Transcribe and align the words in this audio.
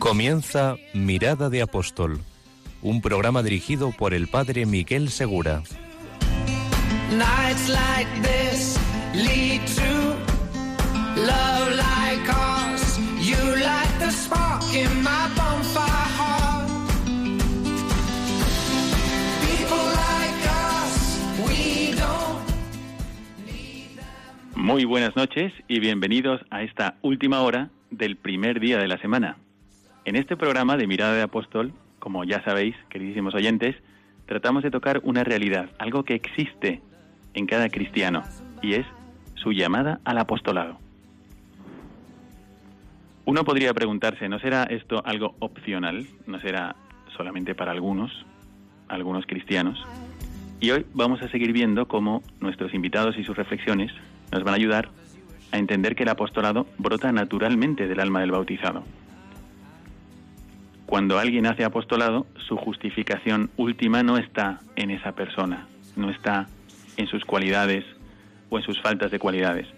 Comienza 0.00 0.76
Mirada 0.94 1.50
de 1.50 1.60
Apóstol, 1.60 2.20
un 2.80 3.02
programa 3.02 3.42
dirigido 3.42 3.92
por 3.92 4.14
el 4.14 4.28
padre 4.28 4.64
Miguel 4.64 5.10
Segura. 5.10 5.62
Muy 24.56 24.84
buenas 24.86 25.14
noches 25.14 25.52
y 25.68 25.78
bienvenidos 25.78 26.40
a 26.48 26.62
esta 26.62 26.94
última 27.02 27.42
hora 27.42 27.68
del 27.90 28.16
primer 28.16 28.60
día 28.60 28.78
de 28.78 28.88
la 28.88 28.96
semana. 28.96 29.36
En 30.10 30.16
este 30.16 30.36
programa 30.36 30.76
de 30.76 30.88
Mirada 30.88 31.14
de 31.14 31.22
Apóstol, 31.22 31.72
como 32.00 32.24
ya 32.24 32.42
sabéis, 32.42 32.74
queridísimos 32.88 33.32
oyentes, 33.32 33.76
tratamos 34.26 34.64
de 34.64 34.72
tocar 34.72 35.00
una 35.04 35.22
realidad, 35.22 35.70
algo 35.78 36.02
que 36.02 36.16
existe 36.16 36.82
en 37.32 37.46
cada 37.46 37.68
cristiano, 37.68 38.24
y 38.60 38.74
es 38.74 38.84
su 39.36 39.52
llamada 39.52 40.00
al 40.04 40.18
apostolado. 40.18 40.78
Uno 43.24 43.44
podría 43.44 43.72
preguntarse, 43.72 44.28
¿no 44.28 44.40
será 44.40 44.64
esto 44.64 45.00
algo 45.06 45.36
opcional? 45.38 46.04
¿No 46.26 46.40
será 46.40 46.74
solamente 47.16 47.54
para 47.54 47.70
algunos, 47.70 48.10
algunos 48.88 49.26
cristianos? 49.26 49.78
Y 50.58 50.72
hoy 50.72 50.86
vamos 50.92 51.22
a 51.22 51.28
seguir 51.28 51.52
viendo 51.52 51.86
cómo 51.86 52.24
nuestros 52.40 52.74
invitados 52.74 53.16
y 53.16 53.22
sus 53.22 53.36
reflexiones 53.36 53.92
nos 54.32 54.42
van 54.42 54.54
a 54.54 54.56
ayudar 54.56 54.88
a 55.52 55.58
entender 55.58 55.94
que 55.94 56.02
el 56.02 56.08
apostolado 56.08 56.66
brota 56.78 57.12
naturalmente 57.12 57.86
del 57.86 58.00
alma 58.00 58.22
del 58.22 58.32
bautizado. 58.32 58.82
Cuando 60.90 61.20
alguien 61.20 61.46
hace 61.46 61.62
apostolado, 61.62 62.26
su 62.48 62.56
justificación 62.56 63.48
última 63.56 64.02
no 64.02 64.18
está 64.18 64.58
en 64.74 64.90
esa 64.90 65.12
persona, 65.12 65.68
no 65.94 66.10
está 66.10 66.48
en 66.96 67.06
sus 67.06 67.24
cualidades 67.24 67.84
o 68.48 68.58
en 68.58 68.64
sus 68.64 68.82
faltas 68.82 69.12
de 69.12 69.20
cualidades, 69.20 69.68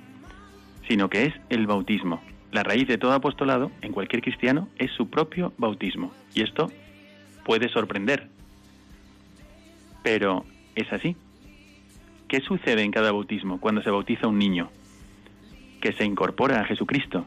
sino 0.89 1.11
que 1.11 1.27
es 1.27 1.35
el 1.51 1.67
bautismo. 1.67 2.23
La 2.51 2.63
raíz 2.63 2.89
de 2.89 2.97
todo 2.97 3.13
apostolado 3.13 3.71
en 3.83 3.93
cualquier 3.93 4.23
cristiano 4.23 4.71
es 4.79 4.91
su 4.93 5.11
propio 5.11 5.53
bautismo. 5.59 6.15
Y 6.33 6.45
esto 6.45 6.73
puede 7.45 7.69
sorprender, 7.69 8.29
pero 10.03 10.47
es 10.75 10.91
así. 10.95 11.15
¿Qué 12.27 12.41
sucede 12.41 12.85
en 12.85 12.91
cada 12.91 13.13
bautismo 13.13 13.61
cuando 13.61 13.83
se 13.83 13.91
bautiza 13.91 14.29
un 14.29 14.39
niño? 14.39 14.71
Que 15.83 15.93
se 15.93 16.07
incorpora 16.07 16.63
a 16.63 16.65
Jesucristo. 16.65 17.27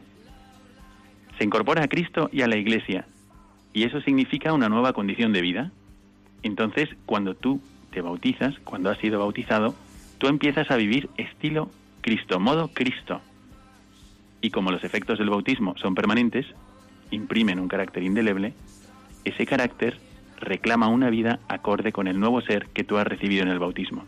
Se 1.38 1.44
incorpora 1.44 1.84
a 1.84 1.88
Cristo 1.88 2.28
y 2.32 2.42
a 2.42 2.48
la 2.48 2.56
Iglesia. 2.56 3.06
Y 3.76 3.84
eso 3.84 4.00
significa 4.00 4.54
una 4.54 4.70
nueva 4.70 4.94
condición 4.94 5.34
de 5.34 5.42
vida. 5.42 5.70
Entonces, 6.42 6.88
cuando 7.04 7.34
tú 7.34 7.60
te 7.90 8.00
bautizas, 8.00 8.58
cuando 8.60 8.88
has 8.88 8.96
sido 8.96 9.18
bautizado, 9.18 9.74
tú 10.16 10.28
empiezas 10.28 10.70
a 10.70 10.76
vivir 10.76 11.10
estilo 11.18 11.68
Cristo, 12.00 12.40
modo 12.40 12.68
Cristo. 12.68 13.20
Y 14.40 14.48
como 14.48 14.70
los 14.70 14.82
efectos 14.82 15.18
del 15.18 15.28
bautismo 15.28 15.74
son 15.76 15.94
permanentes, 15.94 16.46
imprimen 17.10 17.60
un 17.60 17.68
carácter 17.68 18.02
indeleble, 18.02 18.54
ese 19.26 19.44
carácter 19.44 19.98
reclama 20.40 20.88
una 20.88 21.10
vida 21.10 21.40
acorde 21.46 21.92
con 21.92 22.08
el 22.08 22.18
nuevo 22.18 22.40
ser 22.40 22.68
que 22.68 22.82
tú 22.82 22.96
has 22.96 23.06
recibido 23.06 23.42
en 23.42 23.50
el 23.50 23.58
bautismo. 23.58 24.06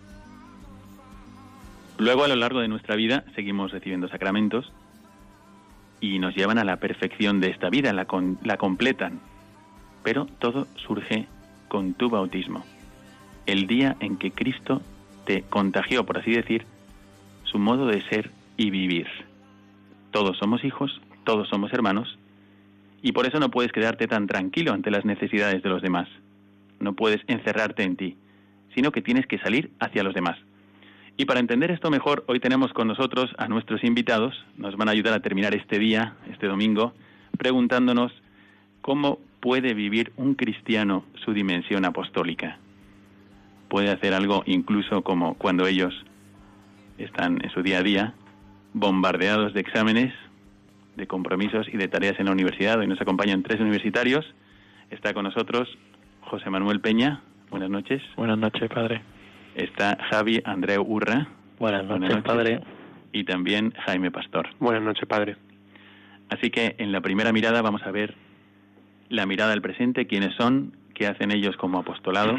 Luego, 1.98 2.24
a 2.24 2.28
lo 2.28 2.36
largo 2.36 2.60
de 2.60 2.68
nuestra 2.68 2.96
vida, 2.96 3.22
seguimos 3.34 3.70
recibiendo 3.70 4.08
sacramentos 4.08 4.72
y 6.00 6.20
nos 6.20 6.34
llevan 6.34 6.56
a 6.56 6.64
la 6.64 6.76
perfección 6.76 7.40
de 7.40 7.50
esta 7.50 7.68
vida, 7.68 7.92
la, 7.92 8.06
la 8.42 8.56
completan. 8.56 9.20
Pero 10.08 10.24
todo 10.38 10.66
surge 10.86 11.26
con 11.68 11.92
tu 11.92 12.08
bautismo, 12.08 12.64
el 13.44 13.66
día 13.66 13.94
en 14.00 14.16
que 14.16 14.30
Cristo 14.30 14.80
te 15.26 15.42
contagió, 15.42 16.06
por 16.06 16.16
así 16.16 16.30
decir, 16.30 16.64
su 17.42 17.58
modo 17.58 17.84
de 17.84 18.00
ser 18.08 18.30
y 18.56 18.70
vivir. 18.70 19.06
Todos 20.10 20.38
somos 20.38 20.64
hijos, 20.64 20.98
todos 21.24 21.46
somos 21.50 21.74
hermanos, 21.74 22.18
y 23.02 23.12
por 23.12 23.26
eso 23.26 23.38
no 23.38 23.50
puedes 23.50 23.70
quedarte 23.70 24.06
tan 24.06 24.26
tranquilo 24.26 24.72
ante 24.72 24.90
las 24.90 25.04
necesidades 25.04 25.62
de 25.62 25.68
los 25.68 25.82
demás. 25.82 26.08
No 26.80 26.94
puedes 26.94 27.20
encerrarte 27.26 27.82
en 27.82 27.96
ti, 27.96 28.16
sino 28.74 28.92
que 28.92 29.02
tienes 29.02 29.26
que 29.26 29.38
salir 29.38 29.72
hacia 29.78 30.04
los 30.04 30.14
demás. 30.14 30.38
Y 31.18 31.26
para 31.26 31.40
entender 31.40 31.70
esto 31.70 31.90
mejor, 31.90 32.24
hoy 32.28 32.40
tenemos 32.40 32.72
con 32.72 32.88
nosotros 32.88 33.30
a 33.36 33.46
nuestros 33.46 33.84
invitados. 33.84 34.42
Nos 34.56 34.74
van 34.74 34.88
a 34.88 34.92
ayudar 34.92 35.12
a 35.12 35.20
terminar 35.20 35.54
este 35.54 35.78
día, 35.78 36.14
este 36.30 36.46
domingo, 36.46 36.94
preguntándonos 37.36 38.10
cómo 38.80 39.18
puede 39.40 39.74
vivir 39.74 40.12
un 40.16 40.34
cristiano 40.34 41.04
su 41.24 41.32
dimensión 41.32 41.84
apostólica. 41.84 42.58
Puede 43.68 43.90
hacer 43.90 44.14
algo 44.14 44.42
incluso 44.46 45.02
como 45.02 45.34
cuando 45.34 45.66
ellos 45.66 45.94
están 46.98 47.38
en 47.44 47.50
su 47.50 47.62
día 47.62 47.78
a 47.78 47.82
día, 47.82 48.14
bombardeados 48.72 49.54
de 49.54 49.60
exámenes, 49.60 50.12
de 50.96 51.06
compromisos 51.06 51.68
y 51.72 51.76
de 51.76 51.88
tareas 51.88 52.18
en 52.18 52.26
la 52.26 52.32
universidad. 52.32 52.78
Hoy 52.78 52.86
nos 52.86 53.00
acompañan 53.00 53.42
tres 53.42 53.60
universitarios. 53.60 54.26
Está 54.90 55.14
con 55.14 55.24
nosotros 55.24 55.68
José 56.22 56.50
Manuel 56.50 56.80
Peña. 56.80 57.22
Buenas 57.50 57.70
noches. 57.70 58.02
Buenas 58.16 58.38
noches, 58.38 58.68
padre. 58.68 59.02
Está 59.54 59.98
Javi 60.10 60.40
Andreu 60.44 60.82
Urra. 60.82 61.28
Buenas 61.58 61.84
noches, 61.86 62.22
padre. 62.22 62.60
Y 63.12 63.24
también 63.24 63.72
Jaime 63.86 64.10
Pastor. 64.10 64.48
Buenas 64.58 64.82
noches, 64.82 65.06
padre. 65.06 65.36
Así 66.30 66.50
que 66.50 66.74
en 66.78 66.92
la 66.92 67.00
primera 67.00 67.32
mirada 67.32 67.62
vamos 67.62 67.82
a 67.84 67.90
ver 67.90 68.14
la 69.08 69.26
mirada 69.26 69.52
al 69.52 69.62
presente, 69.62 70.06
quiénes 70.06 70.34
son, 70.34 70.76
qué 70.94 71.06
hacen 71.06 71.30
ellos 71.30 71.56
como 71.56 71.78
apostolado, 71.78 72.38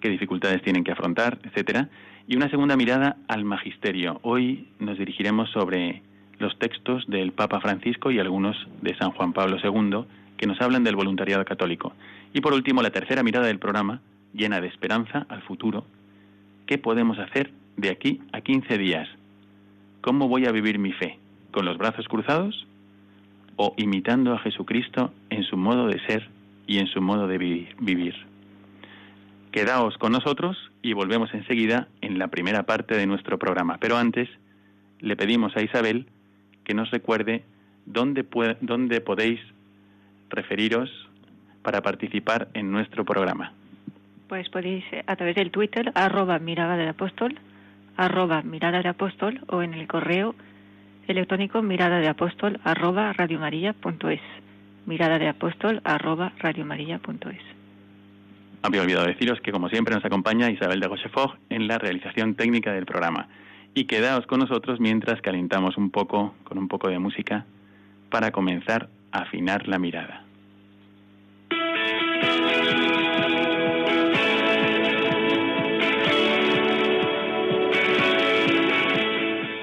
qué 0.00 0.08
dificultades 0.08 0.62
tienen 0.62 0.84
que 0.84 0.92
afrontar, 0.92 1.38
etcétera, 1.44 1.88
y 2.26 2.36
una 2.36 2.50
segunda 2.50 2.76
mirada 2.76 3.16
al 3.28 3.44
magisterio. 3.44 4.20
Hoy 4.22 4.68
nos 4.78 4.98
dirigiremos 4.98 5.50
sobre 5.50 6.02
los 6.38 6.58
textos 6.58 7.06
del 7.08 7.32
Papa 7.32 7.60
Francisco 7.60 8.10
y 8.10 8.18
algunos 8.18 8.56
de 8.82 8.96
San 8.96 9.10
Juan 9.12 9.32
Pablo 9.32 9.56
II 9.62 10.04
que 10.36 10.46
nos 10.46 10.60
hablan 10.60 10.84
del 10.84 10.96
voluntariado 10.96 11.44
católico. 11.44 11.94
Y 12.32 12.40
por 12.40 12.52
último, 12.52 12.82
la 12.82 12.90
tercera 12.90 13.22
mirada 13.22 13.46
del 13.46 13.58
programa, 13.58 14.00
llena 14.34 14.60
de 14.60 14.68
esperanza 14.68 15.26
al 15.28 15.42
futuro. 15.42 15.84
¿Qué 16.66 16.78
podemos 16.78 17.18
hacer 17.18 17.50
de 17.76 17.90
aquí 17.90 18.20
a 18.32 18.40
15 18.40 18.78
días? 18.78 19.08
¿Cómo 20.00 20.28
voy 20.28 20.46
a 20.46 20.52
vivir 20.52 20.78
mi 20.78 20.92
fe? 20.92 21.18
¿Con 21.50 21.64
los 21.64 21.78
brazos 21.78 22.06
cruzados? 22.08 22.66
¿O 23.60 23.74
imitando 23.76 24.32
a 24.32 24.38
Jesucristo 24.38 25.12
en 25.30 25.42
su 25.42 25.56
modo 25.56 25.88
de 25.88 25.98
ser 26.06 26.28
y 26.66 26.78
en 26.78 26.86
su 26.86 27.00
modo 27.02 27.26
de 27.26 27.38
vi- 27.38 27.68
vivir? 27.80 28.14
Quedaos 29.50 29.98
con 29.98 30.12
nosotros 30.12 30.56
y 30.80 30.92
volvemos 30.92 31.34
enseguida 31.34 31.88
en 32.00 32.18
la 32.20 32.28
primera 32.28 32.62
parte 32.62 32.96
de 32.96 33.06
nuestro 33.06 33.36
programa. 33.38 33.78
Pero 33.80 33.96
antes 33.96 34.28
le 35.00 35.16
pedimos 35.16 35.56
a 35.56 35.62
Isabel 35.62 36.06
que 36.64 36.72
nos 36.74 36.90
recuerde 36.92 37.42
dónde, 37.84 38.24
dónde 38.60 39.00
podéis 39.00 39.40
referiros 40.30 40.88
para 41.62 41.82
participar 41.82 42.48
en 42.54 42.70
nuestro 42.70 43.04
programa. 43.04 43.52
Pues 44.28 44.48
podéis 44.50 44.84
eh, 44.92 45.02
a 45.06 45.16
través 45.16 45.34
del 45.34 45.50
Twitter, 45.50 45.90
arroba 45.94 46.38
mirada 46.38 46.76
del 46.76 46.88
apóstol, 46.90 47.38
mirada 48.44 48.78
del 48.78 48.86
apóstol, 48.86 49.40
o 49.48 49.62
en 49.62 49.74
el 49.74 49.88
correo 49.88 50.36
electrónico 51.08 51.62
mirada 51.62 51.98
de 51.98 52.08
apóstol, 52.08 52.60
arroba 52.64 53.12
radiomaria.es. 53.12 54.20
Mirada 54.86 55.18
de 55.18 55.28
apóstol, 55.28 55.80
arroba 55.84 56.32
radiomaria.es. 56.38 57.42
Había 58.62 58.82
olvidado 58.82 59.06
deciros 59.06 59.40
que, 59.40 59.52
como 59.52 59.68
siempre, 59.68 59.94
nos 59.94 60.04
acompaña 60.04 60.50
Isabel 60.50 60.80
de 60.80 60.88
Rochefort 60.88 61.38
en 61.48 61.68
la 61.68 61.78
realización 61.78 62.34
técnica 62.34 62.72
del 62.72 62.86
programa. 62.86 63.28
Y 63.74 63.84
quedaos 63.84 64.26
con 64.26 64.40
nosotros 64.40 64.80
mientras 64.80 65.20
calentamos 65.20 65.76
un 65.76 65.90
poco 65.90 66.34
con 66.44 66.58
un 66.58 66.68
poco 66.68 66.88
de 66.88 66.98
música 66.98 67.44
para 68.10 68.32
comenzar 68.32 68.88
a 69.12 69.20
afinar 69.20 69.68
la 69.68 69.78
mirada. 69.78 70.24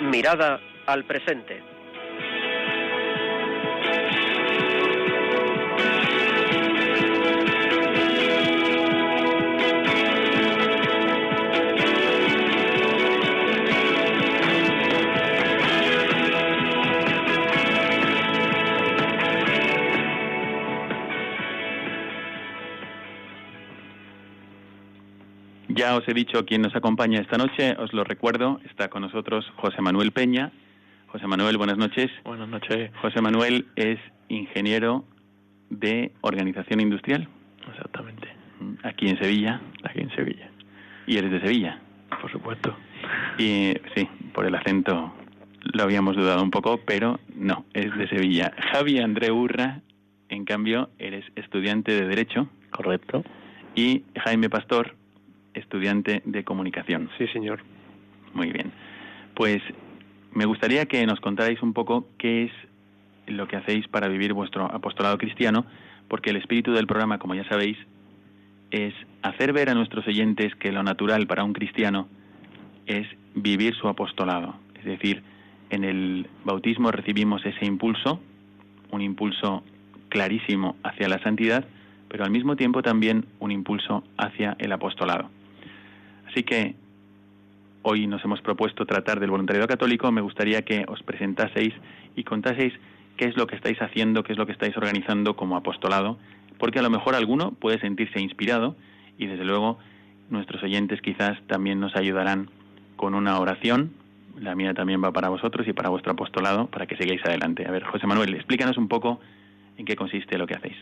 Mirada 0.02 0.62
al 0.86 1.06
presente. 1.06 1.76
Ya 25.76 25.94
os 25.98 26.08
he 26.08 26.14
dicho 26.14 26.46
quién 26.46 26.62
nos 26.62 26.74
acompaña 26.74 27.20
esta 27.20 27.38
noche, 27.38 27.76
os 27.78 27.92
lo 27.92 28.06
recuerdo, 28.06 28.62
está 28.64 28.88
con 28.88 29.02
nosotros 29.02 29.46
José 29.58 29.82
Manuel 29.82 30.14
Peña, 30.14 30.54
José 31.08 31.28
Manuel, 31.28 31.58
buenas 31.58 31.78
noches. 31.78 32.12
Buenas 32.24 32.50
noches. 32.50 32.92
José 33.02 33.22
Manuel 33.22 33.68
es 33.76 34.00
ingeniero 34.28 35.06
de 35.70 36.12
organización 36.22 36.82
industrial. 36.82 37.28
Exactamente. 37.70 38.28
Aquí 38.84 39.08
en 39.10 39.18
Sevilla. 39.20 39.62
Aquí 39.84 40.02
en 40.02 40.14
Sevilla. 40.16 40.50
¿Y 41.08 41.18
eres 41.18 41.32
de 41.32 41.42
Sevilla? 41.42 41.80
Por 42.22 42.32
supuesto. 42.32 42.76
Y 43.38 43.74
sí, 43.96 44.08
por 44.34 44.46
el 44.46 44.56
acento 44.56 45.14
lo 45.62 45.84
habíamos 45.84 46.16
dudado 46.16 46.44
un 46.44 46.52
poco, 46.52 46.80
pero 46.86 47.20
no, 47.36 47.66
es 47.74 47.96
de 47.98 48.08
Sevilla. 48.08 48.54
Javi 48.72 49.00
André 49.00 49.32
Urra, 49.32 49.82
en 50.30 50.46
cambio, 50.46 50.90
eres 51.00 51.26
estudiante 51.36 51.92
de 51.92 52.08
Derecho. 52.08 52.50
Correcto. 52.72 53.24
Y 53.76 54.04
Jaime 54.24 54.50
Pastor, 54.50 54.96
estudiante 55.54 56.22
de 56.26 56.44
Comunicación. 56.44 57.10
Sí, 57.18 57.28
señor. 57.28 57.62
Muy 58.34 58.52
bien. 58.52 58.72
Pues 59.34 59.62
me 60.36 60.46
gustaría 60.46 60.86
que 60.86 61.06
nos 61.06 61.20
contarais 61.22 61.62
un 61.64 61.74
poco 61.74 62.08
qué 62.18 62.44
es 62.44 62.52
lo 63.26 63.48
que 63.48 63.56
hacéis 63.56 63.88
para 63.88 64.10
vivir 64.10 64.34
vuestro 64.34 64.66
apostolado 64.66 65.18
cristiano, 65.18 65.66
porque 66.10 66.30
el 66.30 66.36
espíritu 66.36 66.74
del 66.74 66.86
programa, 66.86 67.18
como 67.18 67.34
ya 67.36 67.48
sabéis, 67.48 67.78
es 68.70 68.94
hacer 69.22 69.54
ver 69.54 69.70
a 69.70 69.74
nuestros 69.74 70.06
oyentes 70.06 70.54
que 70.56 70.74
lo 70.74 70.84
natural 70.84 71.26
para 71.26 71.44
un 71.44 71.54
cristiano 71.54 72.08
es 72.86 73.08
vivir 73.34 73.76
su 73.76 73.88
apostolado. 73.88 74.56
Es 74.78 74.84
decir, 74.84 75.24
en 75.70 75.86
el 75.86 76.28
bautismo 76.44 76.92
recibimos 76.92 77.44
ese 77.46 77.66
impulso, 77.66 78.20
un 78.92 79.02
impulso 79.02 79.64
clarísimo 80.10 80.76
hacia 80.84 81.08
la 81.08 81.20
santidad, 81.24 81.66
pero 82.10 82.26
al 82.26 82.32
mismo 82.32 82.58
tiempo 82.58 82.84
también 82.84 83.26
un 83.40 83.52
impulso 83.52 84.04
hacia 84.18 84.56
el 84.60 84.74
apostolado. 84.74 85.30
Así 86.28 86.44
que 86.44 86.76
hoy 87.88 88.08
nos 88.08 88.24
hemos 88.26 88.42
propuesto 88.42 88.88
tratar 88.88 89.20
del 89.20 89.30
voluntariado 89.30 89.68
católico. 89.68 90.12
Me 90.12 90.22
gustaría 90.22 90.64
que 90.64 90.86
os 90.88 91.04
presentaseis 91.04 91.74
y 92.16 92.24
contaseis 92.24 92.74
qué 93.16 93.26
es 93.26 93.38
lo 93.38 93.46
que 93.46 93.56
estáis 93.56 93.80
haciendo, 93.80 94.24
qué 94.24 94.34
es 94.34 94.40
lo 94.40 94.48
que 94.48 94.54
estáis 94.54 94.76
organizando 94.76 95.36
como 95.36 95.56
apostolado, 95.56 96.18
porque 96.58 96.80
a 96.80 96.82
lo 96.82 96.90
mejor 96.90 97.14
alguno 97.14 97.52
puede 97.52 97.80
sentirse 97.80 98.20
inspirado 98.20 98.76
y 99.20 99.28
desde 99.28 99.46
luego 99.46 99.78
nuestros 100.32 100.64
oyentes 100.64 101.00
quizás 101.02 101.38
también 101.46 101.80
nos 101.80 101.96
ayudarán 101.96 102.50
con 102.96 103.14
una 103.14 103.40
oración. 103.40 103.92
La 104.40 104.56
mía 104.56 104.74
también 104.74 105.04
va 105.04 105.14
para 105.14 105.30
vosotros 105.30 105.68
y 105.68 105.74
para 105.74 105.90
vuestro 105.90 106.14
apostolado, 106.14 106.66
para 106.68 106.88
que 106.88 106.98
sigáis 106.98 107.24
adelante. 107.24 107.68
A 107.68 107.72
ver, 107.72 107.84
José 107.84 108.08
Manuel, 108.08 108.34
explícanos 108.34 108.78
un 108.78 108.88
poco 108.88 109.20
en 109.78 109.86
qué 109.86 109.96
consiste 109.96 110.40
lo 110.40 110.48
que 110.48 110.56
hacéis. 110.56 110.76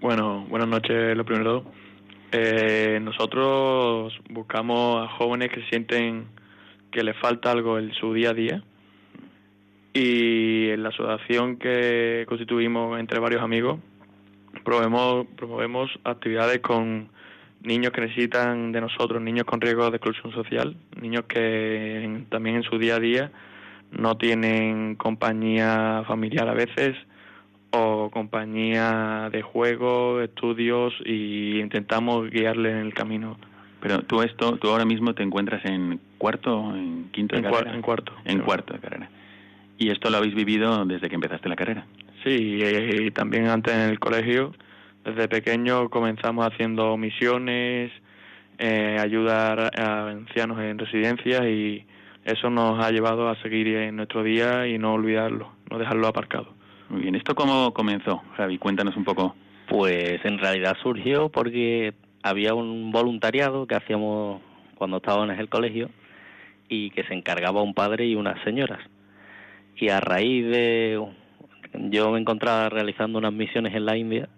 Bueno, 0.00 0.46
buenas 0.48 0.68
noches, 0.68 1.16
lo 1.16 1.24
primero. 1.24 1.64
Eh, 2.30 2.98
nosotros 3.02 4.18
buscamos 4.28 5.04
a 5.04 5.08
jóvenes 5.16 5.50
que 5.50 5.62
sienten 5.70 6.26
que 6.90 7.02
les 7.02 7.16
falta 7.16 7.50
algo 7.50 7.78
en 7.78 7.92
su 7.94 8.12
día 8.12 8.30
a 8.30 8.34
día. 8.34 8.62
Y 9.94 10.68
en 10.68 10.82
la 10.82 10.90
asociación 10.90 11.56
que 11.56 12.24
constituimos 12.28 13.00
entre 13.00 13.18
varios 13.18 13.42
amigos 13.42 13.80
promovemos, 14.64 15.26
promovemos 15.36 15.90
actividades 16.04 16.60
con 16.60 17.08
niños 17.62 17.92
que 17.92 18.02
necesitan 18.02 18.72
de 18.72 18.80
nosotros, 18.80 19.20
niños 19.20 19.44
con 19.44 19.60
riesgo 19.60 19.90
de 19.90 19.96
exclusión 19.96 20.32
social, 20.32 20.76
niños 21.00 21.24
que 21.26 22.24
también 22.28 22.56
en 22.56 22.62
su 22.62 22.78
día 22.78 22.96
a 22.96 23.00
día 23.00 23.32
no 23.90 24.16
tienen 24.16 24.96
compañía 24.96 26.04
familiar 26.06 26.48
a 26.48 26.54
veces 26.54 26.96
o 27.70 28.10
compañía 28.10 29.28
de 29.30 29.42
juego, 29.42 30.20
estudios 30.20 30.94
y 31.04 31.60
intentamos 31.60 32.30
guiarle 32.30 32.70
en 32.70 32.78
el 32.78 32.94
camino. 32.94 33.36
Pero 33.80 34.02
tú 34.02 34.22
esto, 34.22 34.56
tú 34.56 34.68
ahora 34.68 34.84
mismo 34.84 35.14
te 35.14 35.22
encuentras 35.22 35.64
en 35.64 36.00
cuarto, 36.18 36.58
o 36.58 36.74
en 36.74 37.10
quinto 37.12 37.36
de 37.36 37.46
en, 37.46 37.52
carrera. 37.52 37.74
en 37.74 37.82
cuarto. 37.82 38.12
En 38.24 38.40
cuarto 38.40 38.74
de 38.74 38.80
carrera. 38.80 39.10
Y 39.76 39.90
esto 39.90 40.10
lo 40.10 40.16
habéis 40.16 40.34
vivido 40.34 40.84
desde 40.84 41.08
que 41.08 41.14
empezaste 41.14 41.48
la 41.48 41.56
carrera. 41.56 41.86
Sí, 42.24 42.30
y, 42.30 43.06
y 43.06 43.10
también 43.12 43.46
antes 43.46 43.72
en 43.72 43.90
el 43.90 44.00
colegio. 44.00 44.52
Desde 45.04 45.28
pequeño 45.28 45.88
comenzamos 45.88 46.46
haciendo 46.46 46.96
misiones, 46.96 47.92
eh, 48.58 48.96
ayudar 49.00 49.70
a 49.78 50.08
ancianos 50.08 50.58
en 50.58 50.78
residencias 50.78 51.46
y 51.46 51.84
eso 52.24 52.50
nos 52.50 52.84
ha 52.84 52.90
llevado 52.90 53.28
a 53.28 53.40
seguir 53.40 53.68
en 53.68 53.96
nuestro 53.96 54.24
día 54.24 54.66
y 54.66 54.78
no 54.78 54.94
olvidarlo, 54.94 55.52
no 55.70 55.78
dejarlo 55.78 56.08
aparcado. 56.08 56.57
Muy 56.90 57.02
bien, 57.02 57.14
¿esto 57.14 57.34
cómo 57.34 57.72
comenzó, 57.74 58.22
Javi? 58.36 58.58
Cuéntanos 58.58 58.96
un 58.96 59.04
poco. 59.04 59.36
Pues 59.68 60.24
en 60.24 60.38
realidad 60.38 60.76
surgió 60.82 61.28
porque 61.28 61.92
había 62.22 62.54
un 62.54 62.90
voluntariado 62.90 63.66
que 63.66 63.74
hacíamos 63.74 64.40
cuando 64.76 64.96
estábamos 64.96 65.34
en 65.34 65.40
el 65.40 65.48
colegio 65.48 65.90
y 66.68 66.90
que 66.90 67.04
se 67.04 67.14
encargaba 67.14 67.62
un 67.62 67.74
padre 67.74 68.06
y 68.06 68.14
unas 68.14 68.42
señoras. 68.42 68.80
Y 69.76 69.90
a 69.90 70.00
raíz 70.00 70.46
de... 70.46 71.00
Yo 71.74 72.10
me 72.10 72.18
encontraba 72.18 72.70
realizando 72.70 73.18
unas 73.18 73.32
misiones 73.32 73.74
en 73.74 73.84
la 73.84 73.96
India. 73.96 74.28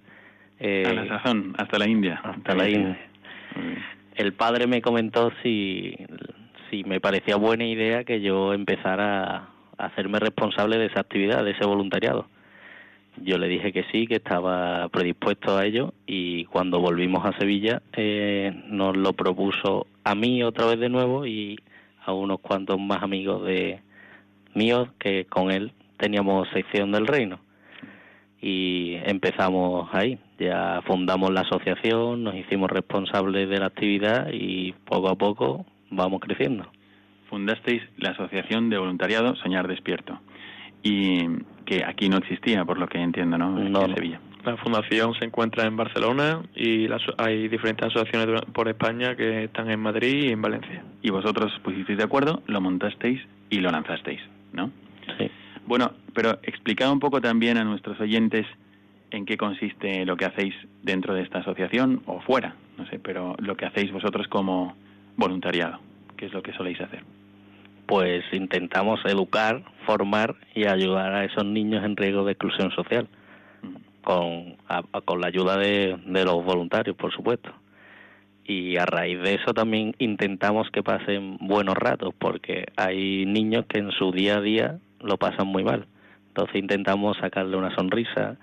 Eh, 0.58 0.85
a 0.87 0.93
la 0.93 1.06
sazón, 1.06 1.55
hasta 1.56 1.79
la 1.79 1.88
India. 1.88 2.20
Hasta 2.23 2.55
la 2.55 2.69
India. 2.69 2.99
El 4.17 4.32
padre 4.32 4.67
me 4.67 4.82
comentó 4.82 5.32
si, 5.43 5.94
si 6.69 6.82
me 6.82 7.00
parecía 7.00 7.37
buena 7.37 7.64
idea 7.64 8.02
que 8.02 8.20
yo 8.20 8.52
empezara 8.52 9.49
a 9.79 9.85
hacerme 9.87 10.19
responsable 10.19 10.79
de 10.79 10.87
esa 10.87 11.00
actividad, 11.00 11.44
de 11.44 11.52
ese 11.52 11.64
voluntariado. 11.64 12.26
Yo 13.17 13.39
le 13.39 13.49
dije 13.49 13.73
que 13.73 13.85
sí, 13.93 14.07
que 14.07 14.17
estaba 14.17 14.89
predispuesto 14.89 15.57
a 15.57 15.67
ello 15.67 15.93
y 16.07 16.45
cuando 16.47 16.81
volvimos 16.81 17.25
a 17.25 17.37
Sevilla 17.39 17.83
eh, 17.93 18.53
nos 18.69 18.97
lo 18.97 19.12
propuso 19.12 19.87
a 20.05 20.15
mí 20.15 20.43
otra 20.43 20.67
vez 20.67 20.79
de 20.81 20.89
nuevo 20.89 21.27
y 21.27 21.59
a 22.05 22.12
unos 22.12 22.41
cuantos 22.41 22.79
más 22.79 23.03
amigos 23.03 23.45
de 23.45 23.81
míos 24.55 24.89
que 24.99 25.27
con 25.27 25.51
él 25.51 25.73
teníamos 25.99 26.49
sección 26.51 26.93
del 26.93 27.07
reino 27.07 27.41
y 28.40 28.95
empezamos 29.05 29.88
ahí. 29.93 30.19
Ya 30.38 30.81
fundamos 30.87 31.31
la 31.31 31.43
asociación, 31.43 32.25
nos 32.25 32.35
hicimos 32.35 32.71
responsables 32.71 33.49
de 33.49 33.59
la 33.59 33.67
actividad 33.67 34.29
y 34.33 34.73
poco 34.73 35.09
a 35.09 35.17
poco 35.17 35.67
vamos 35.90 36.21
creciendo. 36.21 36.67
Fundasteis 37.29 37.83
la 37.99 38.11
Asociación 38.11 38.71
de 38.71 38.79
Voluntariado 38.79 39.37
Soñar 39.37 39.69
Despierto 39.69 40.19
y 40.83 41.21
que 41.71 41.85
aquí 41.85 42.09
no 42.09 42.17
existía, 42.17 42.65
por 42.65 42.79
lo 42.79 42.89
que 42.89 42.99
entiendo, 42.99 43.39
¿no? 43.39 43.50
No, 43.53 43.61
en 43.61 43.73
no. 43.73 43.95
Sevilla. 43.95 44.21
La 44.45 44.57
fundación 44.57 45.15
se 45.15 45.25
encuentra 45.27 45.67
en 45.67 45.77
Barcelona 45.77 46.41
y 46.57 46.89
las- 46.89 47.03
hay 47.19 47.47
diferentes 47.47 47.87
asociaciones 47.87 48.43
por 48.53 48.67
España 48.69 49.15
que 49.15 49.45
están 49.45 49.71
en 49.71 49.79
Madrid 49.79 50.25
y 50.25 50.33
en 50.33 50.43
Valencia. 50.43 50.83
Y 51.00 51.11
vosotros 51.11 51.53
pusisteis 51.62 51.97
de 51.99 52.03
acuerdo, 52.05 52.43
lo 52.47 52.61
montasteis 52.61 53.21
y 53.50 53.61
lo 53.61 53.71
lanzasteis, 53.71 54.21
¿no? 54.53 54.73
Sí. 55.17 55.31
Bueno, 55.67 55.93
pero 56.12 56.41
explicad 56.43 56.91
un 56.91 56.99
poco 56.99 57.21
también 57.21 57.57
a 57.57 57.62
nuestros 57.62 58.00
oyentes 58.00 58.47
en 59.12 59.25
qué 59.25 59.37
consiste 59.37 60.05
lo 60.07 60.17
que 60.17 60.25
hacéis 60.25 60.55
dentro 60.83 61.15
de 61.15 61.23
esta 61.23 61.39
asociación 61.39 62.03
o 62.07 62.21
fuera, 62.21 62.57
no 62.79 62.87
sé, 62.87 62.99
pero 62.99 63.37
lo 63.39 63.57
que 63.57 63.67
hacéis 63.67 63.93
vosotros 63.93 64.27
como 64.27 64.75
voluntariado, 65.17 65.79
qué 66.17 66.27
es 66.27 66.33
lo 66.33 66.43
que 66.43 66.53
soléis 66.55 66.81
hacer. 66.81 67.05
Pues 67.90 68.23
intentamos 68.32 69.00
educar, 69.04 69.64
formar 69.85 70.37
y 70.54 70.64
ayudar 70.68 71.12
a 71.12 71.25
esos 71.25 71.44
niños 71.44 71.85
en 71.85 71.97
riesgo 71.97 72.25
de 72.25 72.30
exclusión 72.32 72.70
social, 72.70 73.09
con, 74.04 74.54
a- 74.68 74.85
a- 74.92 75.00
con 75.00 75.20
la 75.20 75.26
ayuda 75.26 75.56
de, 75.59 75.97
de 76.06 76.25
los 76.25 76.44
voluntarios, 76.44 76.94
por 76.97 77.12
supuesto. 77.12 77.50
Y 78.44 78.76
a 78.76 78.87
raíz 78.87 79.20
de 79.23 79.35
eso 79.35 79.52
también 79.54 79.97
intentamos 79.99 80.70
que 80.70 80.85
pasen 80.85 81.37
buenos 81.40 81.75
ratos, 81.75 82.14
porque 82.16 82.66
hay 82.76 83.26
niños 83.26 83.66
que 83.66 83.78
en 83.78 83.90
su 83.90 84.12
día 84.12 84.37
a 84.37 84.40
día 84.40 84.78
lo 85.00 85.16
pasan 85.16 85.49
muy 85.49 85.64
mal. 85.64 85.87
Entonces 86.28 86.54
intentamos 86.62 87.16
sacarle 87.16 87.56
una 87.56 87.75
sonrisa, 87.75 88.37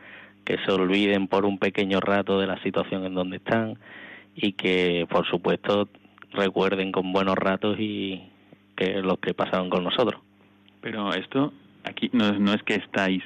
que 0.44 0.58
se 0.66 0.72
olviden 0.74 1.30
por 1.30 1.46
un 1.46 1.58
pequeño 1.58 2.02
rato 2.02 2.38
de 2.42 2.48
la 2.48 2.62
situación 2.64 3.06
en 3.06 3.14
donde 3.16 3.38
están 3.38 3.78
y 4.36 4.52
que, 4.54 5.08
por 5.10 5.26
supuesto, 5.26 5.88
recuerden 6.34 6.92
con 6.92 7.14
buenos 7.14 7.36
ratos 7.38 7.80
y 7.80 8.24
que 8.78 9.02
los 9.02 9.20
que 9.20 9.34
pasaron 9.34 9.70
con 9.70 9.84
nosotros. 9.84 10.22
Pero 10.82 11.12
esto 11.14 11.52
aquí 11.84 12.10
no, 12.14 12.30
es- 12.30 12.40
no 12.40 12.54
es 12.54 12.64
que 12.64 12.76
estáis 12.76 13.22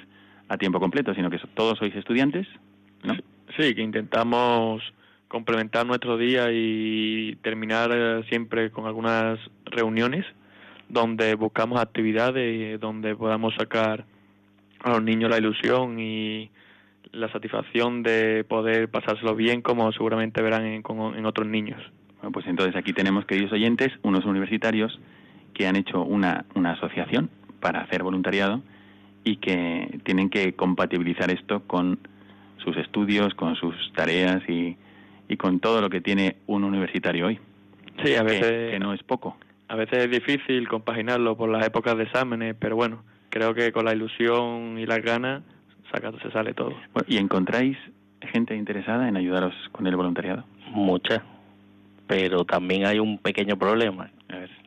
a 0.47 0.57
tiempo 0.57 0.79
completo, 0.79 1.13
sino 1.13 1.29
que 1.29 1.37
so- 1.37 1.47
todos 1.53 1.77
sois 1.77 1.95
estudiantes, 1.95 2.47
¿no? 3.03 3.13
Sí, 3.57 3.75
que 3.75 3.81
intentamos 3.81 4.81
complementar 5.27 5.85
nuestro 5.85 6.17
día 6.17 6.47
y 6.51 7.35
terminar 7.41 7.89
eh, 7.93 8.23
siempre 8.29 8.71
con 8.71 8.85
algunas 8.85 9.39
reuniones 9.65 10.25
donde 10.89 11.35
buscamos 11.35 11.79
actividades 11.79 12.79
donde 12.81 13.15
podamos 13.15 13.53
sacar 13.55 14.05
a 14.83 14.89
los 14.89 15.03
niños 15.03 15.29
la 15.29 15.37
ilusión 15.37 15.99
y 15.99 16.49
la 17.13 17.31
satisfacción 17.31 18.03
de 18.03 18.43
poder 18.47 18.89
pasárselo 18.89 19.35
bien 19.35 19.61
como 19.61 19.91
seguramente 19.93 20.41
verán 20.41 20.65
en, 20.65 20.81
con- 20.81 21.17
en 21.17 21.25
otros 21.25 21.47
niños. 21.47 21.81
Bueno, 22.17 22.31
pues 22.33 22.45
entonces 22.47 22.75
aquí 22.75 22.91
tenemos, 22.93 23.25
queridos 23.25 23.51
oyentes, 23.53 23.89
unos 24.03 24.25
universitarios 24.25 24.99
que 25.53 25.67
han 25.67 25.75
hecho 25.75 26.03
una, 26.03 26.45
una 26.55 26.71
asociación 26.73 27.29
para 27.59 27.81
hacer 27.81 28.03
voluntariado 28.03 28.61
y 29.23 29.37
que 29.37 29.99
tienen 30.03 30.29
que 30.29 30.53
compatibilizar 30.53 31.29
esto 31.31 31.61
con 31.67 31.99
sus 32.57 32.75
estudios, 32.77 33.33
con 33.35 33.55
sus 33.55 33.75
tareas 33.93 34.41
y, 34.49 34.77
y 35.27 35.37
con 35.37 35.59
todo 35.59 35.81
lo 35.81 35.89
que 35.89 36.01
tiene 36.01 36.37
un 36.47 36.63
universitario 36.63 37.27
hoy. 37.27 37.39
Sí, 38.03 38.15
a 38.15 38.23
veces, 38.23 38.71
que 38.71 38.79
no 38.79 38.93
es 38.93 39.03
poco. 39.03 39.37
a 39.67 39.75
veces 39.75 40.05
es 40.05 40.11
difícil 40.11 40.67
compaginarlo 40.67 41.35
por 41.37 41.49
las 41.49 41.65
épocas 41.65 41.97
de 41.97 42.03
exámenes, 42.03 42.55
pero 42.59 42.75
bueno, 42.75 43.03
creo 43.29 43.53
que 43.53 43.71
con 43.71 43.85
la 43.85 43.93
ilusión 43.93 44.77
y 44.79 44.85
las 44.85 45.01
ganas 45.03 45.43
saca- 45.91 46.11
se 46.21 46.31
sale 46.31 46.53
todo. 46.53 46.71
Bueno, 46.93 47.07
¿Y 47.07 47.17
encontráis 47.17 47.77
gente 48.21 48.55
interesada 48.55 49.07
en 49.07 49.17
ayudaros 49.17 49.53
con 49.71 49.85
el 49.87 49.95
voluntariado? 49.95 50.43
Muchas. 50.67 51.21
Pero 52.11 52.43
también 52.43 52.85
hay 52.85 52.99
un 52.99 53.17
pequeño 53.19 53.55
problema. 53.55 54.11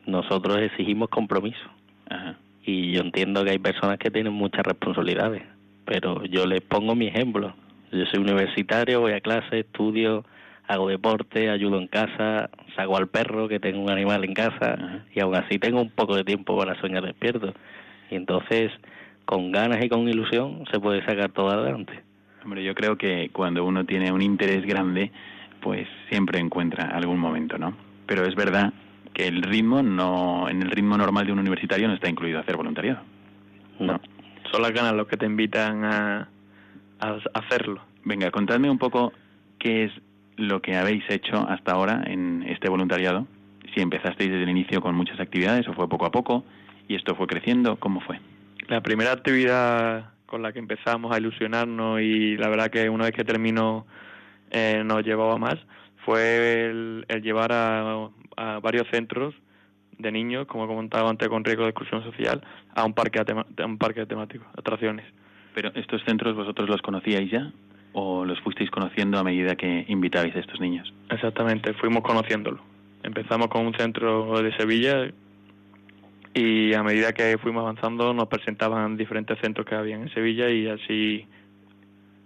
Nosotros 0.07 0.57
exigimos 0.57 1.09
compromiso. 1.09 1.69
Ajá. 2.09 2.39
Y 2.63 2.93
yo 2.93 3.01
entiendo 3.01 3.43
que 3.43 3.51
hay 3.51 3.59
personas 3.59 3.99
que 3.99 4.09
tienen 4.09 4.33
muchas 4.33 4.65
responsabilidades. 4.65 5.43
Pero 5.85 6.25
yo 6.25 6.47
les 6.47 6.61
pongo 6.61 6.95
mi 6.95 7.05
ejemplo. 7.05 7.53
Yo 7.91 8.03
soy 8.07 8.19
universitario, 8.19 9.01
voy 9.01 9.11
a 9.11 9.21
clase, 9.21 9.59
estudio, 9.59 10.25
hago 10.67 10.89
deporte, 10.89 11.51
ayudo 11.51 11.77
en 11.77 11.85
casa, 11.85 12.49
saco 12.75 12.97
al 12.97 13.09
perro, 13.09 13.47
que 13.47 13.59
tengo 13.59 13.79
un 13.79 13.91
animal 13.91 14.23
en 14.23 14.33
casa, 14.33 14.73
Ajá. 14.73 15.05
y 15.13 15.19
aún 15.19 15.35
así 15.35 15.59
tengo 15.59 15.79
un 15.79 15.91
poco 15.91 16.15
de 16.15 16.23
tiempo 16.23 16.57
para 16.57 16.73
soñar 16.81 17.05
despierto. 17.05 17.53
Y 18.09 18.15
entonces, 18.15 18.71
con 19.25 19.51
ganas 19.51 19.85
y 19.85 19.89
con 19.89 20.09
ilusión, 20.09 20.63
se 20.71 20.79
puede 20.79 21.05
sacar 21.05 21.29
todo 21.31 21.51
adelante. 21.51 22.01
Hombre, 22.43 22.63
yo 22.63 22.73
creo 22.73 22.97
que 22.97 23.29
cuando 23.31 23.63
uno 23.63 23.85
tiene 23.85 24.11
un 24.11 24.23
interés 24.23 24.65
grande, 24.65 25.11
pues 25.65 25.87
siempre 26.09 26.39
encuentra 26.39 26.89
algún 26.89 27.17
momento, 27.17 27.57
¿no? 27.57 27.75
Pero 28.05 28.23
es 28.23 28.35
verdad 28.35 28.71
que 29.15 29.27
el 29.27 29.41
ritmo 29.41 29.81
no, 29.81 30.47
en 30.47 30.61
el 30.61 30.69
ritmo 30.69 30.95
normal 30.95 31.25
de 31.25 31.31
un 31.31 31.39
universitario 31.39 31.87
no 31.87 31.95
está 31.95 32.07
incluido 32.07 32.39
hacer 32.39 32.55
voluntariado. 32.55 33.01
No. 33.79 33.99
Son 34.51 34.61
las 34.61 34.71
ganas 34.73 34.93
los 34.93 35.07
que 35.07 35.17
te 35.17 35.25
invitan 35.25 35.83
a, 35.83 36.29
a 36.99 37.17
hacerlo. 37.33 37.81
Venga, 38.03 38.29
contadme 38.29 38.69
un 38.69 38.77
poco 38.77 39.11
qué 39.57 39.85
es 39.85 39.91
lo 40.37 40.61
que 40.61 40.75
habéis 40.75 41.03
hecho 41.09 41.49
hasta 41.49 41.71
ahora 41.71 42.03
en 42.05 42.43
este 42.47 42.69
voluntariado. 42.69 43.25
Si 43.73 43.81
empezasteis 43.81 44.29
desde 44.29 44.43
el 44.43 44.49
inicio 44.49 44.81
con 44.81 44.93
muchas 44.93 45.19
actividades 45.19 45.67
o 45.67 45.73
fue 45.73 45.89
poco 45.89 46.05
a 46.05 46.11
poco 46.11 46.45
y 46.87 46.93
esto 46.93 47.15
fue 47.15 47.25
creciendo, 47.25 47.77
¿cómo 47.77 48.01
fue? 48.01 48.19
La 48.67 48.81
primera 48.81 49.13
actividad 49.13 50.11
con 50.27 50.43
la 50.43 50.53
que 50.53 50.59
empezamos 50.59 51.11
a 51.11 51.17
ilusionarnos 51.17 52.01
y 52.01 52.37
la 52.37 52.49
verdad 52.49 52.69
que 52.69 52.87
una 52.87 53.05
vez 53.05 53.15
que 53.15 53.23
terminó 53.23 53.87
eh, 54.57 54.83
nos 54.85 55.03
llevaba 55.03 55.37
más 55.37 55.57
fue 56.05 56.65
el, 56.69 57.05
el 57.07 57.21
llevar 57.21 57.51
a, 57.51 58.09
a 58.37 58.59
varios 58.59 58.87
centros 58.91 59.33
de 59.97 60.11
niños, 60.11 60.45
como 60.47 60.67
comentaba 60.67 61.09
antes, 61.09 61.27
con 61.29 61.43
riesgo 61.43 61.63
de 61.63 61.69
exclusión 61.69 62.03
social, 62.03 62.41
a 62.75 62.85
un 62.85 62.93
parque, 62.93 63.19
atema- 63.19 63.45
a 63.57 63.65
un 63.65 63.77
parque 63.77 64.05
temático, 64.05 64.45
atracciones. 64.57 65.05
Pero 65.55 65.71
estos 65.73 66.01
centros 66.05 66.35
vosotros 66.35 66.69
los 66.69 66.81
conocíais 66.81 67.31
ya 67.31 67.51
o 67.93 68.25
los 68.25 68.39
fuisteis 68.41 68.69
conociendo 68.69 69.17
a 69.17 69.23
medida 69.23 69.55
que 69.55 69.85
invitabais 69.87 70.35
a 70.35 70.39
estos 70.39 70.59
niños? 70.59 70.93
Exactamente, 71.09 71.73
fuimos 71.73 72.03
conociéndolo. 72.03 72.59
Empezamos 73.03 73.47
con 73.47 73.65
un 73.65 73.73
centro 73.73 74.41
de 74.41 74.51
Sevilla 74.57 75.09
y 76.33 76.73
a 76.73 76.83
medida 76.83 77.13
que 77.13 77.37
fuimos 77.37 77.61
avanzando 77.61 78.13
nos 78.13 78.27
presentaban 78.27 78.97
diferentes 78.97 79.39
centros 79.39 79.65
que 79.65 79.75
habían 79.75 80.01
en 80.01 80.13
Sevilla 80.13 80.49
y 80.49 80.67
así 80.67 81.25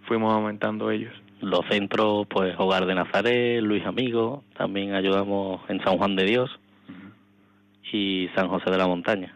fuimos 0.08 0.34
aumentando 0.34 0.90
ellos. 0.90 1.14
Los 1.42 1.62
centros, 1.70 2.28
pues 2.28 2.54
Hogar 2.58 2.86
de 2.86 2.96
Nazaret, 2.96 3.62
Luis 3.62 3.86
Amigo, 3.86 4.44
también 4.58 4.94
ayudamos 4.94 5.62
en 5.70 5.82
San 5.84 5.98
Juan 5.98 6.16
de 6.16 6.26
Dios 6.26 6.50
y 7.92 8.30
San 8.36 8.48
José 8.50 8.70
de 8.70 8.78
la 8.78 8.88
Montaña. 8.88 9.34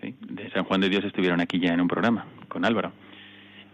¿sí? 0.00 0.14
De 0.20 0.50
San 0.50 0.64
Juan 0.64 0.80
de 0.80 0.88
Dios 0.88 1.04
estuvieron 1.04 1.40
aquí 1.40 1.58
ya 1.58 1.72
en 1.72 1.80
un 1.80 1.88
programa 1.88 2.26
con 2.48 2.64
Álvaro. 2.64 2.92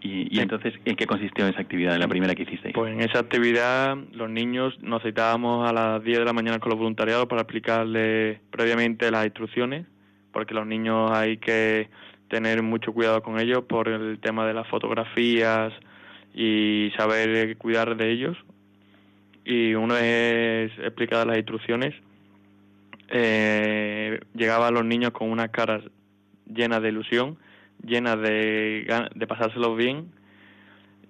Y, 0.00 0.23
y 0.32 0.37
Sí. 0.37 0.40
entonces, 0.40 0.75
¿en 0.85 0.97
qué 0.97 1.06
consistió 1.06 1.47
esa 1.47 1.61
actividad, 1.61 1.97
la 1.97 2.09
primera 2.09 2.35
que 2.35 2.42
hicisteis? 2.42 2.75
Pues 2.75 2.92
en 2.92 3.00
esa 3.02 3.21
actividad 3.21 3.97
los 4.12 4.28
niños 4.28 4.76
nos 4.82 5.02
citábamos 5.02 5.68
a 5.68 5.73
las 5.73 6.02
10 6.02 6.18
de 6.18 6.25
la 6.25 6.32
mañana 6.32 6.59
con 6.59 6.71
los 6.71 6.78
voluntariados 6.78 7.26
para 7.26 7.42
explicarles 7.42 8.40
previamente 8.50 9.11
las 9.12 9.25
instrucciones, 9.26 9.87
porque 10.32 10.54
los 10.54 10.66
niños 10.66 11.12
hay 11.12 11.37
que 11.37 11.88
tener 12.28 12.62
mucho 12.62 12.92
cuidado 12.92 13.23
con 13.23 13.38
ellos 13.38 13.62
por 13.68 13.88
el 13.88 14.18
tema 14.18 14.44
de 14.47 14.54
las 14.54 14.66
fotografías 14.68 15.73
y 16.35 16.91
saber 16.97 17.57
cuidar 17.59 17.97
de 17.97 18.11
ellos. 18.11 18.37
Y 19.45 19.75
una 19.75 19.95
vez 19.95 20.73
explicadas 20.79 21.27
las 21.27 21.37
instrucciones, 21.37 21.95
eh, 23.09 24.21
llegaban 24.35 24.75
los 24.75 24.85
niños 24.85 25.11
con 25.11 25.31
unas 25.31 25.51
caras 25.51 25.83
llenas 26.53 26.83
de 26.83 26.89
ilusión, 26.91 27.37
llenas 27.85 28.21
de, 28.21 28.87
de 29.15 29.27
pasárselos 29.27 29.77
bien 29.77 30.07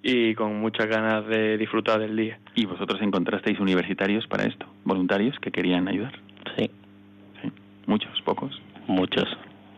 y 0.03 0.35
con 0.35 0.59
muchas 0.61 0.87
ganas 0.89 1.27
de 1.27 1.57
disfrutar 1.59 2.01
del 2.01 2.17
día. 2.17 2.39
¿Y 2.55 2.67
vosotros 2.67 3.01
encontrasteis 3.03 3.61
universitarios 3.61 4.27
para 4.27 4.45
esto? 4.45 4.67
¿Voluntarios 4.85 5.39
que 5.39 5.51
querían 5.53 5.87
ayudar? 5.89 6.19
Sí, 6.57 6.71
¿Sí? 7.43 7.53
¿Muchos? 7.87 8.21
¿Pocos? 8.23 8.61
muchos. 8.89 9.29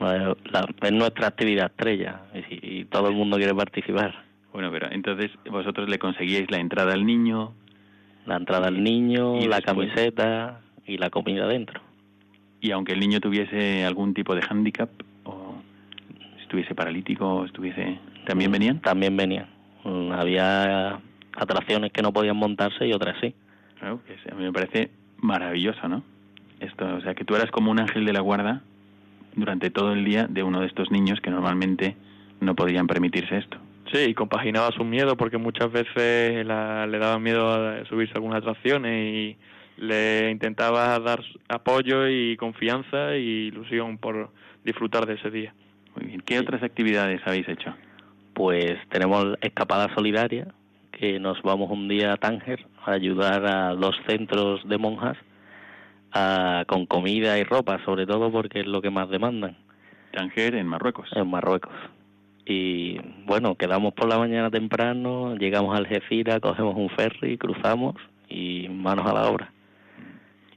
La- 0.00 0.34
es 0.82 0.92
nuestra 0.92 1.28
actividad 1.28 1.66
estrella 1.66 2.22
y, 2.50 2.80
y 2.80 2.84
todo 2.86 3.08
el 3.08 3.14
mundo 3.14 3.36
quiere 3.36 3.54
participar. 3.54 4.23
Bueno, 4.54 4.70
pero 4.70 4.90
entonces 4.90 5.30
vosotros 5.50 5.88
le 5.90 5.98
conseguíais 5.98 6.50
la 6.50 6.58
entrada 6.58 6.94
al 6.94 7.04
niño, 7.04 7.52
La 8.24 8.36
entrada 8.36 8.68
al 8.68 8.82
niño, 8.82 9.36
Y 9.36 9.48
la 9.48 9.56
después- 9.56 9.64
camiseta 9.92 10.60
y 10.86 10.96
la 10.96 11.10
comida 11.10 11.46
dentro. 11.46 11.80
y 12.62 12.70
aunque 12.70 12.92
el 12.94 13.00
niño 13.00 13.20
tuviese 13.20 13.84
algún 13.84 14.14
tipo 14.14 14.34
de 14.34 14.40
hándicap 14.40 14.88
o 15.24 15.56
estuviese 16.40 16.74
paralítico 16.74 17.26
o 17.28 17.44
estuviese... 17.44 17.98
¿También 18.26 18.50
venían? 18.50 18.80
También 18.80 19.14
venían. 19.18 19.48
Mm, 19.84 20.12
Había 20.12 20.98
atracciones 21.36 21.92
que 21.92 22.00
no 22.00 22.12
podían 22.14 22.38
montarse 22.38 22.86
y 22.86 22.92
otras 22.94 23.16
sí. 23.20 23.34
Claro, 23.78 24.00
que 24.06 24.14
a 24.30 24.34
mí 24.34 24.44
me 24.44 24.52
parece 24.52 24.90
maravilloso, 25.18 25.86
¿no? 25.88 26.02
Esto, 26.60 26.86
o 26.94 27.00
sea, 27.02 27.14
que 27.14 27.24
tú 27.26 27.34
eras 27.36 27.50
como 27.50 27.70
un 27.70 27.80
ángel 27.80 28.06
de 28.06 28.14
la 28.14 28.20
guarda 28.20 28.62
durante 29.36 29.68
todo 29.68 29.92
el 29.92 30.02
día 30.04 30.26
de 30.26 30.42
uno 30.42 30.60
de 30.60 30.66
estos 30.68 30.90
niños 30.90 31.20
que 31.20 31.30
normalmente 31.30 31.96
no 32.40 32.54
podían 32.54 32.86
permitirse 32.86 33.36
esto. 33.36 33.58
Sí, 33.92 33.98
y 34.10 34.14
compaginaba 34.14 34.70
su 34.72 34.84
miedo 34.84 35.16
porque 35.16 35.38
muchas 35.38 35.70
veces 35.70 36.44
la- 36.46 36.86
le 36.86 36.98
daba 36.98 37.18
miedo 37.18 37.48
a 37.52 37.84
subirse 37.86 38.12
a 38.14 38.16
algunas 38.16 38.38
atracciones 38.38 39.14
y 39.14 39.36
le 39.76 40.30
intentaba 40.30 40.98
dar 41.00 41.20
apoyo 41.48 42.08
y 42.08 42.36
confianza 42.36 43.16
y 43.16 43.48
ilusión 43.48 43.98
por 43.98 44.30
disfrutar 44.64 45.06
de 45.06 45.14
ese 45.14 45.30
día. 45.30 45.54
Muy 45.96 46.06
bien. 46.06 46.20
¿Qué 46.22 46.38
otras 46.38 46.62
actividades 46.62 47.20
habéis 47.26 47.48
hecho? 47.48 47.74
Pues 48.32 48.76
tenemos 48.88 49.36
escapada 49.40 49.92
solidaria, 49.94 50.48
que 50.90 51.18
nos 51.20 51.40
vamos 51.42 51.70
un 51.70 51.86
día 51.88 52.12
a 52.12 52.16
Tánger 52.16 52.66
a 52.84 52.92
ayudar 52.92 53.44
a 53.46 53.74
dos 53.74 53.96
centros 54.06 54.66
de 54.68 54.78
monjas 54.78 55.16
a- 56.12 56.64
con 56.66 56.86
comida 56.86 57.38
y 57.38 57.44
ropa, 57.44 57.84
sobre 57.84 58.06
todo 58.06 58.30
porque 58.30 58.60
es 58.60 58.66
lo 58.66 58.80
que 58.80 58.90
más 58.90 59.08
demandan 59.10 59.56
Tanger 60.12 60.54
en 60.54 60.66
Marruecos. 60.68 61.08
en 61.14 61.28
Marruecos. 61.28 61.72
Y 62.46 62.98
bueno, 63.26 63.54
quedamos 63.54 63.94
por 63.94 64.08
la 64.08 64.18
mañana 64.18 64.50
temprano, 64.50 65.34
llegamos 65.36 65.74
a 65.74 65.78
Algeciras, 65.78 66.40
cogemos 66.40 66.76
un 66.76 66.90
ferry, 66.90 67.38
cruzamos 67.38 67.96
y 68.28 68.68
manos 68.68 69.06
a 69.06 69.14
la 69.14 69.28
obra. 69.28 69.50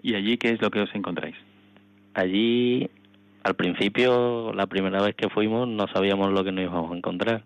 ¿Y 0.02 0.16
allí 0.16 0.38
qué 0.38 0.50
es 0.50 0.62
lo 0.62 0.70
que 0.70 0.82
os 0.82 0.94
encontráis? 0.94 1.36
Allí, 2.14 2.90
al 3.44 3.56
principio, 3.56 4.52
la 4.54 4.68
primera 4.68 5.02
vez 5.02 5.16
que 5.16 5.30
fuimos, 5.30 5.68
no 5.68 5.88
sabíamos 5.88 6.32
lo 6.32 6.44
que 6.44 6.52
nos 6.52 6.64
íbamos 6.64 6.92
a 6.92 6.98
encontrar. 6.98 7.44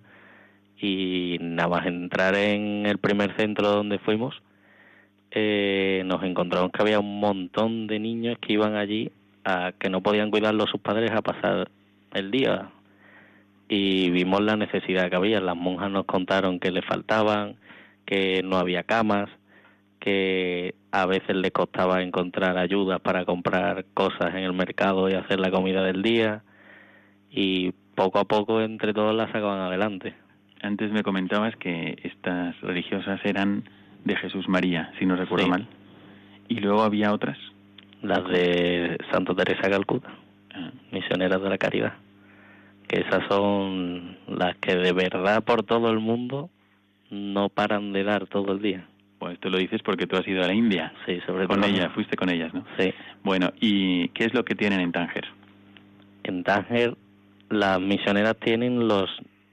Y 0.79 1.37
nada 1.41 1.69
más 1.69 1.85
entrar 1.85 2.35
en 2.35 2.85
el 2.87 2.97
primer 2.97 3.35
centro 3.35 3.69
donde 3.69 3.99
fuimos, 3.99 4.41
eh, 5.29 6.01
nos 6.05 6.23
encontramos 6.23 6.71
que 6.71 6.81
había 6.81 6.99
un 6.99 7.19
montón 7.19 7.87
de 7.87 7.99
niños 7.99 8.37
que 8.39 8.53
iban 8.53 8.75
allí 8.75 9.11
a 9.45 9.71
que 9.77 9.89
no 9.89 10.01
podían 10.01 10.31
cuidarlos 10.31 10.69
sus 10.69 10.81
padres 10.81 11.11
a 11.11 11.21
pasar 11.21 11.69
el 12.13 12.31
día. 12.31 12.69
Y 13.73 14.09
vimos 14.09 14.41
la 14.41 14.57
necesidad 14.57 15.09
que 15.09 15.15
había. 15.15 15.39
Las 15.39 15.55
monjas 15.55 15.89
nos 15.89 16.03
contaron 16.03 16.59
que 16.59 16.71
les 16.71 16.83
faltaban, 16.83 17.55
que 18.05 18.41
no 18.43 18.57
había 18.57 18.83
camas, 18.83 19.29
que 20.01 20.75
a 20.91 21.05
veces 21.05 21.37
les 21.37 21.51
costaba 21.51 22.01
encontrar 22.01 22.57
ayuda 22.57 22.99
para 22.99 23.23
comprar 23.23 23.85
cosas 23.93 24.35
en 24.35 24.43
el 24.43 24.51
mercado 24.51 25.09
y 25.09 25.13
hacer 25.13 25.39
la 25.39 25.51
comida 25.51 25.83
del 25.83 26.01
día 26.01 26.43
y 27.29 27.71
poco 27.95 28.19
a 28.19 28.25
poco 28.25 28.59
entre 28.59 28.93
todos 28.93 29.15
la 29.15 29.27
sacaban 29.31 29.61
adelante. 29.61 30.15
Antes 30.61 30.91
me 30.91 31.01
comentabas 31.01 31.55
que 31.55 31.97
estas 32.03 32.59
religiosas 32.59 33.21
eran 33.23 33.63
de 34.03 34.17
Jesús 34.17 34.49
María, 34.49 34.91
si 34.99 35.05
no 35.05 35.15
recuerdo 35.15 35.45
Sí. 35.45 35.49
mal. 35.49 35.65
Y 36.49 36.55
luego 36.55 36.81
había 36.81 37.13
otras. 37.13 37.37
Las 38.01 38.27
de 38.27 38.97
Santa 39.13 39.33
Teresa 39.33 39.69
Calcuta, 39.69 40.09
Ah, 40.53 40.71
misioneras 40.91 41.41
de 41.41 41.47
la 41.49 41.57
caridad, 41.57 41.93
que 42.91 42.99
esas 42.99 43.25
son 43.29 44.17
las 44.27 44.57
que 44.57 44.75
de 44.75 44.91
verdad 44.91 45.43
por 45.45 45.63
todo 45.63 45.89
el 45.89 45.99
mundo 45.99 46.49
no 47.09 47.47
paran 47.47 47.93
de 47.93 48.03
dar 48.03 48.27
todo 48.27 48.51
el 48.51 48.61
día. 48.61 48.85
Pues 49.17 49.39
tú 49.39 49.49
lo 49.49 49.57
dices 49.57 49.81
porque 49.81 50.07
tú 50.07 50.17
has 50.17 50.27
ido 50.27 50.43
a 50.43 50.47
la 50.47 50.53
India. 50.53 50.91
Sí, 51.05 51.19
sobre 51.25 51.47
Con 51.47 51.61
todo. 51.61 51.69
ellas, 51.69 51.89
fuiste 51.93 52.17
con 52.17 52.29
ellas, 52.29 52.53
¿no? 52.53 52.65
Sí. 52.77 52.93
Bueno, 53.23 53.51
¿y 53.61 54.09
qué 54.09 54.25
es 54.25 54.33
lo 54.33 54.43
que 54.43 54.55
tienen 54.55 54.81
en 54.81 54.91
Tánger? 54.91 55.25
En 56.23 56.43
Tánger 56.43 56.97
las 57.49 57.79
misioneras 57.79 58.35
tienen 58.43 58.89
los 58.89 59.09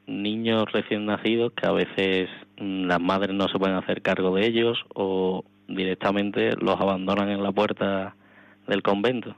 niños 0.08 0.64
recién 0.72 1.06
nacidos 1.06 1.52
que 1.52 1.66
a 1.68 1.72
veces 1.72 2.28
mm, 2.58 2.86
las 2.86 3.00
madres 3.00 3.36
no 3.36 3.46
se 3.46 3.58
pueden 3.58 3.76
hacer 3.76 4.02
cargo 4.02 4.34
de 4.34 4.46
ellos 4.46 4.78
o 4.94 5.44
directamente 5.68 6.56
los 6.56 6.80
abandonan 6.80 7.28
en 7.28 7.42
la 7.44 7.52
puerta 7.52 8.16
del 8.66 8.82
convento 8.82 9.36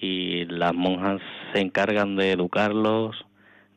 y 0.00 0.44
las 0.46 0.74
monjas 0.74 1.20
se 1.52 1.60
encargan 1.60 2.16
de 2.16 2.32
educarlos, 2.32 3.24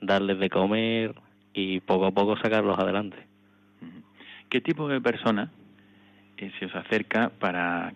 darles 0.01 0.39
de 0.39 0.49
comer 0.49 1.15
y 1.53 1.79
poco 1.81 2.05
a 2.05 2.11
poco 2.11 2.37
sacarlos 2.37 2.77
adelante. 2.77 3.17
¿Qué 4.49 4.59
tipo 4.59 4.87
de 4.87 4.99
persona 4.99 5.49
eh, 6.37 6.51
se 6.59 6.65
os 6.65 6.75
acerca 6.75 7.31
para 7.39 7.93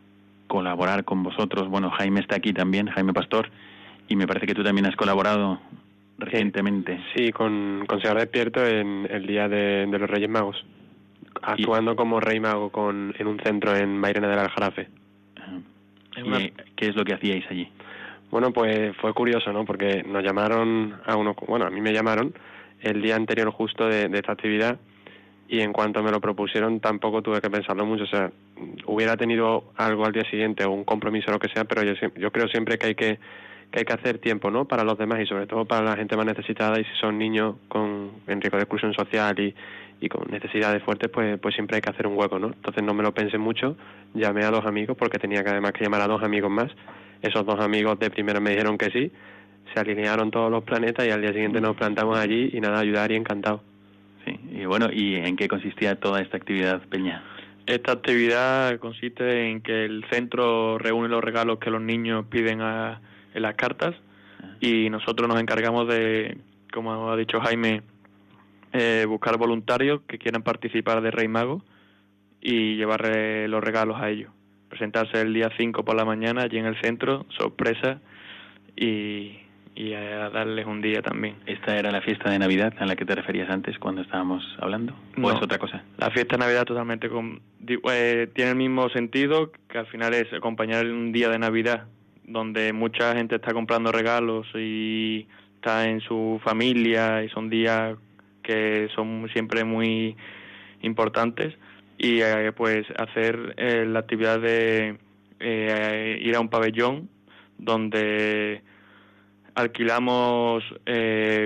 colaborar 0.48 1.04
con 1.04 1.22
vosotros? 1.24 1.68
Bueno, 1.68 1.92
Jaime 1.92 2.22
está 2.22 2.38
aquí 2.38 2.54
también, 2.54 2.88
Jaime 2.88 3.14
Pastor, 3.14 3.50
y 4.08 4.16
me 4.16 4.28
parece 4.28 4.48
que 4.48 4.54
tú 4.54 4.64
también 4.64 4.86
has 4.86 4.96
colaborado 4.96 5.60
recientemente. 6.18 7.00
Sí, 7.14 7.32
con, 7.32 7.84
con 7.88 8.00
Señor 8.00 8.20
Despierto 8.20 8.66
en 8.66 9.08
el 9.10 9.28
Día 9.28 9.50
de, 9.50 9.86
los 9.88 10.10
Reyes 10.10 10.30
Magos, 10.30 10.64
actuando 11.42 11.96
como 11.96 12.22
Rey 12.22 12.40
Mago 12.40 12.70
con, 12.70 13.14
en 13.18 13.28
un 13.28 13.40
centro 13.40 13.76
en 13.76 13.98
Mairena 13.98 14.30
del 14.30 14.40
Aljarafe. 14.40 14.88
¿Y 16.18 16.52
qué 16.78 16.88
es 16.88 16.96
lo 16.96 17.04
que 17.04 17.14
hacíais 17.14 17.46
allí? 17.50 17.70
Bueno, 18.36 18.52
pues 18.52 18.94
fue 18.98 19.14
curioso, 19.14 19.54
¿no? 19.54 19.64
Porque 19.64 20.04
nos 20.04 20.22
llamaron 20.22 21.00
a 21.06 21.16
uno, 21.16 21.38
bueno, 21.48 21.68
a 21.68 21.70
mí 21.70 21.80
me 21.80 21.94
llamaron 21.94 22.34
el 22.82 23.02
día 23.02 23.16
anterior 23.16 23.50
justo 23.50 23.88
de, 23.88 24.10
esta 24.14 24.34
actividad 24.34 24.78
y 25.48 25.62
en 25.62 25.72
cuanto 25.72 26.04
me 26.04 26.12
lo 26.12 26.20
propusieron 26.20 26.82
tampoco 26.82 27.22
tuve 27.22 27.40
que 27.40 27.50
pensarlo 27.50 27.86
mucho. 27.86 28.04
O 28.04 28.08
sea, 28.08 28.30
hubiera 28.88 29.16
tenido 29.16 29.72
algo 29.78 30.06
al 30.06 30.12
día 30.12 30.30
siguiente 30.30 30.66
o 30.66 30.72
un 30.72 30.84
compromiso 30.84 31.28
o 31.30 31.32
lo 31.32 31.40
que 31.40 31.48
sea, 31.48 31.64
pero 31.64 31.84
yo, 31.84 31.94
yo 32.18 32.30
creo 32.34 32.50
siempre 32.50 32.78
que 32.78 32.88
hay 32.88 32.96
que, 32.96 33.20
que 33.72 33.80
hay 33.80 33.86
que 33.86 33.94
hacer 33.94 34.18
tiempo, 34.18 34.52
¿no? 34.52 34.66
Para 34.66 34.84
los 34.84 34.98
demás 34.98 35.22
y 35.22 35.28
sobre 35.28 35.48
todo 35.48 35.64
para 35.64 35.86
la 35.86 35.96
gente 35.96 36.18
más 36.18 36.26
necesitada 36.26 36.78
y 36.78 36.84
si 36.84 36.94
son 37.00 37.18
niños 37.18 37.56
con 37.70 38.12
en 38.28 38.42
riesgo 38.42 38.58
de 38.58 38.64
exclusión 38.64 38.94
social 38.94 39.40
y, 39.40 39.56
y 40.02 40.10
con 40.10 40.30
necesidades 40.30 40.84
fuertes, 40.84 41.10
pues, 41.10 41.40
pues 41.40 41.56
siempre 41.56 41.78
hay 41.78 41.82
que 41.82 41.90
hacer 41.90 42.06
un 42.06 42.18
hueco, 42.18 42.38
¿no? 42.38 42.48
Entonces 42.48 42.84
no 42.84 42.94
me 42.94 43.02
lo 43.02 43.14
pensé 43.14 43.38
mucho, 43.38 43.78
llamé 44.14 44.44
a 44.44 44.52
dos 44.52 44.66
amigos 44.66 44.98
porque 44.98 45.20
tenía 45.20 45.42
que 45.42 45.52
además 45.52 45.72
que 45.72 45.86
llamar 45.86 46.02
a 46.02 46.08
dos 46.08 46.22
amigos 46.22 46.52
más. 46.52 46.70
Esos 47.26 47.44
dos 47.44 47.60
amigos 47.60 47.98
de 47.98 48.12
primero 48.12 48.40
me 48.40 48.52
dijeron 48.52 48.78
que 48.78 48.92
sí, 48.92 49.12
se 49.74 49.80
alinearon 49.80 50.30
todos 50.30 50.52
los 50.52 50.64
planetas 50.64 51.08
y 51.08 51.10
al 51.10 51.22
día 51.22 51.34
siguiente 51.34 51.60
nos 51.60 51.76
plantamos 51.76 52.20
allí 52.20 52.52
y 52.54 52.62
nada, 52.62 52.80
ayudar 52.80 53.12
y 53.12 53.16
encantado. 53.16 53.64
Sí, 54.24 54.40
y 54.52 54.66
bueno, 54.66 54.90
¿y 54.94 55.16
en 55.16 55.36
qué 55.36 55.48
consistía 55.48 55.96
toda 55.96 56.22
esta 56.22 56.38
actividad, 56.38 56.84
Peña? 56.88 57.24
Esta 57.66 57.94
actividad 57.94 58.78
consiste 58.78 59.50
en 59.50 59.62
que 59.62 59.86
el 59.86 60.06
centro 60.12 60.78
reúne 60.78 61.10
los 61.10 61.24
regalos 61.24 61.58
que 61.58 61.72
los 61.72 61.82
niños 61.82 62.28
piden 62.30 62.62
a, 62.62 63.02
en 63.34 63.42
las 63.42 63.56
cartas 63.56 63.96
ah. 64.44 64.58
y 64.62 64.92
nosotros 64.92 65.28
nos 65.28 65.42
encargamos 65.42 65.88
de, 65.88 66.38
como 66.72 67.10
ha 67.10 67.18
dicho 67.18 67.40
Jaime, 67.40 67.82
eh, 68.72 69.06
buscar 69.10 69.38
voluntarios 69.38 70.02
que 70.08 70.20
quieran 70.20 70.44
participar 70.44 71.02
de 71.02 71.10
Rey 71.10 71.28
Mago 71.28 71.64
y 72.40 72.76
llevarle 72.76 73.48
los 73.48 73.64
regalos 73.64 74.00
a 74.00 74.12
ellos. 74.12 74.35
Presentarse 74.76 75.22
el 75.22 75.34
día 75.34 75.50
5 75.56 75.86
por 75.86 75.96
la 75.96 76.04
mañana 76.04 76.42
allí 76.42 76.58
en 76.58 76.66
el 76.66 76.76
centro, 76.82 77.26
sorpresa, 77.30 78.02
y, 78.76 79.40
y 79.74 79.94
a 79.94 80.30
darles 80.30 80.66
un 80.66 80.82
día 80.82 81.02
también. 81.02 81.38
¿Esta 81.46 81.78
era 81.78 81.92
la 81.92 82.02
fiesta 82.02 82.30
de 82.30 82.40
Navidad 82.40 82.74
a 82.80 82.86
la 82.86 82.98
que 82.98 83.06
te 83.06 83.16
referías 83.16 83.50
antes 83.50 83.80
cuando 83.80 84.02
estábamos 84.02 84.44
hablando? 84.60 84.94
¿O 85.22 85.32
es 85.32 85.42
otra 85.42 85.60
cosa? 85.60 85.82
La 85.98 86.12
fiesta 86.12 86.36
de 86.36 86.42
Navidad 86.42 86.66
totalmente 86.66 87.08
con, 87.08 87.40
eh, 87.66 88.28
tiene 88.36 88.52
el 88.52 88.58
mismo 88.58 88.90
sentido 88.90 89.54
que 89.70 89.78
al 89.78 89.88
final 89.88 90.14
es 90.14 90.34
acompañar 90.34 90.86
un 90.88 91.14
día 91.14 91.30
de 91.30 91.40
Navidad 91.40 91.86
donde 92.26 92.74
mucha 92.74 93.16
gente 93.16 93.36
está 93.36 93.54
comprando 93.54 93.94
regalos 93.94 94.46
y 94.56 95.26
está 95.56 95.88
en 95.88 96.02
su 96.02 96.42
familia 96.44 97.24
y 97.24 97.30
son 97.30 97.50
días 97.50 97.96
que 98.44 98.90
son 98.94 99.30
siempre 99.32 99.64
muy 99.64 100.18
importantes 100.82 101.54
y 101.98 102.22
eh, 102.22 102.52
pues 102.52 102.86
hacer 102.98 103.54
eh, 103.58 103.86
la 103.88 104.00
actividad 104.00 104.40
de 104.40 104.98
eh, 105.40 106.20
ir 106.22 106.36
a 106.36 106.40
un 106.40 106.50
pabellón 106.50 107.10
donde 107.58 108.62
alquilamos 109.54 110.64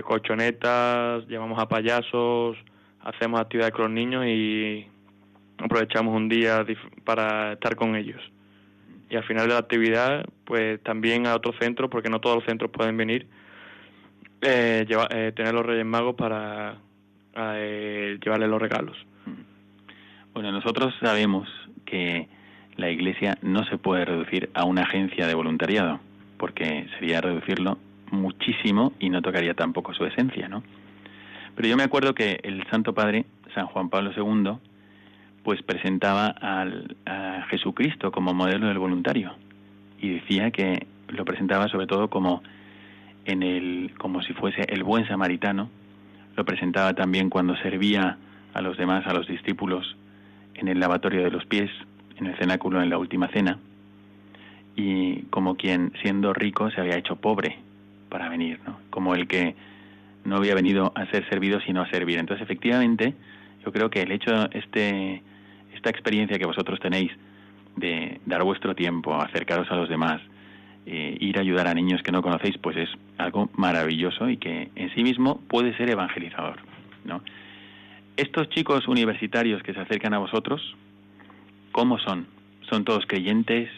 colchonetas, 0.04 1.28
llevamos 1.28 1.60
a 1.60 1.68
payasos, 1.68 2.58
hacemos 3.02 3.40
actividades 3.40 3.74
con 3.74 3.86
los 3.86 3.92
niños 3.92 4.26
y 4.26 4.88
aprovechamos 5.60 6.16
un 6.16 6.28
día 6.28 6.66
para 7.04 7.54
estar 7.54 7.76
con 7.76 7.96
ellos. 7.96 8.22
Y 9.12 9.16
al 9.16 9.24
final 9.24 9.48
de 9.48 9.54
la 9.54 9.60
actividad, 9.60 10.26
pues 10.46 10.82
también 10.82 11.28
a 11.28 11.36
otro 11.36 11.54
centro, 11.60 11.90
porque 11.90 12.10
no 12.10 12.20
todos 12.20 12.38
los 12.38 12.46
centros 12.46 12.72
pueden 12.72 12.98
venir, 12.98 13.28
eh, 14.42 14.86
tener 15.36 15.54
los 15.54 15.66
Reyes 15.66 15.86
Magos 15.86 16.16
para 16.16 16.78
eh, 17.36 18.18
llevarle 18.24 18.48
los 18.48 18.62
regalos. 18.62 18.98
Bueno, 20.40 20.54
nosotros 20.54 20.94
sabemos 21.02 21.50
que 21.86 22.30
la 22.78 22.90
Iglesia 22.90 23.38
no 23.42 23.66
se 23.66 23.78
puede 23.78 24.06
reducir 24.06 24.50
a 24.54 24.64
una 24.64 24.84
agencia 24.84 25.28
de 25.28 25.34
voluntariado, 25.34 26.00
porque 26.38 26.88
sería 26.98 27.20
reducirlo 27.20 27.78
muchísimo 28.10 28.94
y 29.02 29.10
no 29.10 29.22
tocaría 29.22 29.54
tampoco 29.54 29.94
su 29.94 30.06
esencia, 30.06 30.48
¿no? 30.48 30.64
Pero 31.58 31.68
yo 31.68 31.76
me 31.76 31.84
acuerdo 31.84 32.16
que 32.16 32.40
el 32.44 32.66
Santo 32.72 32.94
Padre, 32.94 33.26
San 33.54 33.66
Juan 33.66 33.90
Pablo 33.90 34.12
II, 34.16 34.54
pues 35.44 35.62
presentaba 35.62 36.28
al, 36.28 36.96
a 37.06 37.46
Jesucristo 37.50 38.14
como 38.14 38.34
modelo 38.34 38.68
del 38.68 38.80
voluntario 38.80 39.36
y 40.00 40.08
decía 40.08 40.52
que 40.52 40.88
lo 41.10 41.26
presentaba 41.26 41.68
sobre 41.68 41.86
todo 41.86 42.10
como 42.10 42.44
en 43.26 43.44
el 43.44 43.92
como 43.98 44.22
si 44.22 44.32
fuese 44.32 44.62
el 44.70 44.86
buen 44.86 45.06
samaritano 45.06 45.70
lo 46.38 46.46
presentaba 46.46 46.94
también 46.94 47.30
cuando 47.30 47.58
servía 47.58 48.18
a 48.54 48.62
los 48.62 48.78
demás, 48.78 49.06
a 49.06 49.14
los 49.14 49.28
discípulos, 49.28 49.98
en 50.60 50.68
el 50.68 50.80
lavatorio 50.80 51.24
de 51.24 51.32
los 51.32 51.46
pies, 51.46 51.70
en 52.18 52.28
el 52.28 52.38
cenáculo 52.38 52.82
en 52.82 52.90
la 52.90 52.98
última 52.98 53.28
cena, 53.30 53.58
y 54.76 55.24
como 55.30 55.56
quien 55.56 55.92
siendo 56.02 56.34
rico 56.34 56.70
se 56.72 56.80
había 56.80 56.98
hecho 56.98 57.16
pobre 57.16 57.58
para 58.10 58.30
venir, 58.30 58.60
¿no? 58.66 58.78
como 58.90 59.16
el 59.16 59.28
que 59.28 59.56
no 60.26 60.38
había 60.38 60.56
venido 60.56 60.92
a 60.96 61.06
ser 61.08 61.28
servido 61.30 61.60
sino 61.62 61.82
a 61.82 61.90
servir. 61.90 62.18
Entonces, 62.18 62.44
efectivamente, 62.44 63.14
yo 63.66 63.72
creo 63.72 63.90
que 63.90 64.02
el 64.02 64.12
hecho, 64.12 64.50
este, 64.52 65.22
esta 65.76 65.90
experiencia 65.90 66.38
que 66.38 66.46
vosotros 66.46 66.80
tenéis 66.80 67.12
de 67.76 68.20
dar 68.26 68.44
vuestro 68.44 68.76
tiempo, 68.76 69.16
acercaros 69.16 69.70
a 69.72 69.76
los 69.76 69.90
demás, 69.90 70.22
eh, 70.86 71.18
ir 71.20 71.38
a 71.38 71.42
ayudar 71.42 71.68
a 71.68 71.74
niños 71.74 72.02
que 72.02 72.12
no 72.12 72.22
conocéis, 72.22 72.58
pues 72.58 72.78
es 72.78 72.90
algo 73.18 73.50
maravilloso 73.56 74.30
y 74.30 74.38
que 74.38 74.70
en 74.76 74.94
sí 74.96 75.04
mismo 75.04 75.40
puede 75.48 75.76
ser 75.78 75.90
evangelizador. 75.90 76.58
¿no? 77.06 77.22
Estos 78.18 78.50
chicos 78.50 78.88
universitarios 78.88 79.64
que 79.64 79.74
se 79.74 79.80
acercan 79.80 80.14
a 80.14 80.20
vosotros, 80.20 80.62
¿cómo 81.72 81.98
son? 82.00 82.28
¿Son 82.70 82.84
todos 82.84 83.06
creyentes? 83.08 83.70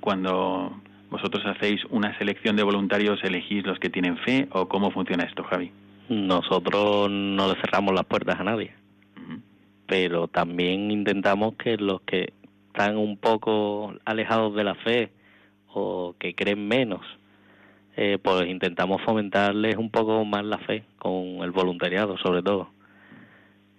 Cuando 0.00 0.80
vosotros 1.10 1.44
hacéis 1.46 1.84
una 1.90 2.16
selección 2.18 2.56
de 2.56 2.62
voluntarios, 2.62 3.22
elegís 3.22 3.66
los 3.66 3.78
que 3.78 3.90
tienen 3.90 4.16
fe 4.18 4.48
o 4.52 4.66
cómo 4.66 4.90
funciona 4.90 5.24
esto, 5.24 5.44
Javi? 5.44 5.70
Nosotros 6.08 7.10
no 7.10 7.48
le 7.48 7.60
cerramos 7.60 7.94
las 7.94 8.04
puertas 8.06 8.40
a 8.40 8.44
nadie, 8.44 8.74
pero 9.86 10.26
también 10.26 10.90
intentamos 10.90 11.54
que 11.54 11.76
los 11.76 12.00
que 12.02 12.32
están 12.68 12.96
un 12.96 13.18
poco 13.18 13.94
alejados 14.04 14.54
de 14.54 14.64
la 14.64 14.74
fe, 14.74 15.12
o 15.74 16.14
que 16.18 16.34
creen 16.34 16.66
menos, 16.66 17.00
eh, 17.96 18.18
pues 18.22 18.46
intentamos 18.46 19.02
fomentarles 19.02 19.76
un 19.76 19.90
poco 19.90 20.24
más 20.24 20.44
la 20.44 20.58
fe 20.58 20.84
con 20.98 21.42
el 21.42 21.50
voluntariado 21.50 22.16
sobre 22.18 22.42
todo. 22.42 22.70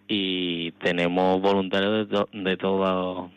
Y 0.08 0.72
tenemos 0.74 1.42
voluntarios 1.42 2.10
de, 2.10 2.26
de 2.32 2.58
todo 2.58 3.32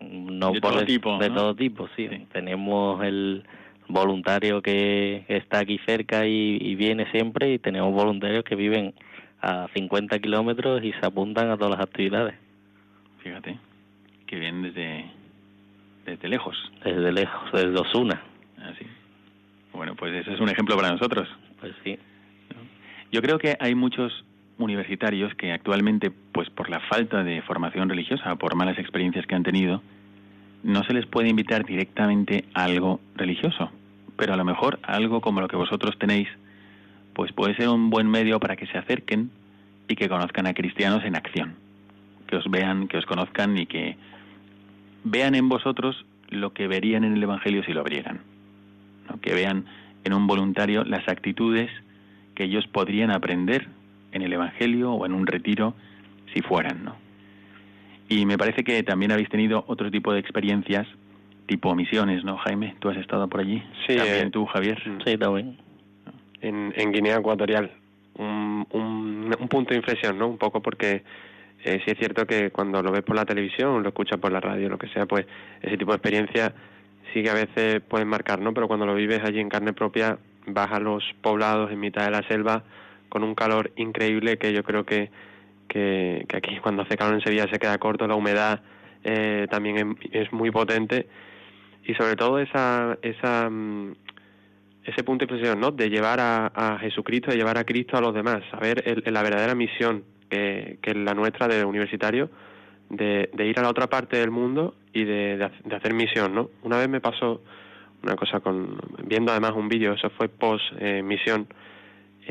no 0.00 0.52
de 0.52 0.60
todo 0.60 0.84
tipo, 0.84 1.18
de 1.18 1.30
todo 1.30 1.54
tipo, 1.54 1.88
sí. 1.96 2.08
Tenemos 2.32 3.02
el 3.04 3.44
voluntario 3.88 4.62
que 4.62 5.24
está 5.28 5.60
aquí 5.60 5.78
cerca 5.86 6.26
y, 6.26 6.58
y, 6.60 6.74
viene 6.74 7.10
siempre 7.10 7.52
y 7.52 7.58
tenemos 7.58 7.92
voluntarios 7.92 8.44
que 8.44 8.54
viven 8.54 8.94
a 9.42 9.68
50 9.74 10.18
kilómetros 10.20 10.82
y 10.82 10.92
se 10.92 11.04
apuntan 11.04 11.50
a 11.50 11.56
todas 11.56 11.78
las 11.78 11.86
actividades. 11.86 12.34
Fíjate, 13.22 13.58
que 14.26 14.38
vienen 14.38 14.62
desde 14.62 15.04
desde 16.06 16.28
lejos. 16.28 16.56
Desde 16.84 17.12
lejos, 17.12 17.52
desde 17.52 17.78
Osuna. 17.78 18.22
Así. 18.58 18.84
Ah, 18.84 19.76
bueno, 19.76 19.94
pues 19.94 20.14
ese 20.14 20.32
es 20.32 20.40
un 20.40 20.48
ejemplo 20.48 20.76
para 20.76 20.90
nosotros. 20.90 21.28
Pues 21.60 21.72
sí. 21.84 21.98
Yo 23.12 23.22
creo 23.22 23.38
que 23.38 23.56
hay 23.60 23.74
muchos 23.74 24.24
universitarios 24.60 25.34
que 25.34 25.52
actualmente, 25.52 26.10
pues 26.10 26.50
por 26.50 26.70
la 26.70 26.80
falta 26.80 27.24
de 27.24 27.42
formación 27.42 27.88
religiosa, 27.88 28.36
por 28.36 28.54
malas 28.54 28.78
experiencias 28.78 29.26
que 29.26 29.34
han 29.34 29.42
tenido, 29.42 29.82
no 30.62 30.84
se 30.84 30.92
les 30.92 31.06
puede 31.06 31.28
invitar 31.28 31.64
directamente 31.64 32.44
a 32.54 32.64
algo 32.64 33.00
religioso, 33.16 33.70
pero 34.16 34.34
a 34.34 34.36
lo 34.36 34.44
mejor 34.44 34.78
algo 34.82 35.20
como 35.20 35.40
lo 35.40 35.48
que 35.48 35.56
vosotros 35.56 35.98
tenéis, 35.98 36.28
pues 37.14 37.32
puede 37.32 37.54
ser 37.56 37.68
un 37.68 37.90
buen 37.90 38.08
medio 38.08 38.38
para 38.38 38.56
que 38.56 38.66
se 38.66 38.78
acerquen 38.78 39.30
y 39.88 39.96
que 39.96 40.08
conozcan 40.08 40.46
a 40.46 40.54
cristianos 40.54 41.04
en 41.04 41.16
acción, 41.16 41.54
que 42.26 42.36
os 42.36 42.50
vean, 42.50 42.88
que 42.88 42.98
os 42.98 43.06
conozcan 43.06 43.58
y 43.58 43.66
que 43.66 43.96
vean 45.04 45.34
en 45.34 45.48
vosotros 45.48 46.04
lo 46.28 46.52
que 46.52 46.68
verían 46.68 47.04
en 47.04 47.14
el 47.14 47.22
Evangelio 47.22 47.64
si 47.64 47.72
lo 47.72 47.80
abrieran. 47.80 48.20
Que 49.22 49.34
vean 49.34 49.64
en 50.04 50.12
un 50.12 50.26
voluntario 50.28 50.84
las 50.84 51.08
actitudes 51.08 51.70
que 52.34 52.44
ellos 52.44 52.66
podrían 52.68 53.10
aprender 53.10 53.68
en 54.12 54.22
el 54.22 54.32
Evangelio 54.32 54.92
o 54.92 55.06
en 55.06 55.12
un 55.12 55.26
retiro 55.26 55.74
si 56.32 56.42
fueran. 56.42 56.84
¿no? 56.84 56.96
Y 58.08 58.26
me 58.26 58.38
parece 58.38 58.64
que 58.64 58.82
también 58.82 59.12
habéis 59.12 59.28
tenido 59.28 59.64
otro 59.66 59.90
tipo 59.90 60.12
de 60.12 60.20
experiencias 60.20 60.86
tipo 61.50 61.74
misiones, 61.74 62.22
¿no, 62.22 62.36
Jaime? 62.38 62.76
¿Tú 62.78 62.90
has 62.90 62.96
estado 62.96 63.26
por 63.26 63.40
allí? 63.40 63.60
Sí. 63.84 63.96
También 63.96 64.28
eh, 64.28 64.30
tú, 64.30 64.46
Javier. 64.46 64.80
Sí, 65.04 65.18
también. 65.18 65.58
En, 66.40 66.72
en 66.76 66.92
Guinea 66.92 67.16
Ecuatorial. 67.16 67.72
Un, 68.14 68.64
un, 68.70 69.34
un 69.36 69.48
punto 69.48 69.70
de 69.70 69.78
inflexión, 69.78 70.16
¿no? 70.16 70.28
Un 70.28 70.38
poco 70.38 70.62
porque 70.62 71.02
eh, 71.64 71.80
sí 71.84 71.90
es 71.90 71.98
cierto 71.98 72.24
que 72.24 72.52
cuando 72.52 72.80
lo 72.82 72.92
ves 72.92 73.02
por 73.02 73.16
la 73.16 73.24
televisión, 73.24 73.82
lo 73.82 73.88
escuchas 73.88 74.20
por 74.20 74.30
la 74.30 74.38
radio, 74.38 74.68
lo 74.68 74.78
que 74.78 74.86
sea, 74.88 75.06
pues 75.06 75.26
ese 75.60 75.76
tipo 75.76 75.90
de 75.90 75.96
experiencia 75.96 76.54
sí 77.12 77.22
que 77.24 77.30
a 77.30 77.34
veces 77.34 77.80
pueden 77.80 78.06
marcar, 78.06 78.40
¿no? 78.40 78.54
Pero 78.54 78.68
cuando 78.68 78.86
lo 78.86 78.94
vives 78.94 79.20
allí 79.24 79.40
en 79.40 79.48
carne 79.48 79.72
propia, 79.72 80.18
vas 80.46 80.70
a 80.70 80.78
los 80.78 81.02
poblados 81.20 81.72
en 81.72 81.80
mitad 81.80 82.04
de 82.04 82.12
la 82.12 82.22
selva 82.28 82.62
con 83.10 83.22
un 83.22 83.34
calor 83.34 83.72
increíble 83.76 84.38
que 84.38 84.54
yo 84.54 84.62
creo 84.64 84.86
que, 84.86 85.10
que, 85.68 86.26
aquí 86.32 86.56
cuando 86.62 86.82
hace 86.82 86.96
calor 86.96 87.14
en 87.14 87.20
Sevilla 87.20 87.46
se 87.52 87.58
queda 87.58 87.76
corto, 87.76 88.06
la 88.06 88.14
humedad 88.14 88.62
eh, 89.04 89.46
también 89.50 89.98
es, 90.02 90.26
es, 90.26 90.32
muy 90.32 90.50
potente 90.50 91.06
y 91.84 91.94
sobre 91.94 92.16
todo 92.16 92.38
esa, 92.38 92.96
esa 93.02 93.50
mm, 93.50 93.92
ese 94.84 95.04
punto 95.04 95.26
de 95.26 95.32
inflexión, 95.32 95.60
¿no? 95.60 95.70
De 95.70 95.90
llevar 95.90 96.20
a, 96.20 96.46
a, 96.46 96.78
Jesucristo, 96.78 97.30
de 97.30 97.36
llevar 97.36 97.58
a 97.58 97.64
Cristo 97.64 97.96
a 97.96 98.00
los 98.00 98.14
demás, 98.14 98.42
saber 98.50 98.82
el, 98.86 99.12
la 99.12 99.22
verdadera 99.22 99.54
misión 99.54 100.04
que, 100.28 100.78
que 100.80 100.90
es 100.90 100.96
la 100.96 101.14
nuestra 101.14 101.48
de 101.48 101.64
universitario, 101.64 102.30
de, 102.88 103.30
de, 103.32 103.46
ir 103.46 103.58
a 103.58 103.62
la 103.62 103.68
otra 103.68 103.88
parte 103.88 104.16
del 104.16 104.30
mundo 104.30 104.74
y 104.92 105.04
de, 105.04 105.50
hacer 105.70 105.94
misión, 105.94 106.34
¿no? 106.34 106.50
Una 106.62 106.78
vez 106.78 106.88
me 106.88 107.00
pasó 107.00 107.42
una 108.02 108.16
cosa 108.16 108.40
con 108.40 108.78
viendo 109.04 109.30
además 109.30 109.52
un 109.54 109.68
vídeo, 109.68 109.92
eso 109.92 110.10
fue 110.10 110.28
post 110.28 110.64
eh, 110.78 111.02
misión 111.02 111.46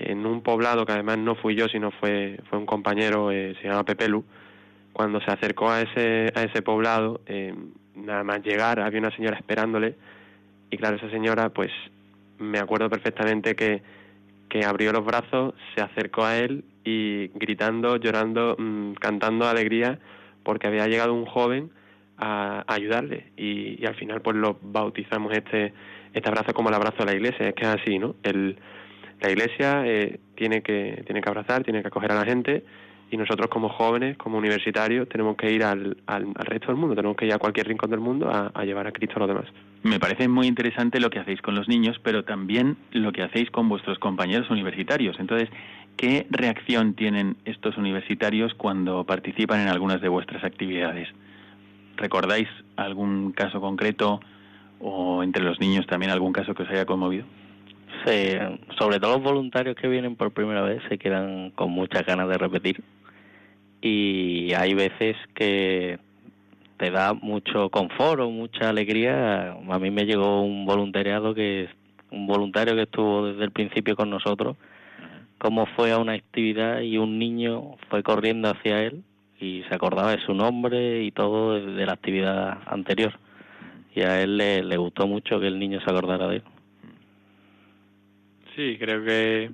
en 0.07 0.25
un 0.25 0.41
poblado 0.41 0.85
que 0.85 0.93
además 0.93 1.17
no 1.17 1.35
fui 1.35 1.55
yo, 1.55 1.67
sino 1.67 1.91
fue 1.91 2.39
fue 2.49 2.57
un 2.59 2.65
compañero, 2.65 3.31
eh, 3.31 3.55
se 3.62 3.67
llama 3.67 3.85
Pepelu. 3.85 4.23
Cuando 4.93 5.21
se 5.21 5.31
acercó 5.31 5.69
a 5.69 5.81
ese 5.81 6.31
a 6.35 6.43
ese 6.43 6.62
poblado, 6.62 7.21
eh, 7.25 7.53
nada 7.95 8.23
más 8.23 8.41
llegar 8.43 8.79
había 8.79 8.99
una 8.99 9.15
señora 9.15 9.38
esperándole 9.38 9.95
y 10.69 10.77
claro 10.77 10.97
esa 10.97 11.09
señora 11.09 11.49
pues 11.49 11.71
me 12.38 12.59
acuerdo 12.59 12.89
perfectamente 12.89 13.55
que, 13.55 13.81
que 14.49 14.63
abrió 14.63 14.93
los 14.93 15.05
brazos, 15.05 15.53
se 15.75 15.81
acercó 15.81 16.23
a 16.23 16.38
él 16.38 16.63
y 16.85 17.27
gritando, 17.35 17.97
llorando, 17.97 18.55
mmm, 18.57 18.93
cantando 18.93 19.47
alegría 19.47 19.99
porque 20.43 20.67
había 20.67 20.88
llegado 20.88 21.13
un 21.13 21.25
joven 21.25 21.69
a, 22.17 22.63
ayudarle 22.67 23.31
y, 23.38 23.81
y, 23.81 23.85
al 23.85 23.95
final 23.95 24.21
pues 24.21 24.38
lo 24.38 24.57
bautizamos 24.62 25.33
este 25.33 25.73
este 26.13 26.27
abrazo 26.27 26.53
como 26.53 26.69
el 26.69 26.75
abrazo 26.75 26.97
de 26.99 27.05
la 27.05 27.13
iglesia, 27.13 27.49
es 27.49 27.55
que 27.55 27.65
es 27.65 27.81
así, 27.81 27.99
¿no? 27.99 28.15
El, 28.23 28.57
la 29.21 29.29
iglesia 29.29 29.84
eh, 29.86 30.19
tiene 30.36 30.62
que 30.62 31.03
tiene 31.05 31.21
que 31.21 31.29
abrazar, 31.29 31.63
tiene 31.63 31.82
que 31.82 31.88
acoger 31.88 32.12
a 32.12 32.15
la 32.15 32.25
gente 32.25 32.63
y 33.12 33.17
nosotros 33.17 33.49
como 33.49 33.69
jóvenes, 33.69 34.17
como 34.17 34.38
universitarios, 34.38 35.10
tenemos 35.10 35.36
que 35.36 35.51
ir 35.51 35.63
al, 35.63 35.97
al, 36.05 36.27
al, 36.36 36.45
resto 36.45 36.67
del 36.67 36.75
mundo, 36.75 36.95
tenemos 36.95 37.17
que 37.17 37.25
ir 37.25 37.34
a 37.34 37.39
cualquier 37.39 37.67
rincón 37.67 37.89
del 37.89 37.99
mundo 37.99 38.29
a, 38.29 38.51
a, 38.53 38.65
llevar 38.65 38.86
a 38.86 38.91
Cristo 38.91 39.15
a 39.15 39.19
los 39.19 39.27
demás. 39.27 39.45
Me 39.82 39.99
parece 39.99 40.27
muy 40.27 40.45
interesante 40.45 40.99
lo 40.99 41.10
que 41.10 41.19
hacéis 41.19 41.41
con 41.41 41.55
los 41.55 41.67
niños, 41.67 41.99
pero 42.03 42.23
también 42.23 42.77
lo 42.91 43.12
que 43.12 43.23
hacéis 43.23 43.49
con 43.49 43.67
vuestros 43.67 43.97
compañeros 43.97 44.49
universitarios. 44.51 45.19
Entonces, 45.19 45.49
¿qué 45.97 46.27
reacción 46.29 46.93
tienen 46.93 47.38
estos 47.45 47.77
universitarios 47.77 48.53
cuando 48.53 49.03
participan 49.05 49.62
en 49.62 49.69
algunas 49.69 50.01
de 50.01 50.10
vuestras 50.10 50.43
actividades? 50.43 51.10
¿Recordáis 51.97 52.47
algún 52.75 53.32
caso 53.32 53.60
concreto 53.60 54.19
o 54.79 55.23
entre 55.23 55.43
los 55.43 55.60
niños 55.60 55.88
también 55.88 56.12
algún 56.12 56.32
caso 56.32 56.53
que 56.53 56.63
os 56.63 56.69
haya 56.69 56.86
conmovido? 56.86 57.25
Sí, 58.05 58.38
sobre 58.77 58.99
todo 58.99 59.15
los 59.15 59.23
voluntarios 59.23 59.75
que 59.75 59.88
vienen 59.88 60.15
por 60.15 60.31
primera 60.31 60.62
vez 60.62 60.81
se 60.89 60.97
quedan 60.97 61.51
con 61.51 61.71
muchas 61.71 62.05
ganas 62.05 62.29
de 62.29 62.38
repetir 62.38 62.83
y 63.81 64.53
hay 64.53 64.73
veces 64.73 65.15
que 65.33 65.99
te 66.77 66.91
da 66.91 67.13
mucho 67.13 67.69
confort 67.69 68.21
o 68.21 68.29
mucha 68.29 68.69
alegría. 68.69 69.51
A 69.51 69.79
mí 69.79 69.91
me 69.91 70.05
llegó 70.05 70.41
un 70.41 70.65
voluntariado 70.65 71.33
que 71.33 71.69
un 72.12 72.27
voluntario 72.27 72.75
que 72.75 72.83
estuvo 72.83 73.27
desde 73.27 73.43
el 73.43 73.51
principio 73.51 73.95
con 73.95 74.09
nosotros, 74.09 74.57
cómo 75.38 75.67
fue 75.75 75.91
a 75.91 75.99
una 75.99 76.13
actividad 76.13 76.81
y 76.81 76.97
un 76.97 77.19
niño 77.19 77.75
fue 77.89 78.01
corriendo 78.01 78.49
hacia 78.49 78.83
él 78.83 79.03
y 79.39 79.63
se 79.69 79.75
acordaba 79.75 80.12
de 80.12 80.25
su 80.25 80.33
nombre 80.33 81.03
y 81.03 81.12
todo 81.12 81.53
de 81.53 81.85
la 81.85 81.93
actividad 81.93 82.57
anterior. 82.65 83.13
Y 83.95 84.01
a 84.01 84.21
él 84.21 84.38
le, 84.38 84.63
le 84.63 84.77
gustó 84.77 85.07
mucho 85.07 85.39
que 85.39 85.47
el 85.47 85.59
niño 85.59 85.79
se 85.81 85.89
acordara 85.89 86.27
de 86.27 86.38
él. 86.38 86.43
Sí, 88.60 88.76
creo 88.78 89.06
que 89.06 89.52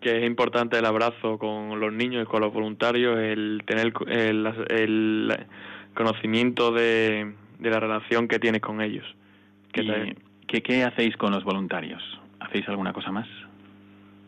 que 0.00 0.18
es 0.18 0.26
importante 0.26 0.76
el 0.76 0.84
abrazo 0.86 1.38
con 1.38 1.78
los 1.78 1.92
niños 1.92 2.24
y 2.24 2.26
con 2.26 2.40
los 2.40 2.52
voluntarios, 2.52 3.16
el 3.16 3.62
tener 3.64 3.92
el, 4.08 4.52
el 4.70 5.46
conocimiento 5.94 6.72
de, 6.72 7.32
de, 7.60 7.70
la 7.70 7.78
relación 7.78 8.26
que 8.26 8.40
tienes 8.40 8.60
con 8.60 8.80
ellos. 8.80 9.06
¿Qué, 9.72 9.84
te... 9.84 10.16
¿qué, 10.48 10.62
¿Qué 10.64 10.82
hacéis 10.82 11.16
con 11.16 11.30
los 11.30 11.44
voluntarios? 11.44 12.02
¿Hacéis 12.40 12.68
alguna 12.68 12.92
cosa 12.92 13.12
más 13.12 13.28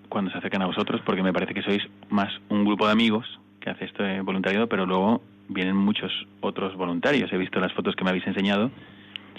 cuando 0.08 0.30
se 0.30 0.38
acercan 0.38 0.62
a 0.62 0.66
vosotros? 0.66 1.00
Porque 1.04 1.24
me 1.24 1.32
parece 1.32 1.54
que 1.54 1.62
sois 1.62 1.82
más 2.10 2.32
un 2.50 2.64
grupo 2.64 2.86
de 2.86 2.92
amigos 2.92 3.26
que 3.58 3.70
hace 3.70 3.86
este 3.86 4.20
voluntariado, 4.20 4.68
pero 4.68 4.86
luego 4.86 5.20
vienen 5.48 5.74
muchos 5.74 6.12
otros 6.42 6.76
voluntarios. 6.76 7.32
He 7.32 7.36
visto 7.36 7.58
las 7.58 7.72
fotos 7.72 7.96
que 7.96 8.04
me 8.04 8.10
habéis 8.10 8.28
enseñado 8.28 8.70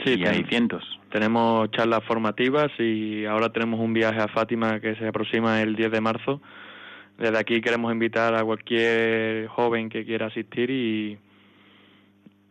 sí, 0.04 0.16
y 0.20 0.26
hay 0.26 0.44
cientos. 0.46 0.84
Tenemos 1.12 1.72
charlas 1.72 2.04
formativas 2.04 2.72
y 2.80 3.26
ahora 3.26 3.50
tenemos 3.50 3.80
un 3.80 3.94
viaje 3.94 4.20
a 4.20 4.28
Fátima 4.28 4.80
que 4.80 4.96
se 4.96 5.08
aproxima 5.08 5.62
el 5.62 5.76
10 5.76 5.92
de 5.92 6.02
marzo. 6.02 6.42
Desde 7.18 7.38
aquí 7.38 7.62
queremos 7.62 7.94
invitar 7.94 8.36
a 8.36 8.44
cualquier 8.44 9.48
joven 9.48 9.90
que 9.90 10.04
quiera 10.06 10.28
asistir 10.28 10.70
y, 10.70 11.18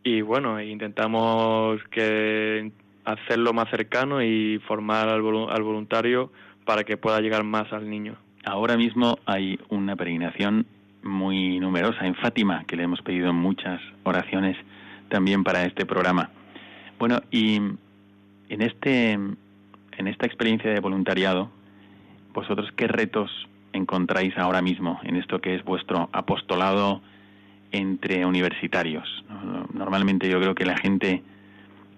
y 0.03 0.21
bueno, 0.21 0.59
intentamos 0.59 1.83
que 1.91 2.71
hacerlo 3.03 3.53
más 3.53 3.69
cercano 3.69 4.23
y 4.23 4.59
formar 4.67 5.07
al, 5.09 5.21
al 5.49 5.63
voluntario 5.63 6.31
para 6.65 6.83
que 6.83 6.97
pueda 6.97 7.21
llegar 7.21 7.43
más 7.43 7.71
al 7.71 7.89
niño. 7.89 8.17
Ahora 8.43 8.77
mismo 8.77 9.19
hay 9.25 9.59
una 9.69 9.95
peregrinación 9.95 10.65
muy 11.03 11.59
numerosa 11.59 12.05
en 12.05 12.15
Fátima, 12.15 12.63
que 12.65 12.75
le 12.75 12.83
hemos 12.83 13.01
pedido 13.01 13.31
muchas 13.31 13.79
oraciones 14.03 14.57
también 15.09 15.43
para 15.43 15.63
este 15.63 15.85
programa. 15.85 16.31
Bueno, 16.99 17.21
y 17.31 17.55
en 17.55 18.61
este 18.61 19.13
en 19.13 20.07
esta 20.07 20.25
experiencia 20.25 20.71
de 20.71 20.79
voluntariado, 20.79 21.49
vosotros 22.33 22.69
qué 22.75 22.87
retos 22.87 23.31
encontráis 23.73 24.37
ahora 24.37 24.61
mismo 24.61 24.99
en 25.03 25.15
esto 25.15 25.39
que 25.39 25.55
es 25.55 25.63
vuestro 25.63 26.09
apostolado 26.11 27.01
entre 27.71 28.25
universitarios. 28.25 29.23
Normalmente 29.73 30.29
yo 30.29 30.39
creo 30.39 30.55
que 30.55 30.65
la 30.65 30.77
gente 30.77 31.23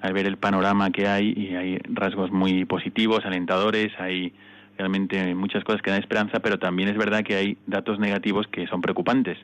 al 0.02 0.14
ver 0.14 0.28
el 0.28 0.38
panorama 0.38 0.92
que 0.92 1.08
hay 1.08 1.34
y 1.36 1.56
hay 1.56 1.80
rasgos 1.90 2.32
muy 2.32 2.66
positivos, 2.66 3.26
alentadores, 3.26 3.92
hay 4.00 4.34
realmente 4.78 5.34
muchas 5.34 5.64
cosas 5.64 5.82
que 5.82 5.90
dan 5.90 6.00
esperanza, 6.00 6.40
pero 6.40 6.60
también 6.60 6.90
es 6.90 6.98
verdad 6.98 7.24
que 7.24 7.36
hay 7.36 7.58
datos 7.66 8.00
negativos 8.00 8.48
que 8.48 8.68
son 8.68 8.82
preocupantes. 8.82 9.38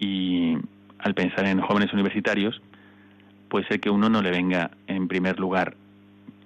Y 0.00 0.56
al 0.98 1.14
pensar 1.14 1.46
en 1.46 1.60
jóvenes 1.60 1.92
universitarios, 1.92 2.60
puede 3.48 3.66
ser 3.66 3.80
que 3.80 3.90
uno 3.90 4.08
no 4.08 4.22
le 4.22 4.30
venga 4.30 4.70
en 4.86 5.08
primer 5.08 5.38
lugar 5.38 5.74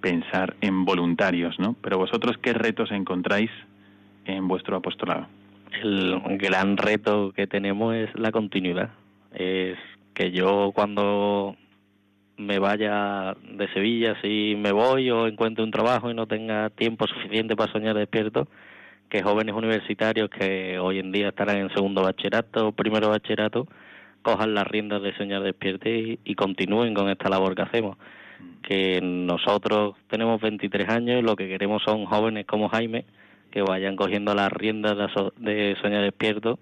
pensar 0.01 0.57
en 0.61 0.85
voluntarios, 0.85 1.59
¿no? 1.59 1.77
Pero 1.83 1.99
vosotros, 1.99 2.37
¿qué 2.39 2.53
retos 2.53 2.91
encontráis 2.91 3.51
en 4.25 4.49
vuestro 4.49 4.77
apostolado? 4.77 5.27
El 5.83 6.21
gran 6.39 6.77
reto 6.77 7.33
que 7.33 7.47
tenemos 7.47 7.95
es 7.95 8.11
la 8.19 8.33
continuidad. 8.33 8.91
Es 9.33 9.79
que 10.15 10.33
yo 10.33 10.73
cuando 10.75 11.57
me 12.37 12.59
vaya 12.59 13.37
de 13.53 13.69
Sevilla, 13.73 14.17
si 14.23 14.55
me 14.57 14.73
voy 14.73 15.11
o 15.11 15.27
encuentro 15.27 15.63
un 15.63 15.71
trabajo 15.71 16.11
y 16.11 16.15
no 16.15 16.27
tenga 16.27 16.71
tiempo 16.71 17.07
suficiente 17.07 17.55
para 17.55 17.71
soñar 17.71 17.95
despierto, 17.95 18.49
que 19.09 19.23
jóvenes 19.23 19.55
universitarios 19.55 20.31
que 20.31 20.79
hoy 20.79 20.99
en 20.99 21.13
día 21.13 21.29
estarán 21.29 21.59
en 21.59 21.71
segundo 21.75 22.03
bachillerato 22.03 22.69
o 22.69 22.73
primero 22.73 23.11
bachillerato, 23.11 23.67
cojan 24.23 24.55
las 24.55 24.67
riendas 24.67 25.03
de 25.03 25.17
soñar 25.17 25.43
despierto 25.43 25.89
y, 25.89 26.19
y 26.25 26.35
continúen 26.35 26.95
con 26.95 27.09
esta 27.09 27.29
labor 27.29 27.55
que 27.55 27.63
hacemos 27.63 27.97
que 28.63 29.01
nosotros 29.03 29.97
tenemos 30.09 30.41
23 30.41 30.89
años 30.89 31.21
y 31.21 31.23
lo 31.23 31.37
que 31.37 31.49
queremos 31.49 31.83
son 31.83 32.05
jóvenes 32.07 32.47
como 32.47 32.69
Jaime 32.69 33.05
que 33.51 33.63
vayan 33.63 33.97
cogiendo 33.97 34.35
las 34.35 34.53
riendas 34.53 34.97
de, 34.97 35.53
de 35.53 35.77
Soñar 35.81 36.03
Despierto 36.03 36.59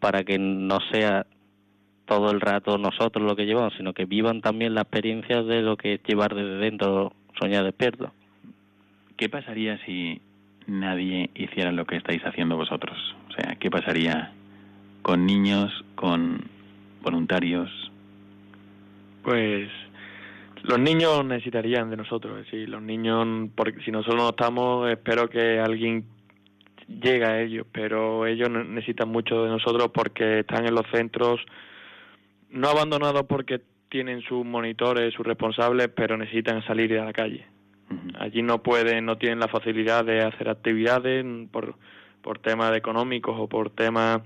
para 0.00 0.24
que 0.24 0.38
no 0.38 0.78
sea 0.90 1.26
todo 2.06 2.30
el 2.30 2.40
rato 2.40 2.78
nosotros 2.78 3.24
lo 3.24 3.36
que 3.36 3.46
llevamos, 3.46 3.74
sino 3.76 3.92
que 3.92 4.06
vivan 4.06 4.40
también 4.40 4.74
la 4.74 4.82
experiencia 4.82 5.42
de 5.42 5.62
lo 5.62 5.76
que 5.76 5.94
es 5.94 6.02
llevar 6.04 6.34
desde 6.34 6.56
dentro 6.56 7.12
Soñar 7.38 7.64
Despierto. 7.64 8.12
¿Qué 9.16 9.28
pasaría 9.28 9.78
si 9.84 10.20
nadie 10.66 11.30
hiciera 11.34 11.70
lo 11.70 11.84
que 11.84 11.96
estáis 11.96 12.22
haciendo 12.24 12.56
vosotros? 12.56 12.96
O 13.28 13.32
sea, 13.32 13.56
¿qué 13.56 13.70
pasaría 13.70 14.32
con 15.02 15.26
niños, 15.26 15.84
con 15.94 16.40
voluntarios? 17.02 17.70
Pues 19.22 19.68
los 20.62 20.78
niños 20.78 21.24
necesitarían 21.24 21.90
de 21.90 21.96
nosotros, 21.96 22.36
decir, 22.36 22.68
los 22.68 22.82
niños, 22.82 23.50
porque 23.54 23.80
si 23.84 23.90
nosotros 23.90 24.16
no 24.16 24.28
estamos, 24.30 24.90
espero 24.90 25.28
que 25.28 25.58
alguien 25.58 26.04
llegue 26.88 27.24
a 27.24 27.40
ellos, 27.40 27.66
pero 27.72 28.26
ellos 28.26 28.50
necesitan 28.50 29.08
mucho 29.08 29.44
de 29.44 29.50
nosotros 29.50 29.90
porque 29.92 30.40
están 30.40 30.66
en 30.66 30.74
los 30.74 30.86
centros, 30.92 31.40
no 32.50 32.68
abandonados 32.68 33.24
porque 33.28 33.60
tienen 33.88 34.22
sus 34.22 34.44
monitores, 34.44 35.14
sus 35.14 35.26
responsables, 35.26 35.88
pero 35.88 36.16
necesitan 36.16 36.64
salir 36.64 36.98
a 36.98 37.04
la 37.04 37.12
calle. 37.12 37.46
Allí 38.18 38.42
no 38.42 38.62
pueden, 38.62 39.04
no 39.04 39.18
tienen 39.18 39.38
la 39.38 39.48
facilidad 39.48 40.04
de 40.04 40.22
hacer 40.22 40.48
actividades 40.48 41.24
por, 41.50 41.74
por 42.22 42.38
temas 42.38 42.74
económicos 42.76 43.36
o 43.38 43.48
por 43.48 43.70
temas 43.70 44.22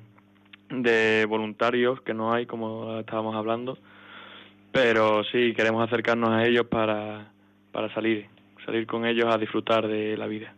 de 0.70 1.26
voluntarios 1.28 2.00
que 2.02 2.14
no 2.14 2.32
hay, 2.32 2.46
como 2.46 2.98
estábamos 2.98 3.34
hablando. 3.34 3.78
Pero 4.72 5.24
sí, 5.24 5.54
queremos 5.54 5.86
acercarnos 5.86 6.30
a 6.30 6.44
ellos 6.44 6.66
para, 6.66 7.30
para 7.72 7.92
salir, 7.94 8.26
salir 8.64 8.86
con 8.86 9.06
ellos 9.06 9.32
a 9.32 9.38
disfrutar 9.38 9.86
de 9.86 10.16
la 10.16 10.26
vida. 10.26 10.52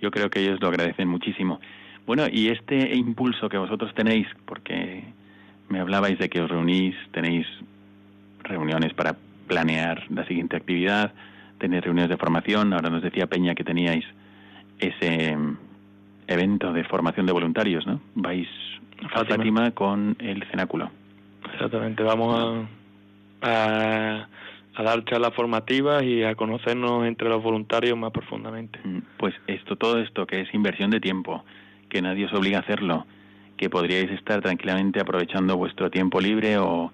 Yo 0.00 0.10
creo 0.10 0.28
que 0.30 0.40
ellos 0.40 0.60
lo 0.60 0.68
agradecen 0.68 1.08
muchísimo. 1.08 1.60
Bueno, 2.06 2.24
y 2.30 2.48
este 2.48 2.94
impulso 2.94 3.48
que 3.48 3.58
vosotros 3.58 3.94
tenéis, 3.94 4.26
porque 4.44 5.04
me 5.68 5.80
hablabais 5.80 6.18
de 6.18 6.28
que 6.28 6.40
os 6.40 6.50
reunís, 6.50 6.94
tenéis 7.12 7.46
reuniones 8.42 8.94
para 8.94 9.16
planear 9.46 10.04
la 10.10 10.26
siguiente 10.26 10.56
actividad, 10.56 11.12
tenéis 11.58 11.84
reuniones 11.84 12.10
de 12.10 12.16
formación, 12.16 12.72
ahora 12.72 12.90
nos 12.90 13.02
decía 13.02 13.26
Peña 13.26 13.54
que 13.54 13.64
teníais 13.64 14.04
ese 14.78 15.36
mm, 15.36 15.56
evento 16.26 16.72
de 16.72 16.84
formación 16.84 17.26
de 17.26 17.32
voluntarios, 17.32 17.86
¿no? 17.86 18.00
Vais 18.14 18.48
a 19.04 19.24
Fátima, 19.24 19.70
con 19.72 20.16
el 20.18 20.44
cenáculo. 20.50 20.90
Exactamente, 21.52 22.02
vamos 22.02 22.66
a, 23.42 24.26
a, 24.74 24.82
dar 24.82 25.04
charlas 25.04 25.34
formativas 25.34 26.02
y 26.02 26.22
a 26.22 26.34
conocernos 26.34 27.06
entre 27.06 27.28
los 27.28 27.42
voluntarios 27.42 27.96
más 27.96 28.10
profundamente. 28.10 28.78
Mm, 28.82 28.98
pues 29.18 29.34
esto, 29.46 29.76
todo 29.76 29.98
esto 30.00 30.26
que 30.26 30.40
es 30.40 30.54
inversión 30.54 30.90
de 30.90 31.00
tiempo, 31.00 31.44
que 31.88 32.02
nadie 32.02 32.26
os 32.26 32.32
obliga 32.32 32.58
a 32.58 32.62
hacerlo, 32.62 33.06
que 33.56 33.70
podríais 33.70 34.10
estar 34.10 34.42
tranquilamente 34.42 35.00
aprovechando 35.00 35.56
vuestro 35.56 35.90
tiempo 35.90 36.20
libre 36.20 36.58
o, 36.58 36.92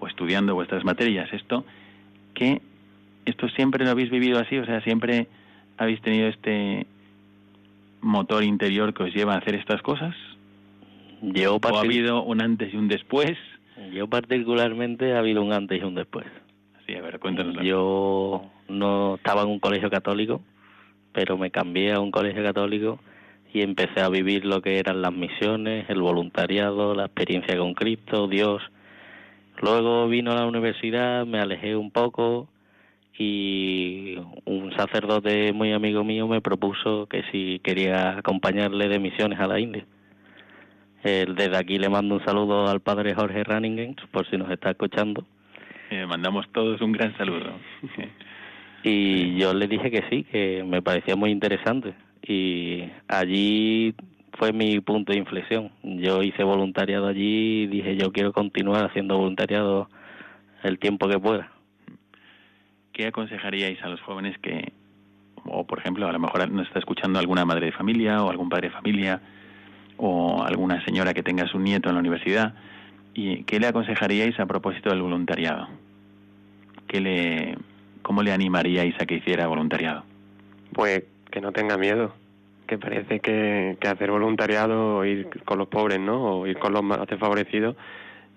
o 0.00 0.06
estudiando 0.06 0.54
vuestras 0.54 0.84
materias. 0.84 1.32
Esto, 1.32 1.64
que 2.34 2.60
esto 3.24 3.48
siempre 3.50 3.84
lo 3.84 3.90
habéis 3.90 4.10
vivido 4.10 4.38
así, 4.38 4.58
o 4.58 4.66
sea, 4.66 4.80
siempre 4.82 5.28
habéis 5.76 6.00
tenido 6.02 6.28
este 6.28 6.86
motor 8.00 8.44
interior 8.44 8.94
que 8.94 9.04
os 9.04 9.14
lleva 9.14 9.34
a 9.34 9.38
hacer 9.38 9.54
estas 9.54 9.82
cosas. 9.82 10.14
Yo 11.22 11.56
¿O 11.56 11.76
ha 11.76 11.80
habido 11.80 12.22
un 12.22 12.40
antes 12.40 12.72
y 12.72 12.76
un 12.76 12.88
después? 12.88 13.36
Yo 13.92 14.08
particularmente 14.08 15.14
ha 15.14 15.18
habido 15.18 15.42
un 15.42 15.52
antes 15.52 15.80
y 15.80 15.84
un 15.84 15.94
después. 15.94 16.26
Sí, 16.86 16.94
a 16.94 17.02
ver, 17.02 17.18
cuéntanos. 17.18 17.62
Yo 17.64 18.42
no 18.68 19.16
estaba 19.16 19.42
en 19.42 19.48
un 19.48 19.58
colegio 19.58 19.90
católico, 19.90 20.40
pero 21.12 21.36
me 21.36 21.50
cambié 21.50 21.92
a 21.92 22.00
un 22.00 22.10
colegio 22.10 22.42
católico 22.42 22.98
y 23.52 23.62
empecé 23.62 24.00
a 24.00 24.08
vivir 24.08 24.44
lo 24.44 24.62
que 24.62 24.78
eran 24.78 25.02
las 25.02 25.12
misiones, 25.12 25.88
el 25.88 26.00
voluntariado, 26.00 26.94
la 26.94 27.06
experiencia 27.06 27.56
con 27.56 27.74
Cristo, 27.74 28.28
Dios. 28.28 28.62
Luego 29.60 30.08
vino 30.08 30.32
a 30.32 30.36
la 30.36 30.46
universidad, 30.46 31.26
me 31.26 31.40
alejé 31.40 31.74
un 31.76 31.90
poco 31.90 32.48
y 33.18 34.16
un 34.44 34.72
sacerdote 34.76 35.52
muy 35.52 35.72
amigo 35.72 36.04
mío 36.04 36.28
me 36.28 36.40
propuso 36.40 37.06
que 37.06 37.24
si 37.32 37.60
quería 37.64 38.18
acompañarle 38.18 38.88
de 38.88 39.00
misiones 39.00 39.40
a 39.40 39.48
la 39.48 39.58
India. 39.58 39.84
desde 41.02 41.56
aquí 41.56 41.78
le 41.78 41.88
mando 41.88 42.16
un 42.16 42.24
saludo 42.24 42.68
al 42.68 42.80
padre 42.80 43.14
Jorge 43.14 43.42
Runningen, 43.42 43.96
por 44.12 44.28
si 44.30 44.36
nos 44.36 44.50
está 44.50 44.70
escuchando. 44.70 45.24
Eh, 45.90 46.06
mandamos 46.06 46.46
todos 46.52 46.80
un 46.80 46.92
gran 46.92 47.16
saludo. 47.16 47.52
y 48.84 49.36
yo 49.36 49.52
le 49.52 49.66
dije 49.66 49.90
que 49.90 50.04
sí, 50.08 50.24
que 50.24 50.62
me 50.64 50.80
parecía 50.80 51.16
muy 51.16 51.30
interesante 51.30 51.94
y 52.22 52.84
allí 53.08 53.94
fue 54.34 54.52
mi 54.52 54.80
punto 54.80 55.12
de 55.12 55.18
inflexión. 55.18 55.70
Yo 55.82 56.22
hice 56.22 56.44
voluntariado 56.44 57.08
allí 57.08 57.62
y 57.62 57.66
dije 57.66 57.96
yo 57.96 58.12
quiero 58.12 58.32
continuar 58.32 58.84
haciendo 58.84 59.16
voluntariado 59.16 59.88
el 60.62 60.78
tiempo 60.78 61.08
que 61.08 61.18
pueda. 61.18 61.50
¿Qué 62.98 63.06
aconsejaríais 63.06 63.80
a 63.84 63.88
los 63.88 64.00
jóvenes 64.00 64.36
que, 64.38 64.72
o 65.44 65.64
por 65.64 65.78
ejemplo, 65.78 66.08
a 66.08 66.12
lo 66.12 66.18
mejor 66.18 66.50
nos 66.50 66.66
está 66.66 66.80
escuchando 66.80 67.20
alguna 67.20 67.44
madre 67.44 67.66
de 67.66 67.72
familia 67.72 68.24
o 68.24 68.28
algún 68.28 68.48
padre 68.48 68.70
de 68.70 68.74
familia 68.74 69.20
o 69.98 70.42
alguna 70.42 70.84
señora 70.84 71.14
que 71.14 71.22
tenga 71.22 71.46
su 71.46 71.60
nieto 71.60 71.88
en 71.88 71.94
la 71.94 72.00
universidad? 72.00 72.54
¿Y 73.14 73.44
qué 73.44 73.60
le 73.60 73.68
aconsejaríais 73.68 74.40
a 74.40 74.46
propósito 74.46 74.90
del 74.90 75.02
voluntariado? 75.02 75.68
¿Qué 76.88 77.00
le, 77.00 77.56
¿Cómo 78.02 78.24
le 78.24 78.32
animaríais 78.32 78.96
a 79.00 79.06
que 79.06 79.14
hiciera 79.14 79.46
voluntariado? 79.46 80.02
Pues 80.72 81.04
que 81.30 81.40
no 81.40 81.52
tenga 81.52 81.78
miedo, 81.78 82.16
que 82.66 82.78
parece 82.78 83.20
que, 83.20 83.76
que 83.80 83.86
hacer 83.86 84.10
voluntariado 84.10 85.04
ir 85.04 85.28
con 85.44 85.58
los 85.58 85.68
pobres, 85.68 86.00
¿no? 86.00 86.40
O 86.40 86.46
ir 86.48 86.58
con 86.58 86.72
los 86.72 86.82
más 86.82 87.06
desfavorecidos 87.06 87.76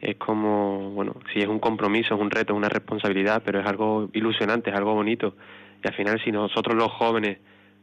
es 0.01 0.15
como, 0.17 0.89
bueno, 0.91 1.15
si 1.31 1.39
es 1.39 1.47
un 1.47 1.59
compromiso, 1.59 2.15
es 2.15 2.21
un 2.21 2.31
reto, 2.31 2.53
es 2.53 2.57
una 2.57 2.69
responsabilidad, 2.69 3.43
pero 3.45 3.59
es 3.59 3.67
algo 3.67 4.09
ilusionante, 4.13 4.71
es 4.71 4.75
algo 4.75 4.95
bonito. 4.95 5.35
Y 5.83 5.87
al 5.87 5.93
final, 5.93 6.19
si 6.23 6.31
nosotros 6.31 6.75
los 6.75 6.91
jóvenes, 6.91 7.37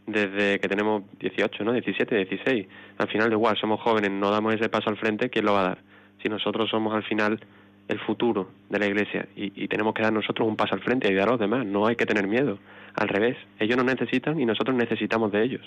desde 0.07 0.59
que 0.59 0.69
tenemos 0.69 1.05
18, 1.21 1.65
¿no? 1.65 1.73
17, 1.73 2.17
16, 2.17 2.67
al 2.99 3.09
final 3.09 3.31
igual 3.31 3.57
somos 3.57 3.81
jóvenes, 3.81 4.11
no 4.11 4.31
damos 4.31 4.55
ese 4.55 4.69
paso 4.69 4.91
al 4.91 4.97
frente, 4.97 5.31
¿quién 5.31 5.45
lo 5.45 5.53
va 5.53 5.61
a 5.61 5.69
dar? 5.69 5.79
Si 6.21 6.29
nosotros 6.29 6.69
somos 6.69 6.93
al 6.93 7.05
final 7.05 7.39
el 7.87 8.01
futuro 8.01 8.51
de 8.69 8.79
la 8.79 8.87
iglesia 8.87 9.29
y, 9.37 9.65
y 9.65 9.69
tenemos 9.69 9.95
que 9.95 10.03
dar 10.03 10.13
nosotros 10.13 10.47
un 10.49 10.57
paso 10.57 10.75
al 10.75 10.81
frente 10.81 11.07
y 11.07 11.11
ayudar 11.11 11.29
a 11.29 11.33
los 11.33 11.41
demás, 11.41 11.65
no 11.67 11.87
hay 11.87 11.95
que 11.95 12.05
tener 12.05 12.27
miedo. 12.27 12.59
Al 12.95 13.09
revés, 13.09 13.37
ellos 13.61 13.77
nos 13.77 13.87
necesitan 13.87 14.41
y 14.41 14.45
nosotros 14.45 14.77
necesitamos 14.77 15.31
de 15.31 15.45
ellos. 15.45 15.63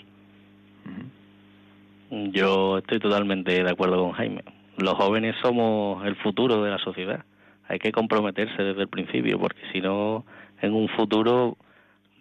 Yo 2.10 2.80
estoy 2.80 3.00
totalmente 3.00 3.64
de 3.64 3.70
acuerdo 3.70 4.04
con 4.04 4.12
Jaime. 4.12 4.44
Los 4.82 4.96
jóvenes 4.96 5.36
somos 5.44 6.04
el 6.06 6.15
futuro 6.15 6.63
de 6.63 6.72
la 6.72 6.80
sociedad. 6.80 7.24
Hay 7.67 7.78
que 7.78 7.91
comprometerse 7.91 8.63
desde 8.63 8.82
el 8.82 8.88
principio, 8.88 9.39
porque 9.39 9.62
si 9.72 9.80
no, 9.80 10.26
en 10.60 10.74
un 10.74 10.89
futuro 10.89 11.56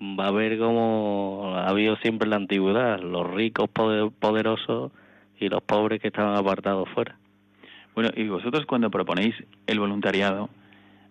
va 0.00 0.26
a 0.26 0.28
haber 0.28 0.58
como 0.58 1.54
ha 1.56 1.68
habido 1.68 1.96
siempre 1.96 2.26
en 2.26 2.30
la 2.30 2.36
antigüedad, 2.36 3.00
los 3.00 3.30
ricos 3.30 3.68
poderosos 3.70 4.92
y 5.38 5.48
los 5.48 5.62
pobres 5.62 6.02
que 6.02 6.08
estaban 6.08 6.36
apartados 6.36 6.88
fuera. 6.90 7.16
Bueno, 7.94 8.10
y 8.14 8.28
vosotros 8.28 8.66
cuando 8.66 8.90
proponéis 8.90 9.34
el 9.66 9.80
voluntariado 9.80 10.50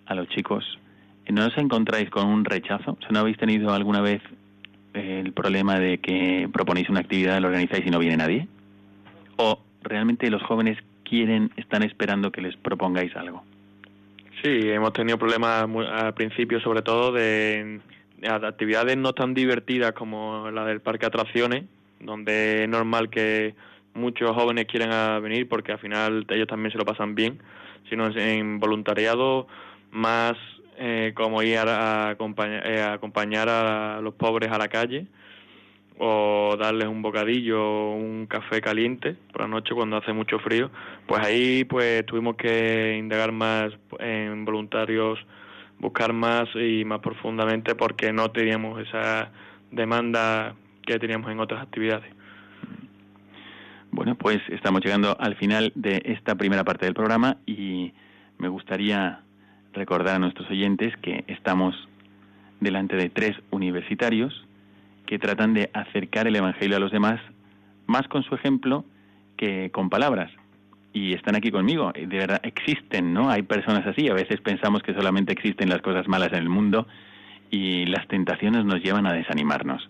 a 0.06 0.14
los 0.14 0.28
chicos, 0.30 0.78
¿no 1.28 1.46
os 1.48 1.58
encontráis 1.58 2.12
con 2.12 2.28
un 2.28 2.46
rechazo? 2.46 2.92
O 2.92 3.12
¿No 3.12 3.20
habéis 3.20 3.38
tenido 3.38 3.74
alguna 3.74 4.02
vez 4.02 4.22
eh, 4.94 5.22
el 5.26 5.34
problema 5.34 5.80
de 5.80 5.98
que 5.98 6.48
proponéis 6.54 6.90
una 6.90 7.00
actividad, 7.00 7.40
la 7.40 7.48
organizáis 7.48 7.86
y 7.88 7.90
no 7.90 7.98
viene 7.98 8.18
nadie? 8.18 8.48
¿O 9.38 9.60
realmente 9.82 10.30
los 10.30 10.44
jóvenes 10.44 10.78
quieren, 11.10 11.52
están 11.58 11.84
esperando 11.84 12.32
que 12.32 12.41
les 12.41 12.56
propongáis 12.56 13.15
algo? 13.15 13.43
Sí, 14.43 14.69
hemos 14.69 14.93
tenido 14.93 15.17
problemas 15.17 15.67
al 15.91 16.13
principio, 16.13 16.62
sobre 16.62 16.82
todo 16.82 17.12
de, 17.12 17.82
de 18.17 18.28
actividades 18.30 18.95
no 18.98 19.13
tan 19.13 19.34
divertidas 19.34 19.93
como 19.93 20.50
la 20.52 20.65
del 20.65 20.82
parque 20.82 21.06
atracciones, 21.06 21.65
donde 22.00 22.63
es 22.63 22.69
normal 22.69 23.10
que 23.10 23.56
muchos 23.93 24.32
jóvenes 24.32 24.65
quieran 24.65 25.22
venir 25.22 25.50
porque 25.50 25.74
al 25.74 25.80
final 25.80 26.26
ellos 26.30 26.48
también 26.48 26.72
se 26.72 26.78
lo 26.78 26.86
pasan 26.86 27.15
bien, 27.15 27.39
sino 27.89 28.08
en 28.15 28.60
voluntariado 28.60 29.48
más 29.91 30.38
eh, 30.78 31.12
como 31.15 31.41
ir 31.43 31.58
a, 31.58 32.12
eh, 32.12 32.82
acompañar 32.82 33.50
a 33.50 34.00
los 34.02 34.13
pobres 34.13 34.52
a 34.52 34.58
la 34.58 34.69
calle 34.69 35.08
o 36.00 36.56
darles 36.58 36.88
un 36.88 37.02
bocadillo 37.02 37.92
un 37.92 38.26
café 38.26 38.62
caliente 38.62 39.16
por 39.32 39.42
la 39.42 39.48
noche 39.48 39.76
cuando 39.76 39.98
hace 39.98 40.14
mucho 40.14 40.40
frío, 40.40 40.72
pues 41.06 41.26
ahí 41.26 41.66
pues 41.66 42.06
tuvimos 42.06 42.38
que 42.38 42.96
indagar 42.98 43.34
más 43.34 43.74
en 44.00 44.46
voluntarios, 44.46 45.20
buscar 45.78 46.14
más 46.14 46.48
y 46.56 46.86
más 46.86 47.00
profundamente 47.00 47.76
porque 47.76 48.14
no 48.14 48.32
teníamos 48.32 48.82
esa 48.82 49.30
demanda 49.72 50.56
que 50.86 50.98
teníamos 51.00 51.30
en 51.32 51.40
otras 51.42 51.62
actividades. 51.62 52.10
Bueno, 53.92 54.16
pues 54.16 54.38
estamos 54.50 54.82
llegando 54.82 55.18
al 55.20 55.36
final 55.36 55.74
de 55.76 56.02
esta 56.06 56.36
primera 56.36 56.64
parte 56.64 56.86
del 56.86 56.94
programa 56.94 57.38
y 57.46 57.92
me 58.38 58.48
gustaría 58.48 59.20
recordar 59.74 60.16
a 60.16 60.20
nuestros 60.20 60.50
oyentes 60.50 60.96
que 61.02 61.26
estamos 61.28 61.76
delante 62.62 62.96
de 62.96 63.10
tres 63.10 63.36
universitarios 63.52 64.46
que 65.10 65.17
tratan 65.17 65.56
de 65.56 65.72
acercar 65.74 66.28
el 66.28 66.36
Evangelio 66.36 66.78
a 66.78 66.80
los 66.80 66.91
demás 66.91 67.19
más 67.88 68.08
con 68.08 68.22
su 68.22 68.36
ejemplo 68.36 68.86
que 69.38 69.72
con 69.72 69.89
palabras. 69.89 70.32
Y 70.93 71.13
están 71.13 71.36
aquí 71.36 71.50
conmigo. 71.50 71.91
De 71.93 72.06
verdad, 72.06 72.39
existen, 72.43 73.12
¿no? 73.12 73.32
Hay 73.32 73.41
personas 73.41 73.88
así. 73.88 74.08
A 74.08 74.13
veces 74.13 74.39
pensamos 74.39 74.84
que 74.84 74.93
solamente 74.93 75.34
existen 75.34 75.67
las 75.67 75.82
cosas 75.82 76.08
malas 76.08 76.32
en 76.34 76.38
el 76.38 76.50
mundo 76.50 76.86
y 77.50 77.88
las 77.88 78.08
tentaciones 78.08 78.65
nos 78.65 78.84
llevan 78.84 79.08
a 79.08 79.13
desanimarnos. 79.13 79.89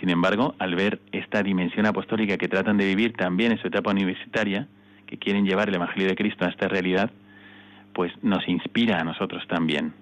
Sin 0.00 0.10
embargo, 0.10 0.54
al 0.58 0.74
ver 0.74 1.00
esta 1.12 1.42
dimensión 1.42 1.86
apostólica 1.86 2.36
que 2.36 2.48
tratan 2.48 2.76
de 2.76 2.84
vivir 2.84 3.14
también 3.14 3.52
en 3.52 3.58
su 3.58 3.68
etapa 3.68 3.92
universitaria, 3.92 4.68
que 5.06 5.16
quieren 5.16 5.46
llevar 5.46 5.70
el 5.70 5.76
Evangelio 5.76 6.08
de 6.08 6.14
Cristo 6.14 6.44
a 6.44 6.50
esta 6.50 6.68
realidad, 6.68 7.10
pues 7.94 8.12
nos 8.22 8.46
inspira 8.46 9.00
a 9.00 9.04
nosotros 9.04 9.48
también. 9.48 9.94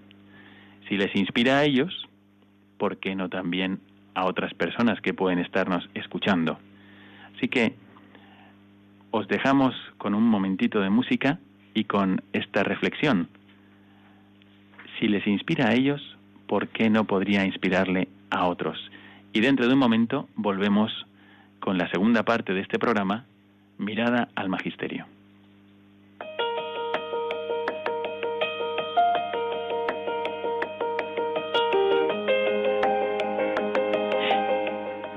Si 0.88 0.96
les 0.96 1.14
inspira 1.14 1.58
a 1.58 1.62
ellos, 1.62 2.08
¿por 2.78 2.96
qué 2.96 3.14
no 3.14 3.28
también 3.28 3.78
a 4.14 4.24
otras 4.26 4.54
personas 4.54 5.00
que 5.00 5.14
pueden 5.14 5.38
estarnos 5.38 5.88
escuchando? 5.94 6.58
Así 7.36 7.48
que 7.48 7.74
os 9.10 9.28
dejamos 9.28 9.74
con 9.98 10.14
un 10.14 10.24
momentito 10.24 10.80
de 10.80 10.90
música 10.90 11.38
y 11.74 11.84
con 11.84 12.22
esta 12.32 12.62
reflexión. 12.62 13.28
si 14.98 15.08
les 15.08 15.26
inspira 15.26 15.68
a 15.68 15.74
ellos, 15.74 16.00
¿por 16.46 16.68
qué 16.68 16.88
no 16.88 17.04
podría 17.04 17.44
inspirarle 17.44 18.08
a 18.30 18.46
otros? 18.46 18.78
Y 19.32 19.40
dentro 19.40 19.66
de 19.66 19.74
un 19.74 19.80
momento 19.80 20.28
volvemos 20.36 21.06
con 21.58 21.78
la 21.78 21.90
segunda 21.90 22.22
parte 22.22 22.54
de 22.54 22.60
este 22.60 22.78
programa, 22.78 23.24
Mirada 23.78 24.28
al 24.36 24.48
Magisterio. 24.48 25.13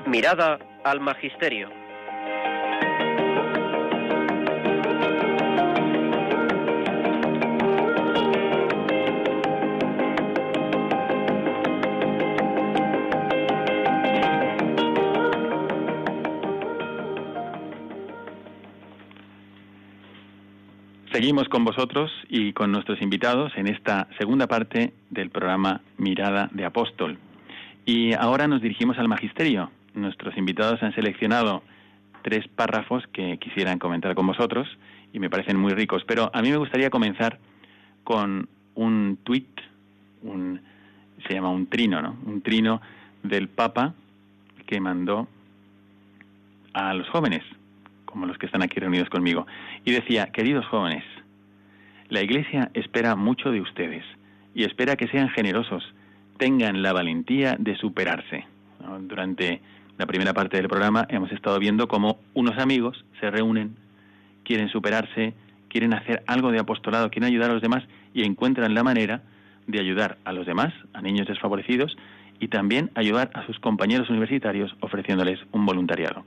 Mirada 0.07 0.57
al 0.85 1.01
Magisterio. 1.01 1.69
Seguimos 21.11 21.49
con 21.49 21.65
vosotros 21.65 22.11
y 22.29 22.53
con 22.53 22.71
nuestros 22.71 23.01
invitados 23.01 23.51
en 23.57 23.67
esta 23.67 24.07
segunda 24.17 24.47
parte 24.47 24.93
del 25.09 25.31
programa 25.31 25.81
Mirada 25.97 26.47
de 26.53 26.63
Apóstol. 26.63 27.17
Y 27.85 28.13
ahora 28.13 28.47
nos 28.47 28.61
dirigimos 28.61 28.97
al 28.99 29.09
Magisterio. 29.09 29.69
Nuestros 29.97 30.37
invitados 30.37 30.81
han 30.83 30.93
seleccionado 30.93 31.63
tres 32.21 32.47
párrafos 32.47 33.05
que 33.07 33.37
quisieran 33.39 33.79
comentar 33.79 34.15
con 34.15 34.27
vosotros 34.27 34.67
y 35.11 35.19
me 35.19 35.29
parecen 35.29 35.57
muy 35.57 35.73
ricos. 35.73 36.03
Pero 36.05 36.29
a 36.33 36.41
mí 36.41 36.51
me 36.51 36.57
gustaría 36.57 36.89
comenzar 36.89 37.39
con 38.03 38.47
un 38.75 39.17
tuit, 39.23 39.49
un, 40.21 40.61
se 41.27 41.33
llama 41.33 41.49
un 41.49 41.67
trino, 41.67 42.01
¿no? 42.01 42.15
Un 42.25 42.41
trino 42.41 42.81
del 43.23 43.49
Papa 43.49 43.93
que 44.65 44.79
mandó 44.79 45.27
a 46.73 46.93
los 46.93 47.09
jóvenes 47.09 47.43
como 48.17 48.25
los 48.25 48.39
que 48.39 48.47
están 48.47 48.63
aquí 48.63 48.79
reunidos 48.79 49.09
conmigo, 49.09 49.45
y 49.85 49.91
decía, 49.91 50.31
queridos 50.31 50.65
jóvenes, 50.65 51.03
la 52.09 52.21
Iglesia 52.23 52.71
espera 52.73 53.15
mucho 53.15 53.51
de 53.51 53.61
ustedes 53.61 54.03
y 54.55 54.63
espera 54.63 54.95
que 54.95 55.07
sean 55.07 55.29
generosos, 55.29 55.93
tengan 56.37 56.81
la 56.81 56.93
valentía 56.93 57.55
de 57.59 57.75
superarse. 57.75 58.45
Durante 59.01 59.61
la 59.97 60.05
primera 60.05 60.33
parte 60.33 60.57
del 60.57 60.67
programa 60.67 61.05
hemos 61.09 61.31
estado 61.31 61.59
viendo 61.59 61.87
cómo 61.87 62.19
unos 62.33 62.57
amigos 62.57 63.03
se 63.19 63.31
reúnen, 63.31 63.75
quieren 64.43 64.69
superarse, 64.69 65.33
quieren 65.69 65.93
hacer 65.93 66.23
algo 66.27 66.51
de 66.51 66.59
apostolado, 66.59 67.09
quieren 67.09 67.29
ayudar 67.29 67.49
a 67.49 67.53
los 67.53 67.61
demás 67.61 67.83
y 68.13 68.23
encuentran 68.23 68.73
la 68.73 68.83
manera 68.83 69.21
de 69.65 69.79
ayudar 69.79 70.17
a 70.23 70.33
los 70.33 70.45
demás, 70.45 70.73
a 70.93 71.01
niños 71.01 71.27
desfavorecidos, 71.27 71.97
y 72.39 72.47
también 72.49 72.91
ayudar 72.93 73.31
a 73.33 73.45
sus 73.47 73.59
compañeros 73.59 74.09
universitarios 74.09 74.75
ofreciéndoles 74.79 75.39
un 75.51 75.65
voluntariado. 75.65 76.23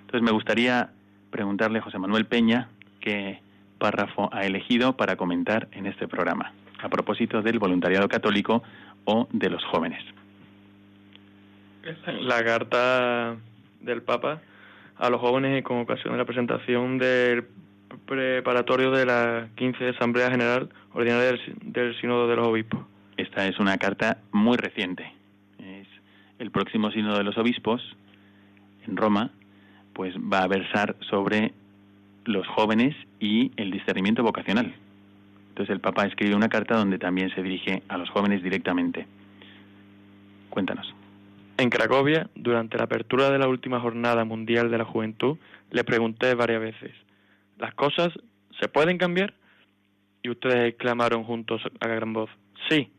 Entonces 0.00 0.22
me 0.22 0.30
gustaría 0.30 0.90
preguntarle 1.30 1.78
a 1.78 1.82
José 1.82 1.98
Manuel 1.98 2.26
Peña 2.26 2.68
qué 3.00 3.40
párrafo 3.78 4.28
ha 4.32 4.44
elegido 4.44 4.96
para 4.96 5.16
comentar 5.16 5.68
en 5.72 5.86
este 5.86 6.06
programa, 6.06 6.52
a 6.82 6.88
propósito 6.90 7.40
del 7.42 7.58
voluntariado 7.58 8.08
católico 8.08 8.62
o 9.04 9.26
de 9.32 9.50
los 9.50 9.64
jóvenes. 9.64 10.02
La 12.20 12.44
carta 12.44 13.36
del 13.80 14.02
Papa 14.02 14.40
a 14.96 15.10
los 15.10 15.20
jóvenes 15.20 15.62
con 15.62 15.78
ocasión 15.78 16.12
de 16.12 16.18
la 16.18 16.24
presentación 16.24 16.98
del 16.98 17.46
preparatorio 18.06 18.90
de 18.90 19.06
la 19.06 19.48
15 19.56 19.90
Asamblea 19.90 20.30
General 20.30 20.68
Ordinaria 20.94 21.38
del, 21.62 22.00
Sínodo 22.00 22.28
de 22.28 22.36
los 22.36 22.48
Obispos. 22.48 22.80
Esta 23.16 23.46
es 23.46 23.58
una 23.58 23.78
carta 23.78 24.18
muy 24.32 24.56
reciente. 24.56 25.12
Es 25.58 25.86
el 26.38 26.50
próximo 26.50 26.90
Sínodo 26.90 27.18
de 27.18 27.24
los 27.24 27.36
Obispos 27.38 27.82
en 28.86 28.96
Roma 28.96 29.30
pues 29.92 30.14
va 30.16 30.42
a 30.42 30.48
versar 30.48 30.96
sobre 31.08 31.52
los 32.24 32.46
jóvenes 32.48 32.94
y 33.18 33.52
el 33.56 33.70
discernimiento 33.70 34.22
vocacional. 34.22 34.74
Entonces 35.48 35.72
el 35.72 35.80
Papa 35.80 36.04
escribe 36.04 36.34
una 36.34 36.48
carta 36.48 36.76
donde 36.76 36.98
también 36.98 37.30
se 37.34 37.42
dirige 37.42 37.82
a 37.88 37.96
los 37.96 38.10
jóvenes 38.10 38.42
directamente. 38.42 39.06
Cuéntanos. 40.50 40.94
En 41.58 41.70
Cracovia, 41.70 42.28
durante 42.34 42.76
la 42.76 42.84
apertura 42.84 43.30
de 43.30 43.38
la 43.38 43.48
última 43.48 43.80
jornada 43.80 44.24
mundial 44.24 44.70
de 44.70 44.76
la 44.76 44.84
juventud, 44.84 45.38
le 45.70 45.84
pregunté 45.84 46.34
varias 46.34 46.60
veces, 46.60 46.92
¿las 47.58 47.74
cosas 47.74 48.12
se 48.60 48.68
pueden 48.68 48.98
cambiar? 48.98 49.32
Y 50.22 50.28
ustedes 50.28 50.68
exclamaron 50.68 51.24
juntos 51.24 51.62
a 51.80 51.88
gran 51.88 52.12
voz, 52.12 52.28
sí. 52.68 52.90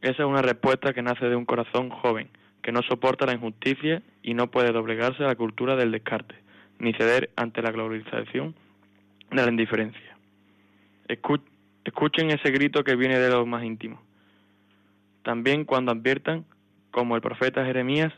Esa 0.00 0.22
es 0.22 0.28
una 0.28 0.42
respuesta 0.42 0.92
que 0.92 1.02
nace 1.02 1.26
de 1.26 1.36
un 1.36 1.44
corazón 1.44 1.88
joven, 1.90 2.28
que 2.62 2.72
no 2.72 2.82
soporta 2.82 3.26
la 3.26 3.34
injusticia 3.34 4.02
y 4.22 4.34
no 4.34 4.50
puede 4.50 4.72
doblegarse 4.72 5.22
a 5.22 5.28
la 5.28 5.36
cultura 5.36 5.76
del 5.76 5.92
descarte, 5.92 6.34
ni 6.80 6.94
ceder 6.94 7.30
ante 7.36 7.62
la 7.62 7.70
globalización 7.70 8.56
de 9.30 9.42
la 9.42 9.48
indiferencia. 9.48 10.16
Escuchen 11.08 12.30
ese 12.30 12.50
grito 12.50 12.82
que 12.82 12.96
viene 12.96 13.20
de 13.20 13.30
los 13.30 13.46
más 13.46 13.62
íntimos. 13.62 14.00
También 15.22 15.64
cuando 15.64 15.92
adviertan, 15.92 16.44
como 16.96 17.14
el 17.14 17.20
profeta 17.20 17.62
Jeremías, 17.62 18.10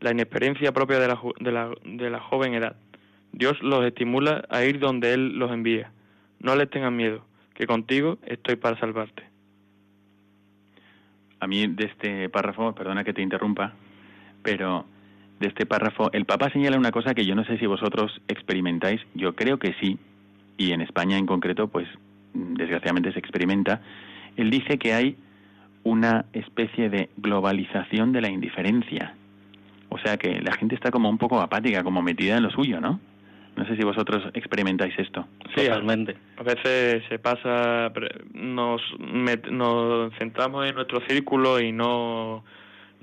la 0.00 0.10
inexperiencia 0.10 0.72
propia 0.72 0.98
de 0.98 1.06
la, 1.06 1.20
de 1.38 1.52
la, 1.52 1.70
de 1.84 2.10
la 2.10 2.18
joven 2.18 2.54
edad. 2.54 2.74
Dios 3.30 3.62
los 3.62 3.84
estimula 3.84 4.44
a 4.50 4.64
ir 4.64 4.80
donde 4.80 5.14
Él 5.14 5.38
los 5.38 5.52
envía. 5.52 5.92
No 6.40 6.56
les 6.56 6.68
tengan 6.68 6.96
miedo, 6.96 7.24
que 7.54 7.68
contigo 7.68 8.18
estoy 8.26 8.56
para 8.56 8.76
salvarte. 8.80 9.22
A 11.38 11.46
mí 11.46 11.68
de 11.68 11.84
este 11.84 12.28
párrafo, 12.28 12.74
perdona 12.74 13.04
que 13.04 13.12
te 13.12 13.22
interrumpa, 13.22 13.74
pero 14.42 14.84
de 15.38 15.46
este 15.46 15.64
párrafo, 15.64 16.10
el 16.12 16.24
Papa 16.24 16.50
señala 16.50 16.76
una 16.76 16.90
cosa 16.90 17.14
que 17.14 17.24
yo 17.24 17.36
no 17.36 17.44
sé 17.44 17.56
si 17.58 17.66
vosotros 17.66 18.20
experimentáis, 18.26 19.00
yo 19.14 19.36
creo 19.36 19.60
que 19.60 19.74
sí, 19.74 19.96
y 20.56 20.72
en 20.72 20.80
España 20.80 21.18
en 21.18 21.26
concreto, 21.26 21.68
pues 21.68 21.86
desgraciadamente 22.32 23.12
se 23.12 23.20
experimenta. 23.20 23.80
Él 24.36 24.50
dice 24.50 24.76
que 24.76 24.92
hay 24.92 25.16
una 25.84 26.24
especie 26.32 26.90
de 26.90 27.10
globalización 27.16 28.12
de 28.12 28.20
la 28.20 28.28
indiferencia. 28.28 29.14
O 29.90 29.98
sea 29.98 30.16
que 30.16 30.40
la 30.40 30.52
gente 30.56 30.74
está 30.74 30.90
como 30.90 31.08
un 31.08 31.18
poco 31.18 31.40
apática, 31.40 31.84
como 31.84 32.02
metida 32.02 32.36
en 32.36 32.42
lo 32.42 32.50
suyo, 32.50 32.80
¿no? 32.80 32.98
No 33.56 33.64
sé 33.66 33.76
si 33.76 33.84
vosotros 33.84 34.24
experimentáis 34.34 34.98
esto. 34.98 35.26
Sí, 35.54 35.68
realmente. 35.68 36.16
A 36.38 36.42
veces 36.42 37.04
se 37.08 37.20
pasa, 37.20 37.92
nos, 38.32 38.82
nos 38.98 40.12
centramos 40.18 40.66
en 40.66 40.74
nuestro 40.74 41.00
círculo 41.06 41.60
y 41.60 41.70
no 41.70 42.42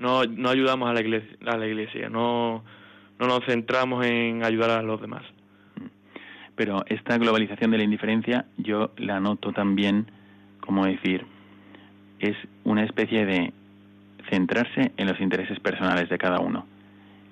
no, 0.02 0.24
no 0.24 0.50
ayudamos 0.50 0.90
a 0.90 0.92
la 0.92 1.00
iglesia, 1.00 1.36
a 1.46 1.56
la 1.56 1.66
iglesia 1.66 2.08
no, 2.10 2.64
no 3.18 3.26
nos 3.26 3.44
centramos 3.46 4.04
en 4.04 4.44
ayudar 4.44 4.70
a 4.70 4.82
los 4.82 5.00
demás. 5.00 5.22
Pero 6.56 6.84
esta 6.86 7.16
globalización 7.16 7.70
de 7.70 7.78
la 7.78 7.84
indiferencia 7.84 8.46
yo 8.58 8.90
la 8.96 9.20
noto 9.20 9.52
también, 9.52 10.10
como 10.60 10.84
decir, 10.84 11.24
es 12.28 12.36
una 12.64 12.84
especie 12.84 13.26
de 13.26 13.52
centrarse 14.30 14.92
en 14.96 15.06
los 15.08 15.20
intereses 15.20 15.58
personales 15.60 16.08
de 16.08 16.18
cada 16.18 16.40
uno. 16.40 16.66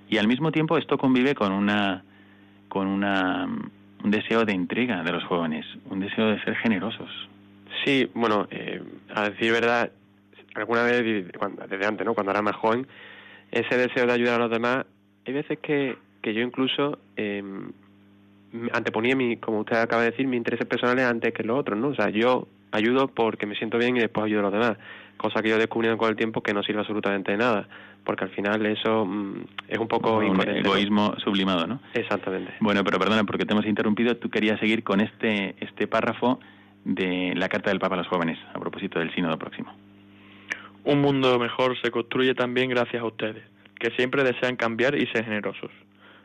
Y 0.09 0.19
al 0.19 0.27
mismo 0.27 0.51
tiempo 0.51 0.77
esto 0.77 0.99
convive 0.99 1.35
con 1.35 1.53
una 1.53 2.03
con 2.69 2.87
una 2.87 3.49
un 4.03 4.11
deseo 4.11 4.45
de 4.45 4.53
entrega 4.53 5.03
de 5.03 5.13
los 5.13 5.25
jóvenes, 5.25 5.67
un 5.89 6.01
deseo 6.01 6.27
de 6.27 6.43
ser 6.43 6.57
generosos. 6.57 7.11
Sí, 7.85 8.11
bueno, 8.15 8.49
eh, 8.51 8.83
a 9.15 9.29
decir 9.31 9.53
verdad, 9.53 9.91
alguna 10.55 10.83
vez, 10.83 11.03
desde 11.69 11.87
antes, 11.87 12.07
¿no? 12.07 12.15
Cuando 12.15 12.33
era 12.33 12.43
más 12.43 12.57
joven, 12.57 12.87
ese 13.51 13.77
deseo 13.77 14.07
de 14.07 14.13
ayudar 14.13 14.41
a 14.41 14.45
los 14.45 14.51
demás, 14.51 14.87
hay 15.27 15.33
veces 15.33 15.59
que, 15.61 15.97
que 16.23 16.35
yo 16.35 16.41
incluso 16.41 16.99
eh, 17.17 17.43
anteponía, 18.73 19.15
mi, 19.17 19.37
como 19.37 19.61
usted 19.61 19.77
acaba 19.77 20.03
de 20.03 20.11
decir, 20.11 20.27
mis 20.27 20.39
intereses 20.39 20.67
personales 20.67 21.05
antes 21.05 21.33
que 21.33 21.43
los 21.43 21.59
otros, 21.59 21.79
¿no? 21.79 21.89
O 21.89 21.95
sea, 21.95 22.11
yo 22.11 22.49
ayudo 22.73 23.09
porque 23.09 23.47
me 23.47 23.55
siento 23.57 23.79
bien 23.79 23.97
y 23.97 24.01
después 24.01 24.25
ayudo 24.25 24.41
a 24.41 24.43
los 24.45 24.53
demás, 24.53 24.77
cosa 25.17 25.43
que 25.43 25.49
yo 25.49 25.57
he 25.57 25.59
descubierto 25.59 25.99
con 25.99 26.09
el 26.09 26.17
tiempo 26.17 26.43
que 26.43 26.55
no 26.55 26.63
sirve 26.63 26.81
absolutamente 26.81 27.33
de 27.33 27.39
nada, 27.39 27.69
porque 28.05 28.25
al 28.25 28.31
final 28.31 28.65
eso 28.67 29.05
mm, 29.05 29.45
es 29.69 29.79
un 29.79 29.89
poco 29.89 30.19
un 30.19 30.41
egoísmo 30.41 31.15
sublimado, 31.23 31.67
¿no? 31.67 31.81
Exactamente. 31.95 32.55
Bueno, 32.61 32.85
pero 32.85 32.99
perdona 32.99 33.25
porque 33.25 33.45
te 33.45 33.53
hemos 33.53 33.67
interrumpido, 33.67 34.17
tú 34.17 34.31
querías 34.31 34.59
seguir 34.61 34.83
con 34.83 35.01
este 35.01 35.55
este 35.61 35.87
párrafo 35.87 36.41
de 36.85 37.35
la 37.37 37.49
carta 37.49 37.71
del 37.71 37.79
Papa 37.79 37.95
a 37.95 37.99
los 37.99 38.09
jóvenes 38.09 38.39
a 38.55 38.59
propósito 38.59 38.99
del 38.99 39.15
sínodo 39.15 39.39
próximo. 39.39 39.75
Un 40.85 41.01
mundo 41.03 41.39
mejor 41.39 41.77
se 41.83 41.91
construye 41.91 42.35
también 42.35 42.71
gracias 42.71 43.03
a 43.03 43.07
ustedes, 43.07 43.45
que 43.79 43.91
siempre 43.97 44.25
desean 44.25 44.57
cambiar 44.57 44.95
y 44.95 45.07
ser 45.09 45.25
generosos. 45.25 45.71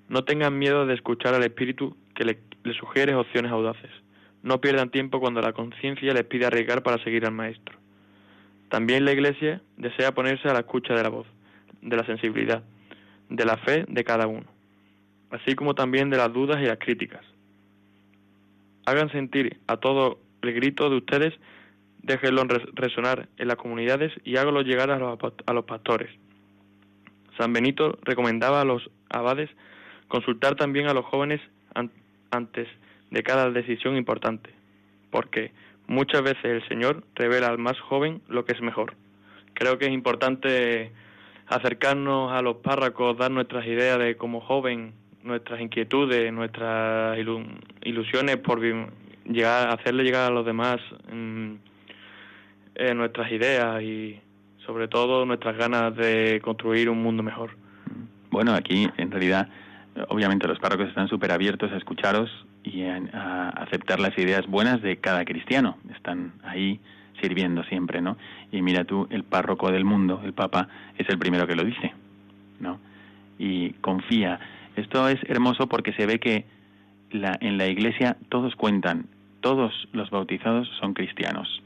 No 0.08 0.24
tengan 0.24 0.58
miedo 0.58 0.86
de 0.86 0.94
escuchar 0.94 1.34
al 1.34 1.44
Espíritu 1.44 1.98
que 2.14 2.24
les 2.24 2.38
le 2.66 2.74
sugiere 2.74 3.16
opciones 3.16 3.52
audaces. 3.52 3.92
No 4.46 4.62
pierdan 4.62 4.92
tiempo 4.92 5.20
cuando 5.20 5.42
la 5.42 5.54
conciencia 5.54 6.14
les 6.14 6.24
pide 6.24 6.46
arriesgar 6.46 6.84
para 6.84 7.04
seguir 7.04 7.26
al 7.26 7.32
Maestro. 7.32 7.76
También 8.70 9.04
la 9.04 9.12
Iglesia 9.12 9.60
desea 9.76 10.14
ponerse 10.14 10.48
a 10.48 10.54
la 10.54 10.60
escucha 10.60 10.94
de 10.94 11.02
la 11.02 11.10
voz, 11.10 11.26
de 11.82 11.98
la 11.98 12.06
sensibilidad, 12.06 12.64
de 13.28 13.44
la 13.44 13.58
fe 13.58 13.86
de 13.88 14.04
cada 14.04 14.28
uno, 14.28 14.46
así 15.32 15.56
como 15.56 15.74
también 15.74 16.12
de 16.12 16.18
las 16.18 16.32
dudas 16.32 16.62
y 16.62 16.68
las 16.68 16.78
críticas. 16.78 17.26
Hagan 18.86 19.12
sentir 19.12 19.58
a 19.66 19.78
todo 19.78 20.20
el 20.44 20.54
grito 20.54 20.92
de 20.92 20.98
ustedes 20.98 21.34
déjenlo 22.04 22.44
resonar 22.76 23.28
en 23.38 23.48
las 23.48 23.58
comunidades 23.58 24.14
y 24.24 24.38
hágalo 24.38 24.62
llegar 24.62 24.92
a 24.92 25.00
los, 25.00 25.18
a 25.48 25.54
los 25.54 25.66
pastores. 25.66 26.12
San 27.40 27.52
Benito 27.52 27.98
recomendaba 28.04 28.62
a 28.62 28.66
los 28.66 28.92
abades 29.10 29.50
consultar 30.08 30.56
también 30.56 30.88
a 30.88 30.94
los 30.94 31.04
jóvenes 31.04 31.42
antes 32.30 32.68
de 33.12 33.24
cada 33.24 33.50
decisión 33.52 33.96
importante, 33.96 34.50
porque 35.12 35.52
muchas 35.88 36.22
veces 36.22 36.46
el 36.46 36.68
Señor 36.68 37.04
revela 37.16 37.48
al 37.48 37.58
más 37.58 37.80
joven 37.80 38.22
lo 38.28 38.46
que 38.46 38.54
es 38.54 38.62
mejor. 38.62 38.96
Creo 39.54 39.78
que 39.78 39.86
es 39.86 39.92
importante 39.92 40.92
acercarnos 41.48 42.32
a 42.32 42.42
los 42.42 42.58
párracos, 42.58 43.18
dar 43.18 43.32
nuestras 43.32 43.66
ideas 43.66 44.00
de 44.00 44.18
como 44.18 44.42
joven, 44.42 44.94
nuestras 45.24 45.62
inquietudes, 45.62 46.32
nuestras 46.34 47.18
ilusiones 47.84 48.38
por 48.38 48.62
llegar, 48.62 49.70
hacerle 49.70 50.04
llegar 50.04 50.32
a 50.32 50.34
los 50.34 50.46
demás 50.46 50.78
mm, 51.12 51.54
eh, 52.76 52.94
nuestras 52.94 53.32
ideas 53.32 53.82
y 53.82 54.20
sobre 54.66 54.88
todo 54.88 55.26
nuestras 55.26 55.58
ganas 55.58 55.96
de 55.96 56.42
construir 56.44 56.90
un 56.90 57.02
mundo 57.02 57.24
mejor. 57.24 57.52
Bueno, 58.32 58.54
aquí 58.54 58.90
en 58.98 59.12
realidad, 59.12 59.48
obviamente 60.10 60.48
los 60.48 60.60
párrocos 60.60 60.90
están 60.90 61.08
súper 61.08 61.32
abiertos 61.32 61.72
a 61.72 61.78
escucharos 61.78 62.30
y 62.64 62.84
a, 62.84 63.50
aceptar 63.50 64.00
las 64.00 64.18
ideas 64.18 64.46
buenas 64.48 64.82
de 64.82 64.98
cada 64.98 65.24
cristiano. 65.26 65.78
Están 65.96 66.34
ahí 66.44 66.80
sirviendo 67.22 67.64
siempre, 67.64 68.02
¿no? 68.02 68.18
Y 68.52 68.62
mira 68.62 68.84
tú, 68.84 69.08
el 69.10 69.24
párroco 69.24 69.72
del 69.72 69.86
mundo, 69.86 70.22
el 70.24 70.34
Papa, 70.34 70.68
es 70.98 71.08
el 71.10 71.18
primero 71.18 71.48
que 71.48 71.56
lo 71.56 71.64
dice, 71.64 71.94
¿no? 72.60 72.80
Y 73.40 73.72
confía. 73.82 74.40
Esto 74.76 75.08
es 75.08 75.20
hermoso 75.30 75.68
porque 75.68 75.94
se 75.94 76.06
ve 76.06 76.20
que 76.20 76.46
la, 77.12 77.38
en 77.40 77.58
la 77.58 77.68
iglesia 77.68 78.18
todos 78.30 78.56
cuentan, 78.56 79.08
todos 79.40 79.88
los 79.94 80.10
bautizados 80.10 80.70
son 80.80 80.94
cristianos 80.94 81.62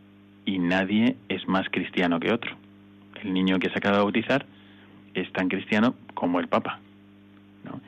y 0.45 0.59
nadie 0.59 1.15
es 1.29 1.47
más 1.47 1.67
cristiano 1.69 2.19
que 2.19 2.31
otro. 2.31 2.55
El 3.21 3.33
niño 3.33 3.59
que 3.59 3.69
se 3.69 3.77
acaba 3.77 3.97
de 3.97 4.03
bautizar 4.03 4.45
es 5.13 5.31
tan 5.33 5.49
cristiano 5.49 5.95
como 6.13 6.39
el 6.39 6.47
Papa. 6.47 6.79
¿no? 7.63 7.81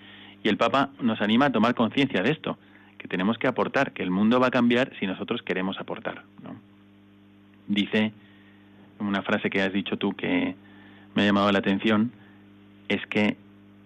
Y 0.44 0.50
el 0.50 0.58
Papa 0.58 0.90
nos 1.02 1.22
anima 1.22 1.48
a 1.48 1.52
tomar 1.52 1.76
conciencia 1.76 2.24
de 2.24 2.32
esto, 2.32 2.58
que 2.98 3.08
tenemos 3.08 3.38
que 3.38 3.48
aportar, 3.48 3.94
que 3.94 4.04
el 4.04 4.12
mundo 4.12 4.40
va 4.40 4.48
a 4.48 4.52
cambiar 4.52 4.92
si 5.00 5.08
nosotros 5.08 5.42
queremos 5.42 5.80
aportar. 5.80 6.24
¿no? 6.44 6.56
Dice 7.68 8.12
una 9.00 9.24
frase 9.24 9.50
que 9.50 9.62
has 9.62 9.74
dicho 9.74 9.98
tú 9.98 10.14
que 10.14 10.56
me 11.16 11.22
ha 11.24 11.26
llamado 11.26 11.52
la 11.52 11.60
atención, 11.60 12.12
es 12.88 13.06
que 13.08 13.38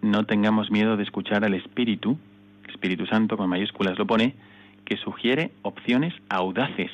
no 0.01 0.25
tengamos 0.25 0.69
miedo 0.71 0.97
de 0.97 1.03
escuchar 1.03 1.45
al 1.45 1.53
Espíritu, 1.53 2.17
Espíritu 2.67 3.05
Santo 3.05 3.37
con 3.37 3.49
mayúsculas 3.49 3.97
lo 3.97 4.05
pone, 4.05 4.35
que 4.83 4.97
sugiere 4.97 5.51
opciones 5.61 6.13
audaces. 6.29 6.91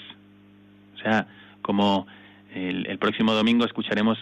O 0.95 0.99
sea, 0.99 1.27
como 1.61 2.07
el 2.53 2.97
próximo 2.99 3.33
domingo 3.33 3.65
escucharemos 3.65 4.17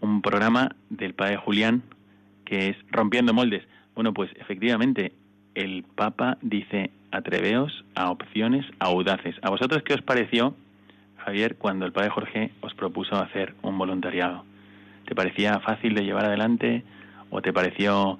un 0.00 0.22
programa 0.22 0.74
del 0.88 1.14
padre 1.14 1.36
Julián 1.36 1.82
que 2.44 2.70
es 2.70 2.76
Rompiendo 2.90 3.32
Moldes. 3.32 3.62
Bueno, 4.00 4.14
pues 4.14 4.30
efectivamente 4.40 5.12
el 5.54 5.82
Papa 5.82 6.38
dice 6.40 6.90
atreveos 7.12 7.84
a 7.94 8.10
opciones 8.10 8.64
audaces. 8.78 9.36
¿A 9.42 9.50
vosotros 9.50 9.82
qué 9.82 9.92
os 9.92 10.00
pareció, 10.00 10.54
Javier, 11.18 11.56
cuando 11.56 11.84
el 11.84 11.92
padre 11.92 12.08
Jorge 12.08 12.50
os 12.62 12.72
propuso 12.72 13.16
hacer 13.16 13.54
un 13.60 13.76
voluntariado? 13.76 14.46
¿Te 15.04 15.14
parecía 15.14 15.60
fácil 15.60 15.94
de 15.94 16.04
llevar 16.04 16.24
adelante 16.24 16.82
o 17.28 17.42
te 17.42 17.52
pareció 17.52 18.18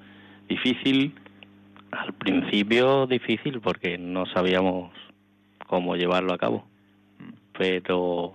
difícil? 0.51 1.14
Al 1.93 2.12
principio 2.12 3.07
difícil 3.07 3.62
porque 3.62 3.97
no 3.97 4.26
sabíamos 4.26 4.93
cómo 5.66 5.97
llevarlo 5.97 6.35
a 6.35 6.39
cabo. 6.39 6.66
Mm. 7.18 7.33
Pero 7.57 8.35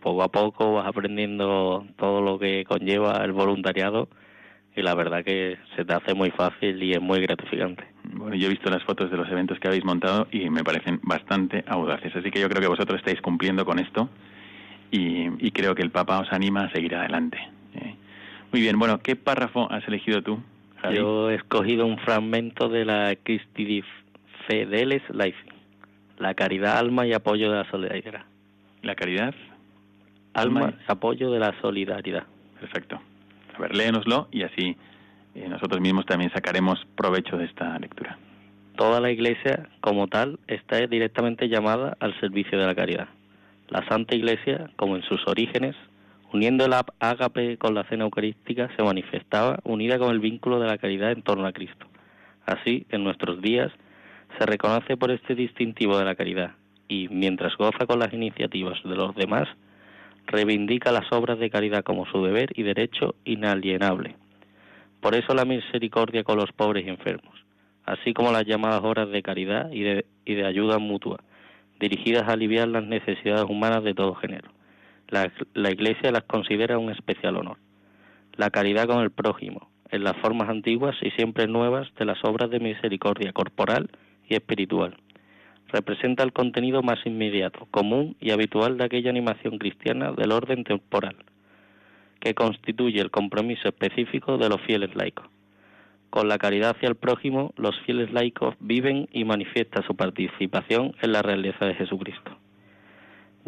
poco 0.00 0.24
a 0.24 0.28
poco 0.32 0.72
vas 0.72 0.88
aprendiendo 0.88 1.86
todo 1.96 2.20
lo 2.20 2.40
que 2.40 2.64
conlleva 2.64 3.24
el 3.24 3.30
voluntariado 3.30 4.08
y 4.76 4.82
la 4.82 4.94
verdad 4.94 5.24
que 5.24 5.58
se 5.76 5.84
te 5.84 5.92
hace 5.92 6.14
muy 6.14 6.30
fácil 6.30 6.82
y 6.82 6.92
es 6.92 7.00
muy 7.00 7.20
gratificante. 7.20 7.84
Bueno, 8.04 8.36
yo 8.36 8.46
he 8.46 8.50
visto 8.50 8.70
las 8.70 8.82
fotos 8.84 9.10
de 9.10 9.16
los 9.16 9.28
eventos 9.28 9.58
que 9.58 9.68
habéis 9.68 9.84
montado 9.84 10.28
y 10.30 10.48
me 10.50 10.64
parecen 10.64 11.00
bastante 11.02 11.64
audaces, 11.66 12.14
así 12.14 12.30
que 12.30 12.40
yo 12.40 12.48
creo 12.48 12.60
que 12.60 12.68
vosotros 12.68 12.98
estáis 12.98 13.20
cumpliendo 13.20 13.64
con 13.64 13.78
esto 13.78 14.08
y, 14.90 15.50
creo 15.52 15.74
que 15.74 15.82
el 15.82 15.90
Papa 15.90 16.18
os 16.20 16.32
anima 16.32 16.64
a 16.64 16.72
seguir 16.72 16.94
adelante. 16.94 17.38
¿eh? 17.74 17.94
Muy 18.52 18.60
bien, 18.60 18.78
bueno, 18.78 18.98
¿qué 18.98 19.16
párrafo 19.16 19.70
has 19.70 19.86
elegido 19.86 20.22
tú? 20.22 20.40
Yo 20.92 21.30
he 21.30 21.34
escogido 21.34 21.86
un 21.86 21.98
fragmento 21.98 22.68
de 22.68 22.84
la 22.86 23.14
Christi 23.22 23.84
Fedeles 24.48 25.02
Life, 25.10 25.38
la 26.18 26.34
caridad, 26.34 26.78
alma 26.78 27.06
y 27.06 27.12
apoyo 27.12 27.50
de 27.50 27.58
la 27.58 27.70
solidaridad. 27.70 28.24
¿La 28.82 28.94
caridad? 28.94 29.34
alma, 30.34 30.74
apoyo 30.86 31.30
de 31.30 31.40
la 31.40 31.54
solidaridad. 31.60 32.24
Perfecto. 32.58 33.00
Ver, 33.60 33.72
y 34.32 34.42
así 34.42 34.76
eh, 35.34 35.48
nosotros 35.48 35.80
mismos 35.80 36.06
también 36.06 36.32
sacaremos 36.32 36.84
provecho 36.96 37.36
de 37.36 37.44
esta 37.44 37.78
lectura. 37.78 38.18
Toda 38.76 39.00
la 39.00 39.10
Iglesia, 39.10 39.68
como 39.80 40.08
tal, 40.08 40.38
está 40.46 40.78
directamente 40.86 41.48
llamada 41.48 41.96
al 42.00 42.18
servicio 42.20 42.58
de 42.58 42.66
la 42.66 42.74
caridad. 42.74 43.08
La 43.68 43.86
Santa 43.88 44.14
Iglesia, 44.14 44.70
como 44.76 44.96
en 44.96 45.02
sus 45.02 45.20
orígenes, 45.28 45.76
uniendo 46.32 46.64
el 46.64 46.72
ágape 46.98 47.58
con 47.58 47.74
la 47.74 47.84
cena 47.84 48.04
eucarística, 48.04 48.70
se 48.76 48.82
manifestaba 48.82 49.58
unida 49.64 49.98
con 49.98 50.10
el 50.10 50.20
vínculo 50.20 50.58
de 50.58 50.66
la 50.66 50.78
caridad 50.78 51.12
en 51.12 51.22
torno 51.22 51.46
a 51.46 51.52
Cristo. 51.52 51.86
Así, 52.46 52.86
en 52.90 53.04
nuestros 53.04 53.42
días, 53.42 53.70
se 54.38 54.46
reconoce 54.46 54.96
por 54.96 55.10
este 55.10 55.34
distintivo 55.34 55.98
de 55.98 56.04
la 56.04 56.14
caridad 56.14 56.52
y, 56.88 57.08
mientras 57.08 57.56
goza 57.56 57.86
con 57.86 57.98
las 57.98 58.12
iniciativas 58.12 58.82
de 58.82 58.96
los 58.96 59.14
demás, 59.14 59.48
reivindica 60.30 60.92
las 60.92 61.10
obras 61.12 61.38
de 61.38 61.50
caridad 61.50 61.82
como 61.82 62.06
su 62.06 62.24
deber 62.24 62.50
y 62.54 62.62
derecho 62.62 63.16
inalienable. 63.24 64.16
Por 65.00 65.14
eso 65.14 65.34
la 65.34 65.44
misericordia 65.44 66.22
con 66.22 66.38
los 66.38 66.52
pobres 66.52 66.86
y 66.86 66.88
enfermos, 66.88 67.34
así 67.84 68.14
como 68.14 68.30
las 68.30 68.46
llamadas 68.46 68.82
obras 68.84 69.10
de 69.10 69.22
caridad 69.22 69.70
y 69.72 69.82
de, 69.82 70.04
y 70.24 70.34
de 70.34 70.46
ayuda 70.46 70.78
mutua, 70.78 71.18
dirigidas 71.80 72.28
a 72.28 72.32
aliviar 72.32 72.68
las 72.68 72.84
necesidades 72.84 73.44
humanas 73.48 73.82
de 73.82 73.94
todo 73.94 74.14
género. 74.14 74.50
La 75.08 75.70
Iglesia 75.70 76.12
las 76.12 76.22
considera 76.22 76.78
un 76.78 76.90
especial 76.90 77.36
honor. 77.36 77.56
La 78.36 78.50
caridad 78.50 78.86
con 78.86 79.02
el 79.02 79.10
prójimo, 79.10 79.68
en 79.90 80.04
las 80.04 80.16
formas 80.18 80.48
antiguas 80.48 80.94
y 81.02 81.10
siempre 81.10 81.48
nuevas 81.48 81.88
de 81.98 82.04
las 82.04 82.24
obras 82.24 82.50
de 82.50 82.60
misericordia 82.60 83.32
corporal 83.32 83.90
y 84.28 84.34
espiritual 84.34 84.96
representa 85.72 86.22
el 86.22 86.32
contenido 86.32 86.82
más 86.82 86.98
inmediato, 87.04 87.66
común 87.70 88.16
y 88.20 88.30
habitual 88.30 88.76
de 88.76 88.84
aquella 88.84 89.10
animación 89.10 89.58
cristiana 89.58 90.12
del 90.12 90.32
orden 90.32 90.64
temporal, 90.64 91.16
que 92.20 92.34
constituye 92.34 93.00
el 93.00 93.10
compromiso 93.10 93.68
específico 93.68 94.38
de 94.38 94.48
los 94.48 94.60
fieles 94.62 94.94
laicos. 94.94 95.26
Con 96.10 96.28
la 96.28 96.38
caridad 96.38 96.76
hacia 96.76 96.88
el 96.88 96.96
prójimo, 96.96 97.54
los 97.56 97.78
fieles 97.82 98.12
laicos 98.12 98.56
viven 98.58 99.08
y 99.12 99.24
manifiestan 99.24 99.84
su 99.84 99.94
participación 99.94 100.94
en 101.02 101.12
la 101.12 101.22
realidad 101.22 101.60
de 101.60 101.74
Jesucristo. 101.74 102.36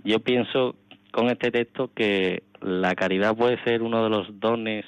Yo 0.04 0.20
pienso 0.20 0.76
con 1.10 1.26
este 1.26 1.50
texto 1.50 1.90
que 1.94 2.44
la 2.60 2.94
caridad 2.94 3.36
puede 3.36 3.62
ser 3.64 3.82
uno 3.82 4.04
de 4.04 4.10
los 4.10 4.40
dones, 4.40 4.84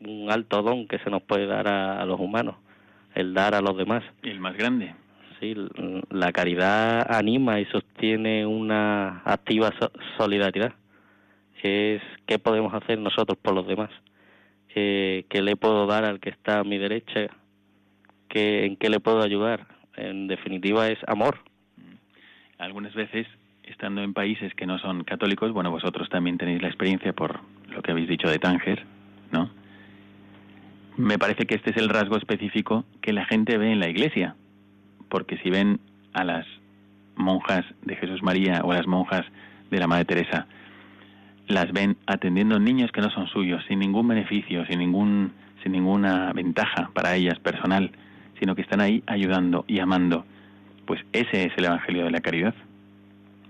un 0.00 0.30
alto 0.30 0.62
don 0.62 0.88
que 0.88 0.98
se 1.00 1.10
nos 1.10 1.22
puede 1.22 1.46
dar 1.46 1.68
a, 1.68 2.04
los 2.06 2.18
humanos, 2.18 2.56
el 3.14 3.34
dar 3.34 3.54
a 3.54 3.60
los 3.60 3.76
demás. 3.76 4.02
El 4.22 4.40
más 4.40 4.56
grande 4.56 4.94
sí, 5.42 5.54
la 6.10 6.32
caridad 6.32 7.12
anima 7.12 7.60
y 7.60 7.64
sostiene 7.66 8.46
una 8.46 9.22
activa 9.24 9.72
solidaridad. 10.16 10.72
Es 11.62 12.02
qué 12.26 12.38
podemos 12.38 12.72
hacer 12.74 12.98
nosotros 12.98 13.36
por 13.38 13.54
los 13.54 13.66
demás. 13.66 13.90
¿Qué 14.74 15.24
le 15.42 15.56
puedo 15.56 15.86
dar 15.86 16.04
al 16.04 16.20
que 16.20 16.30
está 16.30 16.60
a 16.60 16.64
mi 16.64 16.78
derecha? 16.78 17.26
¿Qué, 18.28 18.64
¿En 18.64 18.76
qué 18.76 18.88
le 18.88 19.00
puedo 19.00 19.22
ayudar? 19.22 19.66
En 19.96 20.28
definitiva 20.28 20.88
es 20.88 20.98
amor. 21.06 21.38
Algunas 22.58 22.94
veces, 22.94 23.26
estando 23.64 24.02
en 24.02 24.14
países 24.14 24.54
que 24.54 24.66
no 24.66 24.78
son 24.78 25.04
católicos, 25.04 25.52
bueno, 25.52 25.70
vosotros 25.70 26.08
también 26.08 26.38
tenéis 26.38 26.62
la 26.62 26.68
experiencia 26.68 27.12
por 27.12 27.40
lo 27.68 27.82
que 27.82 27.90
habéis 27.90 28.08
dicho 28.08 28.28
de 28.28 28.38
Tánger, 28.38 28.84
¿no? 29.30 29.50
Me 30.96 31.18
parece 31.18 31.46
que 31.46 31.54
este 31.54 31.70
es 31.70 31.76
el 31.76 31.88
rasgo 31.88 32.16
específico 32.16 32.84
que 33.00 33.12
la 33.12 33.24
gente 33.24 33.58
ve 33.58 33.72
en 33.72 33.80
la 33.80 33.88
iglesia 33.88 34.36
porque 35.12 35.36
si 35.36 35.50
ven 35.50 35.78
a 36.14 36.24
las 36.24 36.46
monjas 37.16 37.66
de 37.82 37.96
Jesús 37.96 38.22
María 38.22 38.62
o 38.64 38.72
a 38.72 38.76
las 38.76 38.86
monjas 38.86 39.26
de 39.70 39.78
la 39.78 39.86
Madre 39.86 40.06
Teresa, 40.06 40.46
las 41.48 41.70
ven 41.70 41.98
atendiendo 42.06 42.58
niños 42.58 42.90
que 42.92 43.02
no 43.02 43.10
son 43.10 43.26
suyos, 43.26 43.62
sin 43.68 43.80
ningún 43.80 44.08
beneficio, 44.08 44.64
sin 44.64 44.78
ningún 44.78 45.32
sin 45.62 45.72
ninguna 45.72 46.32
ventaja 46.32 46.90
para 46.94 47.14
ellas 47.14 47.38
personal, 47.40 47.90
sino 48.40 48.54
que 48.54 48.62
están 48.62 48.80
ahí 48.80 49.02
ayudando 49.06 49.66
y 49.68 49.80
amando. 49.80 50.24
Pues 50.86 51.02
ese 51.12 51.44
es 51.44 51.52
el 51.58 51.66
evangelio 51.66 52.04
de 52.04 52.10
la 52.10 52.22
caridad. 52.22 52.54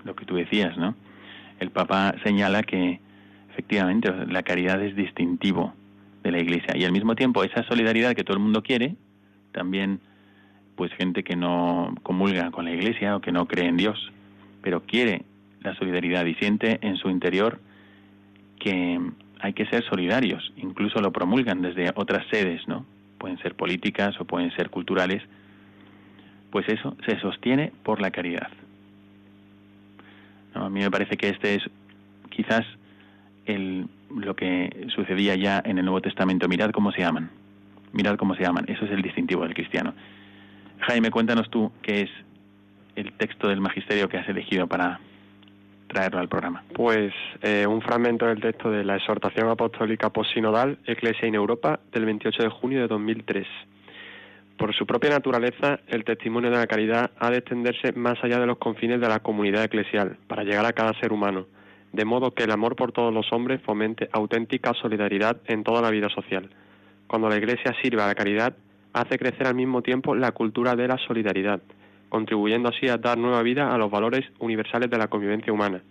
Lo 0.05 0.17
que 0.17 0.25
tú 0.25 0.35
decías, 0.35 0.77
¿no? 0.77 0.97
El 1.61 1.71
Papa 1.71 2.17
señala 2.25 2.65
que 2.65 2.99
efectivamente 3.53 4.13
la 4.27 4.43
caridad 4.43 4.83
es 4.83 4.97
distintivo 4.97 5.75
de 6.25 6.33
la 6.33 6.41
Iglesia 6.41 6.77
y 6.77 6.85
al 6.85 6.93
mismo 6.93 7.15
tiempo 7.15 7.45
esa 7.45 7.63
solidaridad 7.63 8.17
que 8.17 8.25
todo 8.25 8.37
el 8.37 8.43
mundo 8.43 8.65
quiere 8.65 8.97
también 9.53 10.01
pues 10.77 10.93
gente 10.95 11.23
que 11.23 11.37
no 11.37 11.95
comulga 12.03 12.51
con 12.51 12.65
la 12.65 12.73
iglesia 12.73 13.17
o 13.17 13.21
que 13.21 13.33
no 13.33 13.47
cree 13.47 13.69
en 13.69 13.77
Dios, 13.77 14.13
pero 14.63 14.83
quiere 14.83 15.25
la 15.61 15.75
solidaridad 15.75 16.25
y 16.27 16.35
siente 16.35 16.79
en 16.83 16.97
su 16.97 17.09
interior 17.09 17.61
que 18.59 19.01
hay 19.41 19.53
que 19.55 19.67
ser 19.67 19.85
solidarios, 19.85 20.53
incluso 20.57 21.01
lo 21.01 21.13
promulgan 21.13 21.63
desde 21.63 21.91
otras 21.97 22.25
sedes, 22.31 22.67
¿no? 22.69 22.87
Pueden 23.19 23.39
ser 23.39 23.55
políticas 23.55 24.19
o 24.21 24.25
pueden 24.25 24.53
ser 24.53 24.71
culturales, 24.71 25.23
pues 26.51 26.69
eso 26.69 26.97
se 27.07 27.19
sostiene 27.21 27.73
por 27.83 28.01
la 28.01 28.11
caridad. 28.11 28.49
A 30.55 30.69
mí 30.69 30.81
me 30.81 30.91
parece 30.91 31.17
que 31.17 31.29
este 31.31 31.57
es 31.57 31.63
quizás 32.31 32.65
el, 33.47 33.89
lo 34.11 34.37
que 34.37 34.87
sucedía 34.95 35.35
ya 35.35 35.63
en 35.65 35.79
el 35.79 35.85
Nuevo 35.85 36.01
Testamento. 36.01 36.49
Mirad 36.49 36.71
cómo 36.71 36.93
se 36.93 37.01
llaman. 37.01 37.31
Mirad 37.93 38.17
cómo 38.17 38.35
se 38.35 38.43
llaman. 38.43 38.67
Eso 38.69 38.85
es 38.85 38.91
el 38.91 39.03
distintivo 39.03 39.43
del 39.43 39.55
cristiano. 39.55 39.95
Jaime, 40.83 41.11
cuéntanos 41.13 41.49
tú 41.49 41.71
qué 41.81 42.03
es 42.03 42.11
el 42.97 43.13
texto 43.13 43.49
del 43.49 43.61
magisterio 43.61 44.09
que 44.09 44.19
has 44.19 44.29
elegido 44.29 44.67
para 44.67 44.99
traerlo 45.87 46.19
al 46.19 46.29
programa. 46.29 46.65
Pues 46.75 47.13
eh, 47.41 47.67
un 47.69 47.83
fragmento 47.83 48.27
del 48.27 48.41
texto 48.41 48.71
de 48.71 48.83
la 48.83 48.97
exhortación 48.97 49.49
apostólica 49.49 50.11
posinodal 50.11 50.79
Eclesia 50.87 51.29
en 51.29 51.37
Europa 51.37 51.79
del 51.93 52.05
28 52.07 52.43
de 52.43 52.49
junio 52.49 52.81
de 52.81 52.89
2003. 52.89 53.47
Por 54.57 54.75
su 54.75 54.85
propia 54.85 55.11
naturaleza, 55.11 55.79
el 55.87 56.05
testimonio 56.05 56.51
de 56.51 56.57
la 56.57 56.67
caridad 56.67 57.13
ha 57.19 57.31
de 57.31 57.39
extenderse 57.39 57.93
más 57.93 58.23
allá 58.23 58.41
de 58.41 58.47
los 58.47 58.59
confines 58.59 59.01
de 59.01 59.09
la 59.09 59.21
comunidad 59.21 59.65
eclesial, 59.65 60.19
para 60.27 60.43
llegar 60.43 60.67
a 60.67 60.73
cada 60.73 60.99
ser 61.01 61.13
humano, 61.13 61.47
de 61.93 62.05
modo 62.05 62.33
que 62.33 62.45
el 62.45 62.51
amor 62.51 62.75
por 62.75 62.91
todos 62.91 63.15
los 63.15 63.33
hombres 63.33 63.61
fomente 63.63 64.09
auténtica 64.13 64.75
solidaridad 64.75 65.37
en 65.47 65.63
toda 65.63 65.81
la 65.81 65.91
vida 65.91 66.09
social. 66.09 66.51
Cuando 67.07 67.29
la 67.29 67.37
Iglesia 67.37 67.75
sirve 67.83 68.03
a 68.03 68.09
la 68.09 68.15
caridad, 68.15 68.55
hace 68.93 69.19
crecer 69.19 69.47
al 69.47 69.55
mismo 69.55 69.83
tiempo 69.83 70.15
la 70.15 70.33
cultura 70.33 70.77
de 70.77 70.89
la 70.89 70.99
solidaridad, 70.99 71.61
contribuyendo 72.09 72.69
así 72.69 72.89
a 72.89 72.99
dar 72.99 73.19
nueva 73.19 73.43
vida 73.43 73.75
a 73.75 73.79
los 73.79 73.91
valores 73.91 74.25
universales 74.39 74.91
de 74.91 74.99
la 74.99 75.09
convivencia 75.09 75.53
humana. 75.53 75.83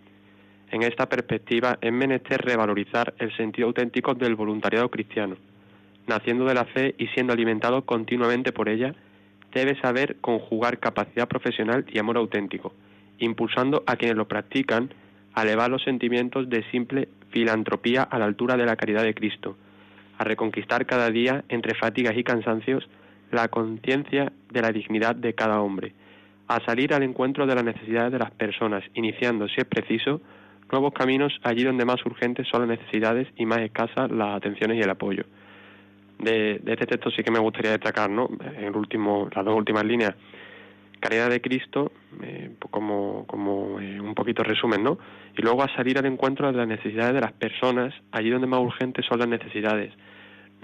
En 0.69 0.83
esta 0.83 1.07
perspectiva 1.07 1.77
es 1.81 1.91
menester 1.91 2.41
revalorizar 2.41 3.13
el 3.17 3.35
sentido 3.35 3.67
auténtico 3.67 4.13
del 4.13 4.35
voluntariado 4.35 4.89
cristiano 4.89 5.35
naciendo 6.07 6.45
de 6.45 6.53
la 6.53 6.65
fe 6.65 6.95
y 6.97 7.07
siendo 7.07 7.33
alimentado 7.33 7.83
continuamente 7.83 8.51
por 8.51 8.69
ella, 8.69 8.93
debe 9.53 9.79
saber 9.81 10.17
conjugar 10.21 10.79
capacidad 10.79 11.27
profesional 11.27 11.85
y 11.91 11.99
amor 11.99 12.17
auténtico, 12.17 12.73
impulsando 13.19 13.83
a 13.85 13.95
quienes 13.95 14.17
lo 14.17 14.27
practican 14.27 14.93
a 15.33 15.43
elevar 15.43 15.69
los 15.69 15.83
sentimientos 15.83 16.49
de 16.49 16.63
simple 16.71 17.07
filantropía 17.29 18.03
a 18.03 18.19
la 18.19 18.25
altura 18.25 18.57
de 18.57 18.65
la 18.65 18.75
caridad 18.75 19.03
de 19.03 19.13
Cristo, 19.13 19.57
a 20.21 20.23
reconquistar 20.23 20.85
cada 20.85 21.09
día, 21.09 21.43
entre 21.49 21.73
fatigas 21.75 22.15
y 22.15 22.23
cansancios, 22.23 22.87
la 23.31 23.47
conciencia 23.47 24.31
de 24.51 24.61
la 24.61 24.71
dignidad 24.71 25.15
de 25.15 25.33
cada 25.33 25.61
hombre, 25.61 25.93
a 26.47 26.63
salir 26.65 26.93
al 26.93 27.03
encuentro 27.03 27.47
de 27.47 27.55
las 27.55 27.63
necesidades 27.63 28.11
de 28.11 28.19
las 28.19 28.31
personas, 28.31 28.83
iniciando, 28.93 29.47
si 29.47 29.61
es 29.61 29.65
preciso, 29.65 30.21
nuevos 30.71 30.93
caminos 30.93 31.33
allí 31.43 31.63
donde 31.63 31.85
más 31.85 32.05
urgentes 32.05 32.47
son 32.47 32.67
las 32.67 32.79
necesidades 32.79 33.27
y 33.35 33.45
más 33.45 33.59
escasas 33.59 34.11
las 34.11 34.35
atenciones 34.35 34.77
y 34.77 34.81
el 34.81 34.89
apoyo 34.89 35.23
de, 36.21 36.61
este 36.65 36.85
texto 36.85 37.09
sí 37.11 37.23
que 37.23 37.31
me 37.31 37.39
gustaría 37.39 37.71
destacar, 37.71 38.09
¿no? 38.09 38.29
El 38.57 38.75
último, 38.75 39.27
las 39.33 39.43
dos 39.43 39.55
últimas 39.55 39.83
líneas, 39.83 40.13
caridad 40.99 41.29
de 41.29 41.41
Cristo, 41.41 41.91
eh, 42.21 42.51
pues 42.59 42.71
como, 42.71 43.25
como 43.27 43.79
eh, 43.79 43.99
un 43.99 44.13
poquito 44.13 44.43
resumen, 44.43 44.83
¿no? 44.83 44.99
Y 45.35 45.41
luego 45.41 45.63
a 45.63 45.75
salir 45.75 45.97
al 45.97 46.05
encuentro 46.05 46.51
de 46.51 46.57
las 46.57 46.67
necesidades 46.67 47.15
de 47.15 47.21
las 47.21 47.33
personas, 47.33 47.93
allí 48.11 48.29
donde 48.29 48.47
más 48.47 48.59
urgentes 48.59 49.05
son 49.05 49.19
las 49.19 49.27
necesidades. 49.27 49.93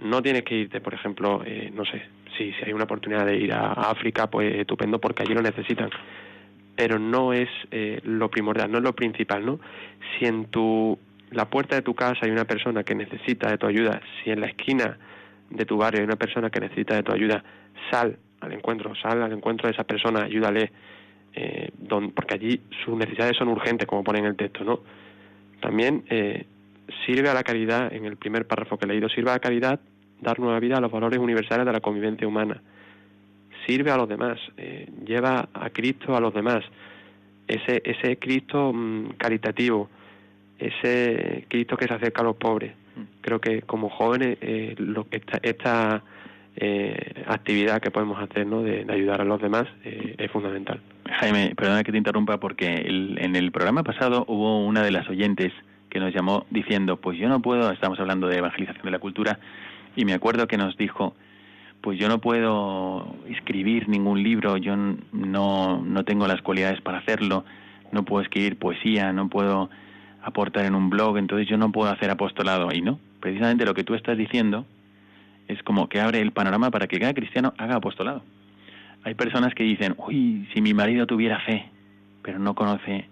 No 0.02 0.22
tienes 0.22 0.43
que 0.43 0.56
irte, 0.56 0.80
por 0.82 0.93
ejemplo, 0.93 1.41
eh, 1.45 1.72
no 1.74 1.86
sé, 1.86 2.04
si, 2.38 2.54
si 2.54 2.66
hay 2.66 2.74
una 2.74 2.84
oportunidad 2.84 3.26
de 3.26 3.38
ir 3.38 3.54
a, 3.54 3.74
África, 3.74 4.28
pues 4.28 4.56
estupendo 4.56 5.00
porque 5.00 5.24
allí 5.24 5.34
lo 5.34 5.41
necesitan. 5.41 5.89
Pero 6.76 7.00
no 7.00 7.34
es 7.34 7.50
lo 8.04 8.30
primordial, 8.30 8.72
no 8.72 8.78
es 8.78 8.84
lo 8.84 8.93
principal, 8.93 9.43
¿no? 9.43 9.60
Si 10.20 10.26
en 10.26 10.45
tu 10.45 11.00
la 11.32 11.50
puerta 11.50 11.76
de 11.76 11.82
tu 11.82 11.93
casa 11.93 12.20
hay 12.24 12.32
una 12.32 12.45
persona 12.45 12.84
que 12.84 12.95
necesita 12.95 13.50
de 13.50 13.58
tu 13.58 13.68
ayuda, 13.68 14.02
si 14.24 14.32
en 14.32 14.41
la 14.41 14.48
esquina 14.48 14.98
de 15.50 15.66
tu 15.66 15.78
barrio 15.78 16.02
hay 16.02 16.06
una 16.06 16.16
persona 16.16 16.50
que 16.50 16.60
necesita 16.60 16.95
de 16.95 17.04
tu 17.04 17.12
ayuda, 17.12 17.43
sal 17.91 18.18
al 18.39 18.54
encuentro, 18.54 18.95
sal 18.95 19.22
al 19.24 19.34
encuentro 19.34 19.68
de 19.68 19.74
esa 19.74 19.84
persona, 19.84 20.24
ayúdale, 20.24 20.72
eh, 21.34 21.72
porque 22.16 22.36
allí 22.36 22.62
sus 22.84 22.95
necesidades 22.98 23.38
son 23.38 23.50
urgentes, 23.50 23.88
como 23.88 24.04
pone 24.04 24.20
en 24.20 24.26
el 24.26 24.36
texto, 24.36 24.64
¿no? 24.64 24.82
También 25.62 26.04
eh, 26.10 26.45
sirve 27.06 27.30
a 27.30 27.34
la 27.34 27.44
caridad, 27.44 27.94
en 27.94 28.06
el 28.06 28.18
primer 28.18 28.48
párrafo 28.48 28.78
que 28.78 28.86
he 28.86 28.88
leído, 28.88 29.10
sirve 29.10 29.30
a 29.32 29.34
la 29.34 29.40
caridad 29.40 29.80
dar 30.22 30.40
nueva 30.40 30.60
vida 30.60 30.78
a 30.78 30.82
los 30.82 30.92
valores 30.92 31.20
universales 31.20 31.66
de 31.66 31.72
la 31.72 31.80
convivencia 31.80 32.28
humana. 32.28 32.62
Sirve 33.66 33.92
a 33.92 33.98
los 33.98 34.10
demás, 34.10 34.40
eh, 34.58 34.90
lleva 35.06 35.50
a 35.54 35.70
Cristo 35.70 36.16
a 36.16 36.22
los 36.22 36.34
demás. 36.34 36.64
Ese, 37.48 37.82
ese 37.86 38.18
Cristo 38.18 38.72
mm, 38.74 39.10
caritativo, 39.18 39.90
ese 40.58 41.46
Cristo 41.48 41.78
que 41.78 41.88
se 41.88 41.94
acerca 41.94 42.22
a 42.22 42.26
los 42.26 42.36
pobres, 42.36 42.74
creo 43.22 43.40
que 43.40 43.62
como 43.62 43.90
jóvenes 43.90 44.38
eh, 44.42 44.76
lo, 44.78 45.08
esta, 45.12 45.40
esta 45.44 46.04
eh, 46.56 47.24
actividad 47.28 47.82
que 47.82 47.92
podemos 47.92 48.20
hacer 48.20 48.48
¿no? 48.48 48.64
de, 48.64 48.86
ayudar 48.90 49.22
a 49.22 49.26
los 49.26 49.42
demás 49.42 49.66
eh, 49.84 50.16
es 50.18 50.32
fundamental. 50.32 50.82
Jaime, 51.20 51.54
perdona 51.56 51.84
que 51.84 51.92
te 51.92 51.98
interrumpa 51.98 52.40
porque 52.40 52.84
en 52.86 53.36
el 53.36 53.52
programa 53.52 53.84
pasado 53.84 54.26
hubo 54.28 54.66
una 54.66 54.82
de 54.84 54.92
las 54.92 55.08
oyentes 55.10 55.54
que 55.98 56.06
nos 56.06 56.14
llamó 56.14 56.45
diciendo, 56.52 56.98
pues 56.98 57.18
yo 57.18 57.28
no 57.28 57.41
puedo, 57.41 57.72
estamos 57.72 58.00
hablando 58.00 58.28
de 58.28 58.38
evangelización 58.38 58.86
de 58.86 58.91
la 58.91 59.00
cultura, 59.00 59.39
y 59.95 60.06
me 60.06 60.14
acuerdo 60.14 60.48
que 60.48 60.56
nos 60.56 60.78
dijo, 60.78 61.16
pues 61.82 61.98
yo 61.98 62.08
no 62.08 62.22
puedo 62.22 63.16
escribir 63.28 63.89
ningún 63.89 64.22
libro, 64.22 64.58
yo 64.58 64.76
no, 64.76 65.82
no 65.82 66.04
tengo 66.06 66.28
las 66.28 66.43
cualidades 66.43 66.82
para 66.82 67.00
hacerlo, 67.00 67.45
no 67.91 68.06
puedo 68.06 68.22
escribir 68.22 68.60
poesía, 68.60 69.12
no 69.12 69.28
puedo 69.28 69.72
aportar 70.22 70.66
en 70.66 70.76
un 70.76 70.91
blog, 70.91 71.18
entonces 71.18 71.48
yo 71.48 71.58
no 71.58 71.72
puedo 71.72 71.89
hacer 71.89 72.12
apostolado 72.12 72.70
ahí, 72.70 72.82
¿no? 72.82 73.00
Precisamente 73.20 73.66
lo 73.66 73.74
que 73.74 73.84
tú 73.84 73.95
estás 73.95 74.20
diciendo 74.20 74.68
es 75.48 75.64
como 75.64 75.89
que 75.89 76.00
abre 76.00 76.22
el 76.22 76.32
panorama 76.32 76.70
para 76.70 76.86
que 76.86 77.00
cada 77.00 77.16
cristiano 77.16 77.56
haga 77.58 77.78
apostolado. 77.78 78.22
Hay 79.04 79.16
personas 79.16 79.56
que 79.56 79.64
dicen, 79.64 79.95
uy, 79.98 80.48
si 80.54 80.62
mi 80.62 80.76
marido 80.76 81.08
tuviera 81.08 81.39
fe, 81.39 81.72
pero 82.22 82.38
no 82.38 82.54
conoce, 82.54 83.08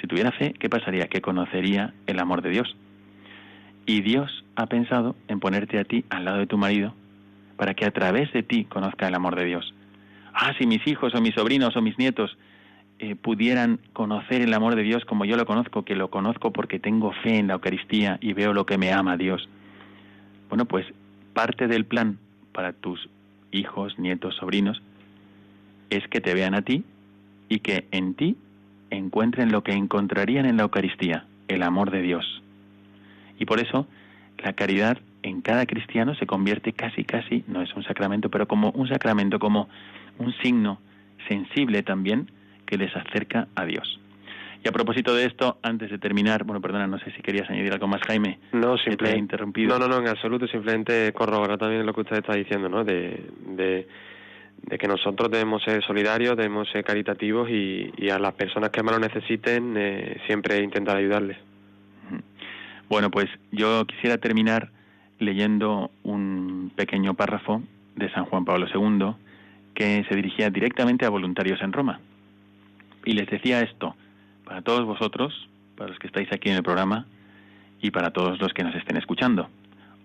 si 0.00 0.06
tuviera 0.06 0.32
fe, 0.32 0.54
¿qué 0.58 0.68
pasaría? 0.68 1.08
Que 1.08 1.20
conocería 1.20 1.92
el 2.06 2.18
amor 2.18 2.42
de 2.42 2.50
Dios. 2.50 2.76
Y 3.86 4.02
Dios 4.02 4.44
ha 4.56 4.66
pensado 4.66 5.16
en 5.28 5.40
ponerte 5.40 5.78
a 5.78 5.84
ti 5.84 6.04
al 6.10 6.24
lado 6.24 6.38
de 6.38 6.46
tu 6.46 6.56
marido 6.56 6.94
para 7.56 7.74
que 7.74 7.84
a 7.84 7.90
través 7.90 8.32
de 8.32 8.42
ti 8.42 8.64
conozca 8.64 9.08
el 9.08 9.14
amor 9.14 9.36
de 9.36 9.44
Dios. 9.44 9.74
Ah, 10.32 10.54
si 10.58 10.66
mis 10.66 10.86
hijos 10.86 11.14
o 11.14 11.20
mis 11.20 11.34
sobrinos 11.34 11.76
o 11.76 11.82
mis 11.82 11.98
nietos 11.98 12.38
eh, 12.98 13.16
pudieran 13.16 13.80
conocer 13.92 14.40
el 14.40 14.54
amor 14.54 14.76
de 14.76 14.82
Dios 14.82 15.04
como 15.04 15.24
yo 15.24 15.36
lo 15.36 15.44
conozco, 15.44 15.84
que 15.84 15.94
lo 15.94 16.08
conozco 16.08 16.52
porque 16.52 16.78
tengo 16.78 17.12
fe 17.12 17.38
en 17.38 17.48
la 17.48 17.54
Eucaristía 17.54 18.18
y 18.20 18.32
veo 18.32 18.54
lo 18.54 18.64
que 18.64 18.78
me 18.78 18.92
ama 18.92 19.16
Dios. 19.16 19.48
Bueno, 20.48 20.64
pues 20.64 20.86
parte 21.34 21.66
del 21.66 21.84
plan 21.84 22.18
para 22.52 22.72
tus 22.72 23.08
hijos, 23.52 23.98
nietos, 23.98 24.36
sobrinos, 24.36 24.80
es 25.90 26.06
que 26.08 26.20
te 26.20 26.34
vean 26.34 26.54
a 26.54 26.62
ti 26.62 26.84
y 27.48 27.58
que 27.58 27.86
en 27.90 28.14
ti 28.14 28.36
encuentren 28.90 29.52
lo 29.52 29.62
que 29.62 29.72
encontrarían 29.72 30.46
en 30.46 30.56
la 30.56 30.64
Eucaristía, 30.64 31.26
el 31.48 31.62
amor 31.62 31.90
de 31.90 32.02
Dios. 32.02 32.42
Y 33.38 33.44
por 33.46 33.60
eso 33.60 33.86
la 34.38 34.52
caridad 34.52 34.98
en 35.22 35.42
cada 35.42 35.66
cristiano 35.66 36.14
se 36.14 36.26
convierte 36.26 36.72
casi, 36.72 37.04
casi, 37.04 37.44
no 37.46 37.62
es 37.62 37.74
un 37.74 37.84
sacramento, 37.84 38.30
pero 38.30 38.46
como 38.48 38.70
un 38.70 38.88
sacramento, 38.88 39.38
como 39.38 39.68
un 40.18 40.32
signo 40.42 40.80
sensible 41.28 41.82
también 41.82 42.30
que 42.66 42.78
les 42.78 42.94
acerca 42.96 43.48
a 43.54 43.64
Dios. 43.64 44.00
Y 44.62 44.68
a 44.68 44.72
propósito 44.72 45.14
de 45.14 45.24
esto, 45.24 45.58
antes 45.62 45.90
de 45.90 45.98
terminar, 45.98 46.44
bueno, 46.44 46.60
perdona, 46.60 46.86
no 46.86 46.98
sé 46.98 47.10
si 47.12 47.22
querías 47.22 47.48
añadir 47.48 47.72
algo 47.72 47.88
más, 47.88 48.02
Jaime. 48.06 48.38
No, 48.52 48.76
simplemente. 48.76 49.18
interrumpido. 49.18 49.70
No, 49.70 49.78
no, 49.78 49.88
no, 49.88 50.02
en 50.02 50.08
absoluto. 50.08 50.46
Simplemente 50.46 51.12
corroborar 51.14 51.56
también 51.56 51.86
lo 51.86 51.94
que 51.94 52.02
usted 52.02 52.18
está 52.18 52.34
diciendo, 52.34 52.68
¿no? 52.68 52.84
De, 52.84 53.24
de, 53.56 53.88
que 54.68 54.88
nosotros 54.88 55.30
debemos 55.30 55.62
ser 55.62 55.84
solidarios, 55.84 56.36
debemos 56.36 56.68
ser 56.70 56.84
caritativos 56.84 57.50
y, 57.50 58.08
a 58.10 58.18
las 58.18 58.34
personas 58.34 58.70
que 58.70 58.82
más 58.82 58.94
lo 58.94 59.00
necesiten 59.00 59.74
eh, 59.76 60.20
siempre 60.26 60.62
intentar 60.62 60.96
ayudarles. 60.96 61.38
Bueno, 62.88 63.10
pues 63.10 63.26
yo 63.52 63.84
quisiera 63.86 64.18
terminar 64.18 64.70
leyendo 65.20 65.90
un 66.02 66.72
pequeño 66.74 67.14
párrafo 67.14 67.62
de 67.94 68.10
San 68.10 68.24
Juan 68.24 68.44
Pablo 68.44 68.66
II 68.72 69.14
que 69.74 70.04
se 70.08 70.16
dirigía 70.16 70.50
directamente 70.50 71.06
a 71.06 71.10
voluntarios 71.10 71.62
en 71.62 71.72
Roma. 71.72 72.00
Y 73.04 73.12
les 73.12 73.28
decía 73.28 73.60
esto, 73.60 73.94
para 74.44 74.62
todos 74.62 74.84
vosotros, 74.84 75.48
para 75.76 75.90
los 75.90 75.98
que 75.98 76.08
estáis 76.08 76.32
aquí 76.32 76.50
en 76.50 76.56
el 76.56 76.62
programa 76.62 77.06
y 77.80 77.90
para 77.92 78.10
todos 78.10 78.40
los 78.40 78.52
que 78.52 78.64
nos 78.64 78.74
estén 78.74 78.96
escuchando. 78.96 79.48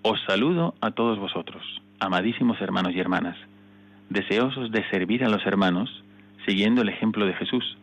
Os 0.04 0.22
saludo 0.28 0.76
a 0.82 0.92
todos 0.92 1.18
vosotros, 1.18 1.64
amadísimos 2.00 2.62
hermanos 2.62 2.94
y 2.94 3.00
hermanas, 3.00 3.36
deseosos 4.10 4.72
de 4.72 4.88
servir 4.90 5.24
a 5.24 5.30
los 5.30 5.46
hermanos, 5.46 6.04
siguiendo 6.46 6.82
el 6.82 6.90
ejemplo 6.90 7.26
de 7.26 7.34
Jesús, 7.34 7.78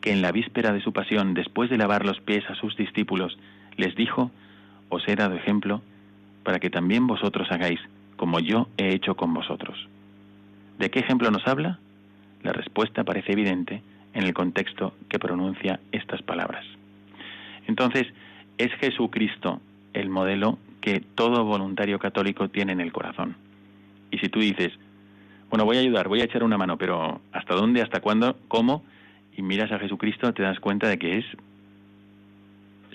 que 0.00 0.12
en 0.12 0.22
la 0.22 0.32
víspera 0.32 0.72
de 0.72 0.82
su 0.82 0.92
pasión, 0.92 1.34
después 1.34 1.70
de 1.70 1.78
lavar 1.78 2.04
los 2.04 2.20
pies 2.20 2.44
a 2.50 2.54
sus 2.54 2.76
discípulos, 2.76 3.38
les 3.76 3.94
dijo, 3.94 4.30
os 4.88 5.06
he 5.08 5.16
dado 5.16 5.34
ejemplo, 5.34 5.82
para 6.42 6.60
que 6.60 6.70
también 6.70 7.06
vosotros 7.06 7.50
hagáis 7.50 7.80
como 8.16 8.38
yo 8.38 8.68
he 8.76 8.94
hecho 8.94 9.16
con 9.16 9.34
vosotros. 9.34 9.88
¿De 10.78 10.90
qué 10.90 11.00
ejemplo 11.00 11.30
nos 11.30 11.46
habla? 11.46 11.78
La 12.42 12.52
respuesta 12.52 13.04
parece 13.04 13.32
evidente 13.32 13.82
en 14.12 14.24
el 14.24 14.34
contexto 14.34 14.94
que 15.08 15.18
pronuncia 15.18 15.80
estas 15.92 16.22
palabras. 16.22 16.64
Entonces, 17.66 18.06
es 18.58 18.72
Jesucristo 18.74 19.60
el 19.92 20.10
modelo 20.10 20.58
que 20.80 21.00
todo 21.00 21.44
voluntario 21.44 21.98
católico 21.98 22.48
tiene 22.48 22.72
en 22.72 22.80
el 22.80 22.92
corazón. 22.92 23.36
Y 24.10 24.18
si 24.18 24.28
tú 24.28 24.40
dices, 24.40 24.72
bueno, 25.50 25.64
voy 25.64 25.76
a 25.76 25.80
ayudar, 25.80 26.08
voy 26.08 26.20
a 26.20 26.24
echar 26.24 26.42
una 26.42 26.58
mano, 26.58 26.76
pero 26.78 27.20
¿hasta 27.32 27.54
dónde, 27.54 27.82
hasta 27.82 28.00
cuándo, 28.00 28.36
cómo? 28.48 28.84
Y 29.36 29.42
miras 29.42 29.70
a 29.72 29.78
Jesucristo, 29.78 30.32
te 30.32 30.42
das 30.42 30.60
cuenta 30.60 30.88
de 30.88 30.98
que 30.98 31.18
es 31.18 31.24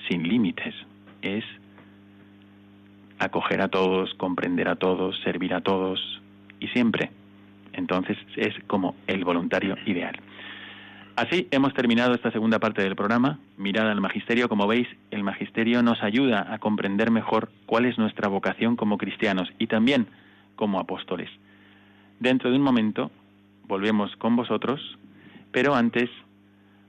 sin 0.08 0.28
límites, 0.28 0.74
es 1.22 1.44
acoger 3.20 3.62
a 3.62 3.68
todos, 3.68 4.14
comprender 4.16 4.68
a 4.70 4.76
todos, 4.76 5.20
servir 5.24 5.54
a 5.54 5.62
todos 5.62 6.22
y 6.60 6.68
siempre. 6.70 7.12
Entonces 7.74 8.18
es 8.36 8.54
como 8.68 8.96
el 9.08 9.24
voluntario 9.24 9.76
ideal. 9.86 10.20
Así 11.16 11.50
hemos 11.52 11.74
terminado 11.74 12.14
esta 12.14 12.32
segunda 12.32 12.60
parte 12.60 12.82
del 12.82 12.96
programa. 12.96 13.40
Mirada 13.58 13.92
al 13.92 14.00
Magisterio. 14.00 14.48
Como 14.48 14.68
veis, 14.68 14.88
el 15.12 15.24
Magisterio 15.24 15.84
nos 15.84 16.02
ayuda 16.02 16.54
a 16.54 16.60
comprender 16.60 17.12
mejor 17.12 17.52
cuál 17.66 17.86
es 17.86 17.98
nuestra 17.98 18.30
vocación 18.30 18.78
como 18.78 18.98
cristianos 18.98 19.52
y 19.60 19.68
también 19.68 20.08
como 20.56 20.80
apóstoles. 20.80 21.30
Dentro 22.20 22.50
de 22.50 22.58
un 22.58 22.64
momento 22.64 23.12
volvemos 23.68 24.16
con 24.18 24.36
vosotros, 24.36 24.98
pero 25.52 25.76
antes 25.76 26.10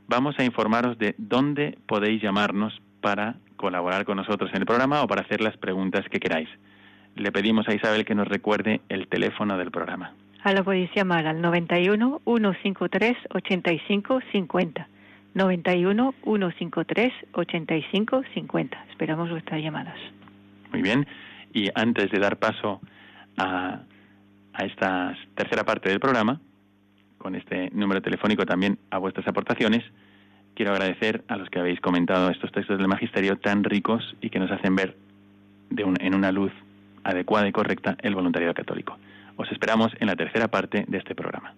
vamos 0.09 0.39
a 0.39 0.45
informaros 0.45 0.99
de 0.99 1.15
dónde 1.19 1.79
podéis 1.87 2.21
llamarnos 2.21 2.81
para 3.01 3.37
colaborar 3.57 4.05
con 4.05 4.17
nosotros 4.17 4.51
en 4.53 4.63
el 4.63 4.67
programa 4.67 5.03
o 5.03 5.07
para 5.07 5.23
hacer 5.23 5.41
las 5.41 5.57
preguntas 5.57 6.05
que 6.11 6.19
queráis. 6.19 6.49
Le 7.15 7.31
pedimos 7.31 7.69
a 7.69 7.75
Isabel 7.75 8.05
que 8.05 8.15
nos 8.15 8.27
recuerde 8.27 8.81
el 8.89 9.07
teléfono 9.07 9.57
del 9.57 9.71
programa. 9.71 10.15
A 10.43 10.53
lo 10.53 10.65
podéis 10.65 10.91
llamar 10.95 11.27
al 11.27 11.41
91 11.41 12.23
153 12.25 13.17
85 13.35 14.21
50. 14.33 14.89
91 15.35 16.15
153 16.25 17.13
85 17.33 18.23
50. 18.35 18.85
Esperamos 18.91 19.31
vuestras 19.31 19.63
llamadas. 19.63 19.99
Muy 20.73 20.83
bien. 20.83 21.07
Y 21.53 21.69
antes 21.75 22.11
de 22.11 22.19
dar 22.19 22.39
paso 22.39 22.81
a, 23.37 23.81
a 24.61 24.67
esta 24.67 25.17
tercera 25.35 25.65
parte 25.65 25.89
del 25.89 26.01
programa, 26.01 26.39
con 27.17 27.35
este 27.35 27.71
número 27.73 28.03
telefónico 28.03 28.45
también 28.45 28.79
a 28.91 28.99
vuestras 28.99 29.27
aportaciones, 29.27 29.83
quiero 30.55 30.73
agradecer 30.73 31.25
a 31.29 31.37
los 31.37 31.49
que 31.49 31.61
habéis 31.61 31.81
comentado 31.81 32.29
estos 32.29 32.53
textos 32.53 32.77
del 32.77 32.87
Magisterio 32.87 33.39
tan 33.39 33.65
ricos 33.65 34.15
y 34.21 34.29
que 34.29 34.39
nos 34.39 34.51
hacen 34.51 34.77
ver 34.77 34.97
de 35.71 35.83
en 36.01 36.15
una 36.15 36.31
luz 36.31 36.53
adecuada 37.05 37.49
y 37.49 37.53
correcta 37.53 37.97
el 38.03 38.15
voluntariado 38.15 38.53
católico. 38.53 38.99
Os 39.37 39.51
esperamos 39.51 39.93
en 39.99 40.09
la 40.09 40.17
tercera 40.17 40.49
parte 40.49 40.85
de 40.87 40.99
este 40.99 41.15
programa. 41.15 41.55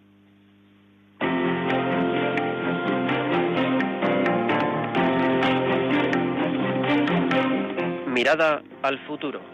Mirada 8.06 8.62
al 8.82 8.98
futuro. 9.06 9.51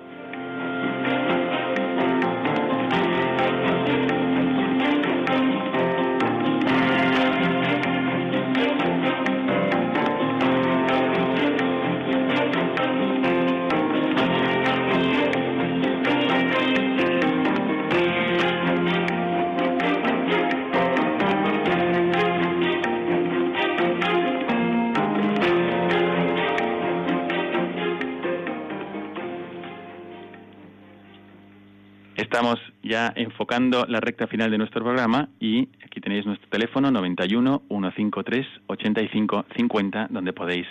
Estamos 32.39 32.61
ya 32.85 33.13
enfocando 33.17 33.85
la 33.89 33.99
recta 33.99 34.29
final 34.29 34.49
de 34.49 34.59
nuestro 34.59 34.85
programa 34.85 35.29
y 35.41 35.71
aquí 35.85 36.01
tenéis 36.01 36.25
nuestro 36.25 36.49
teléfono 36.49 36.89
91 36.89 37.63
153 37.69 38.47
85 38.69 39.47
50 39.57 40.07
donde 40.09 40.33
podéis 40.33 40.69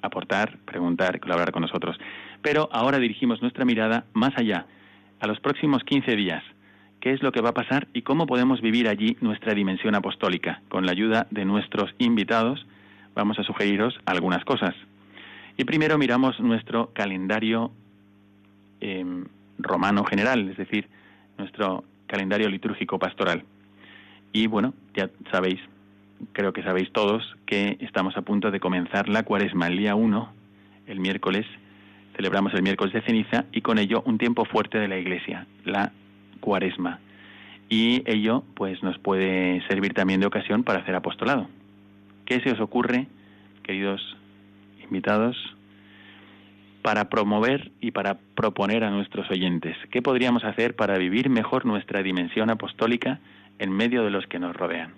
aportar, 0.00 0.58
preguntar, 0.58 1.18
colaborar 1.18 1.50
con 1.50 1.62
nosotros. 1.62 1.98
Pero 2.40 2.68
ahora 2.70 3.00
dirigimos 3.00 3.42
nuestra 3.42 3.64
mirada 3.64 4.04
más 4.12 4.30
allá, 4.36 4.66
a 5.18 5.26
los 5.26 5.40
próximos 5.40 5.82
15 5.82 6.14
días. 6.14 6.44
¿Qué 7.00 7.10
es 7.10 7.20
lo 7.20 7.32
que 7.32 7.40
va 7.40 7.48
a 7.48 7.54
pasar 7.54 7.88
y 7.92 8.02
cómo 8.02 8.28
podemos 8.28 8.60
vivir 8.60 8.86
allí 8.86 9.16
nuestra 9.20 9.54
dimensión 9.54 9.96
apostólica? 9.96 10.62
Con 10.68 10.86
la 10.86 10.92
ayuda 10.92 11.26
de 11.32 11.44
nuestros 11.44 11.92
invitados 11.98 12.64
vamos 13.16 13.40
a 13.40 13.42
sugeriros 13.42 13.98
algunas 14.06 14.44
cosas. 14.44 14.76
Y 15.56 15.64
primero 15.64 15.98
miramos 15.98 16.38
nuestro 16.38 16.92
calendario 16.94 17.72
eh, 18.80 19.24
romano 19.58 20.04
general, 20.04 20.48
es 20.48 20.56
decir, 20.56 20.88
nuestro 21.38 21.84
calendario 22.06 22.48
litúrgico 22.48 22.98
pastoral. 22.98 23.44
Y 24.32 24.46
bueno, 24.46 24.74
ya 24.94 25.10
sabéis, 25.30 25.60
creo 26.32 26.52
que 26.52 26.62
sabéis 26.62 26.92
todos, 26.92 27.36
que 27.46 27.76
estamos 27.80 28.16
a 28.16 28.22
punto 28.22 28.50
de 28.50 28.60
comenzar 28.60 29.08
la 29.08 29.22
cuaresma, 29.24 29.66
el 29.66 29.78
día 29.78 29.94
1, 29.94 30.32
el 30.86 31.00
miércoles, 31.00 31.46
celebramos 32.16 32.52
el 32.54 32.62
miércoles 32.62 32.92
de 32.92 33.02
ceniza 33.02 33.44
y 33.52 33.60
con 33.60 33.78
ello 33.78 34.02
un 34.06 34.18
tiempo 34.18 34.44
fuerte 34.44 34.78
de 34.78 34.88
la 34.88 34.98
Iglesia, 34.98 35.46
la 35.64 35.92
cuaresma. 36.40 36.98
Y 37.68 38.02
ello 38.04 38.44
pues 38.54 38.82
nos 38.82 38.98
puede 38.98 39.66
servir 39.68 39.94
también 39.94 40.20
de 40.20 40.26
ocasión 40.26 40.62
para 40.64 40.80
hacer 40.80 40.94
apostolado. 40.94 41.48
¿Qué 42.26 42.40
se 42.40 42.52
os 42.52 42.60
ocurre, 42.60 43.06
queridos 43.62 44.16
invitados, 44.82 45.36
para 46.82 47.08
promover 47.08 47.70
y 47.80 47.92
para 47.92 48.18
proponer 48.34 48.84
a 48.84 48.90
nuestros 48.90 49.30
oyentes? 49.30 49.76
¿Qué 49.90 50.02
podríamos 50.02 50.44
hacer 50.44 50.74
para 50.74 50.98
vivir 50.98 51.30
mejor 51.30 51.64
nuestra 51.64 52.02
dimensión 52.02 52.50
apostólica 52.50 53.20
en 53.58 53.70
medio 53.70 54.02
de 54.02 54.10
los 54.10 54.26
que 54.26 54.40
nos 54.40 54.54
rodean? 54.54 54.92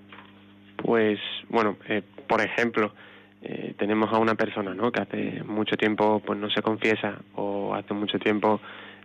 Pues, 0.76 1.18
bueno, 1.51 1.76
eh, 1.89 2.03
por 2.26 2.41
ejemplo, 2.41 2.95
eh, 3.43 3.74
tenemos 3.78 4.12
a 4.12 4.18
una 4.18 4.35
persona 4.35 4.74
¿no? 4.74 4.91
que 4.91 5.03
hace 5.03 5.43
mucho 5.45 5.76
tiempo 5.76 6.20
pues 6.24 6.39
no 6.39 6.49
se 6.51 6.62
confiesa 6.62 7.18
o 7.35 7.74
hace 7.74 7.93
mucho 7.93 8.18
tiempo 8.18 8.61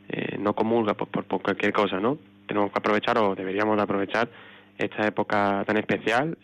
eh, 0.07 0.37
no 0.39 0.53
comulga 0.53 0.93
pues, 0.93 1.09
por, 1.25 1.41
cualquier 1.41 1.73
cosa, 1.73 1.99
¿no? 1.99 2.17
Tenemos 2.47 2.71
que 2.71 2.79
aprovechar 2.79 3.17
o 3.17 3.35
deberíamos 3.35 3.75
de 3.75 3.83
aprovechar 3.83 4.29
esta 4.77 5.05
época 5.05 5.63
tan 5.67 5.75
especial 5.77 6.37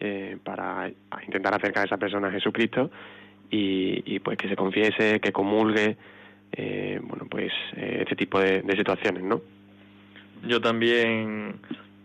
para 0.43 0.91
intentar 1.25 1.55
acercar 1.55 1.83
a 1.83 1.85
esa 1.85 1.97
persona 1.97 2.27
a 2.27 2.31
Jesucristo 2.31 2.91
y, 3.49 4.03
y 4.05 4.19
pues 4.19 4.37
que 4.37 4.49
se 4.49 4.57
confiese, 4.57 5.21
que 5.21 5.31
comulgue, 5.31 5.95
eh, 6.57 6.99
bueno, 7.03 7.25
pues 7.29 7.51
eh, 7.75 7.99
este 8.01 8.15
tipo 8.15 8.39
de, 8.39 8.63
situaciones, 8.77 9.23
¿no? 9.23 9.41
Yo 10.47 10.61
también 10.61 11.55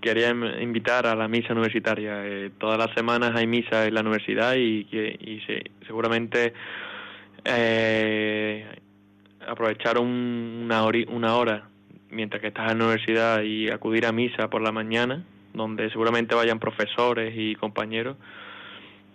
quería 0.01 0.30
invitar 0.30 1.07
a 1.07 1.14
la 1.14 1.28
misa 1.28 1.53
universitaria. 1.53 2.26
Eh, 2.26 2.51
todas 2.59 2.76
las 2.76 2.92
semanas 2.94 3.32
hay 3.36 3.46
misa 3.46 3.86
en 3.86 3.94
la 3.94 4.01
universidad 4.01 4.57
y, 4.57 4.88
y, 4.90 5.40
seguramente 5.86 6.53
aprovechar 9.46 9.98
una, 9.98 10.84
una 10.84 11.36
hora 11.36 11.68
mientras 12.11 12.40
que 12.40 12.48
estás 12.48 12.72
en 12.72 12.78
la 12.78 12.84
universidad 12.84 13.42
y 13.42 13.70
acudir 13.70 14.05
a 14.05 14.12
misa 14.12 14.51
por 14.51 14.62
la 14.62 14.72
mañana, 14.72 15.24
donde 15.55 15.90
seguramente 15.90 16.34
vayan 16.34 16.59
profesores 16.59 17.34
y 17.36 17.55
compañeros, 17.55 18.16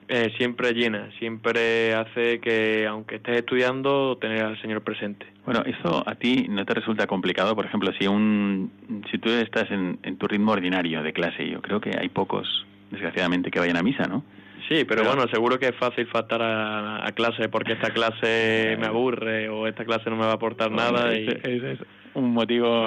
eh, 0.08 0.32
siempre 0.38 0.74
llena, 0.74 1.10
siempre 1.18 1.94
hace 1.94 2.40
que, 2.40 2.86
aunque 2.88 3.16
estés 3.16 3.38
estudiando, 3.38 4.18
tener 4.18 4.44
al 4.44 4.62
Señor 4.62 4.82
presente. 4.82 5.26
Bueno, 5.46 5.64
eso 5.66 6.04
a 6.08 6.16
ti 6.16 6.46
no 6.48 6.66
te 6.66 6.76
resulta 6.76 7.08
complicado, 7.08 7.56
por 7.56 7.66
ejemplo, 7.66 7.92
si 8.00 8.08
un, 8.08 8.72
si 9.10 9.18
tú 9.18 9.30
estás 9.30 9.70
en, 9.72 9.98
tu 10.18 10.28
ritmo 10.28 10.52
ordinario 10.52 11.02
de 11.02 11.12
clase, 11.12 11.50
yo 11.50 11.62
creo 11.62 11.82
que 11.82 11.92
hay 11.98 12.10
pocos, 12.10 12.66
desgraciadamente, 12.92 13.50
que 13.50 13.60
vayan 13.60 13.78
a 13.78 13.84
misa, 13.84 14.06
¿no? 14.06 14.24
Sí, 14.70 14.84
pero, 14.86 15.04
bueno, 15.04 15.28
seguro 15.28 15.60
que 15.60 15.68
es 15.68 15.76
fácil 15.76 16.08
faltar 16.08 16.42
a, 16.42 17.12
clase 17.14 17.50
porque 17.50 17.74
esta 17.74 17.92
clase 17.92 18.76
me 18.80 18.88
aburre 18.88 19.48
o 19.50 19.68
esta 19.68 19.86
clase 19.86 20.10
no 20.10 20.16
me 20.16 20.26
va 20.26 20.32
a 20.32 20.36
aportar 20.36 20.72
nada. 20.72 21.16
y... 21.18 21.28
es, 21.28 21.80
un 22.16 22.32
motivo. 22.34 22.86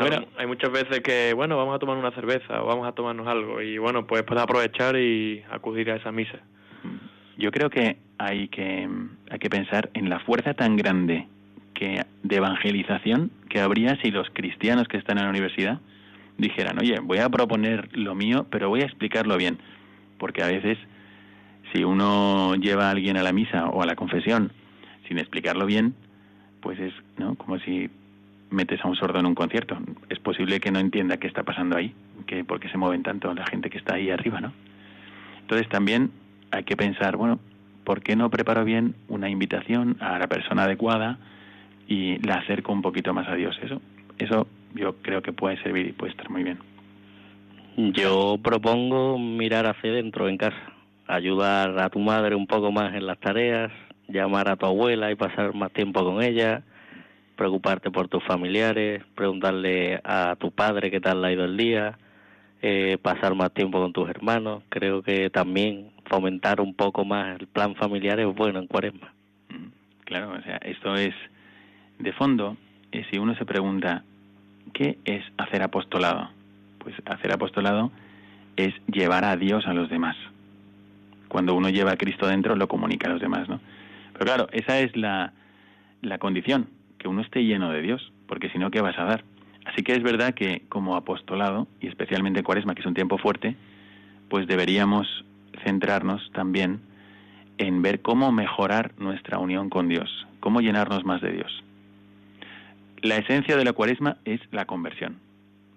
Bueno, 0.00 0.26
hay 0.38 0.46
muchas 0.46 0.70
veces 0.70 1.00
que, 1.00 1.34
bueno, 1.34 1.56
vamos 1.56 1.76
a 1.76 1.78
tomar 1.78 1.96
una 1.96 2.12
cerveza 2.12 2.62
o 2.62 2.66
vamos 2.66 2.88
a 2.88 2.92
tomarnos 2.92 3.26
algo 3.26 3.60
y 3.60 3.78
bueno, 3.78 4.06
pues 4.06 4.22
puedes 4.22 4.42
aprovechar 4.42 4.96
y 4.96 5.42
acudir 5.50 5.90
a 5.90 5.96
esa 5.96 6.10
misa. 6.12 6.38
Yo 7.36 7.50
creo 7.50 7.70
que 7.70 7.98
hay 8.18 8.48
que 8.48 8.88
hay 9.30 9.38
que 9.38 9.50
pensar 9.50 9.90
en 9.94 10.08
la 10.08 10.20
fuerza 10.20 10.54
tan 10.54 10.76
grande 10.76 11.26
que 11.74 12.04
de 12.22 12.36
evangelización 12.36 13.30
que 13.48 13.60
habría 13.60 13.96
si 14.00 14.10
los 14.10 14.28
cristianos 14.30 14.88
que 14.88 14.96
están 14.96 15.18
en 15.18 15.24
la 15.24 15.30
universidad 15.30 15.80
dijeran, 16.38 16.78
oye, 16.78 16.98
voy 17.00 17.18
a 17.18 17.28
proponer 17.28 17.88
lo 17.96 18.14
mío, 18.14 18.46
pero 18.50 18.68
voy 18.68 18.80
a 18.80 18.84
explicarlo 18.84 19.36
bien, 19.36 19.58
porque 20.18 20.42
a 20.42 20.46
veces 20.46 20.78
si 21.72 21.84
uno 21.84 22.54
lleva 22.56 22.88
a 22.88 22.90
alguien 22.90 23.16
a 23.16 23.22
la 23.22 23.32
misa 23.32 23.66
o 23.66 23.82
a 23.82 23.86
la 23.86 23.96
confesión 23.96 24.52
sin 25.08 25.18
explicarlo 25.18 25.66
bien, 25.66 25.94
pues 26.60 26.78
es 26.78 26.92
no 27.18 27.34
como 27.34 27.58
si 27.60 27.90
metes 28.52 28.84
a 28.84 28.88
un 28.88 28.96
sordo 28.96 29.18
en 29.18 29.26
un 29.26 29.34
concierto. 29.34 29.76
Es 30.08 30.18
posible 30.18 30.60
que 30.60 30.70
no 30.70 30.78
entienda 30.78 31.16
qué 31.16 31.26
está 31.26 31.42
pasando 31.42 31.76
ahí, 31.76 31.94
que 32.26 32.44
por 32.44 32.60
qué 32.60 32.68
se 32.68 32.78
mueven 32.78 33.02
tanto 33.02 33.32
la 33.34 33.46
gente 33.46 33.70
que 33.70 33.78
está 33.78 33.94
ahí 33.94 34.10
arriba, 34.10 34.40
¿no? 34.40 34.52
Entonces 35.40 35.68
también 35.68 36.10
hay 36.50 36.64
que 36.64 36.76
pensar, 36.76 37.16
bueno, 37.16 37.40
¿por 37.84 38.02
qué 38.02 38.16
no 38.16 38.30
preparo 38.30 38.64
bien 38.64 38.94
una 39.08 39.28
invitación 39.28 39.96
a 40.00 40.18
la 40.18 40.26
persona 40.28 40.64
adecuada 40.64 41.18
y 41.88 42.18
la 42.26 42.36
acerco 42.36 42.72
un 42.72 42.82
poquito 42.82 43.12
más 43.12 43.28
a 43.28 43.34
Dios? 43.34 43.58
Eso, 43.62 43.80
eso 44.18 44.46
yo 44.74 44.96
creo 45.02 45.22
que 45.22 45.32
puede 45.32 45.60
servir 45.62 45.88
y 45.88 45.92
puede 45.92 46.12
estar 46.12 46.30
muy 46.30 46.42
bien. 46.42 46.58
Yo 47.76 48.38
propongo 48.42 49.18
mirar 49.18 49.66
hacia 49.66 49.92
dentro 49.92 50.28
en 50.28 50.36
casa, 50.36 50.60
ayudar 51.06 51.78
a 51.80 51.88
tu 51.88 51.98
madre 51.98 52.34
un 52.34 52.46
poco 52.46 52.70
más 52.70 52.94
en 52.94 53.06
las 53.06 53.18
tareas, 53.18 53.72
llamar 54.08 54.48
a 54.48 54.56
tu 54.56 54.66
abuela 54.66 55.10
y 55.10 55.14
pasar 55.14 55.54
más 55.54 55.72
tiempo 55.72 56.04
con 56.04 56.22
ella, 56.22 56.62
preocuparte 57.42 57.90
por 57.90 58.06
tus 58.06 58.22
familiares, 58.22 59.02
preguntarle 59.16 60.00
a 60.04 60.36
tu 60.36 60.52
padre 60.52 60.92
qué 60.92 61.00
tal 61.00 61.24
ha 61.24 61.32
ido 61.32 61.44
el 61.44 61.56
día, 61.56 61.98
eh, 62.62 62.98
pasar 63.02 63.34
más 63.34 63.52
tiempo 63.52 63.80
con 63.80 63.92
tus 63.92 64.08
hermanos. 64.08 64.62
Creo 64.68 65.02
que 65.02 65.28
también 65.28 65.90
fomentar 66.04 66.60
un 66.60 66.72
poco 66.72 67.04
más 67.04 67.40
el 67.40 67.48
plan 67.48 67.74
familiar 67.74 68.20
es 68.20 68.32
bueno 68.32 68.60
en 68.60 68.68
cuaresma. 68.68 69.12
Claro, 70.04 70.34
o 70.38 70.42
sea, 70.42 70.58
esto 70.58 70.94
es 70.94 71.12
de 71.98 72.12
fondo, 72.12 72.56
eh, 72.92 73.04
si 73.10 73.18
uno 73.18 73.34
se 73.34 73.44
pregunta, 73.44 74.04
¿qué 74.72 74.98
es 75.04 75.24
hacer 75.36 75.64
apostolado? 75.64 76.30
Pues 76.78 76.94
hacer 77.06 77.32
apostolado 77.32 77.90
es 78.54 78.72
llevar 78.86 79.24
a 79.24 79.36
Dios 79.36 79.66
a 79.66 79.72
los 79.72 79.90
demás. 79.90 80.14
Cuando 81.26 81.56
uno 81.56 81.70
lleva 81.70 81.90
a 81.90 81.96
Cristo 81.96 82.28
dentro, 82.28 82.54
lo 82.54 82.68
comunica 82.68 83.08
a 83.08 83.12
los 83.12 83.20
demás, 83.20 83.48
¿no? 83.48 83.58
Pero 84.12 84.26
claro, 84.26 84.48
esa 84.52 84.78
es 84.78 84.96
la, 84.96 85.32
la 86.02 86.18
condición, 86.18 86.68
que 87.02 87.08
uno 87.08 87.20
esté 87.20 87.44
lleno 87.44 87.70
de 87.70 87.82
Dios, 87.82 88.12
porque 88.28 88.48
si 88.50 88.58
no, 88.58 88.70
¿qué 88.70 88.80
vas 88.80 88.96
a 88.96 89.04
dar? 89.04 89.24
Así 89.64 89.82
que 89.82 89.92
es 89.92 90.02
verdad 90.02 90.34
que 90.34 90.62
como 90.68 90.96
apostolado, 90.96 91.66
y 91.80 91.88
especialmente 91.88 92.44
Cuaresma, 92.44 92.74
que 92.74 92.80
es 92.80 92.86
un 92.86 92.94
tiempo 92.94 93.18
fuerte, 93.18 93.56
pues 94.28 94.46
deberíamos 94.46 95.24
centrarnos 95.64 96.30
también 96.32 96.80
en 97.58 97.82
ver 97.82 98.02
cómo 98.02 98.30
mejorar 98.30 98.92
nuestra 98.98 99.38
unión 99.38 99.68
con 99.68 99.88
Dios, 99.88 100.26
cómo 100.40 100.60
llenarnos 100.60 101.04
más 101.04 101.20
de 101.20 101.32
Dios. 101.32 101.64
La 103.02 103.16
esencia 103.16 103.56
de 103.56 103.64
la 103.64 103.72
Cuaresma 103.72 104.18
es 104.24 104.40
la 104.52 104.64
conversión, 104.64 105.18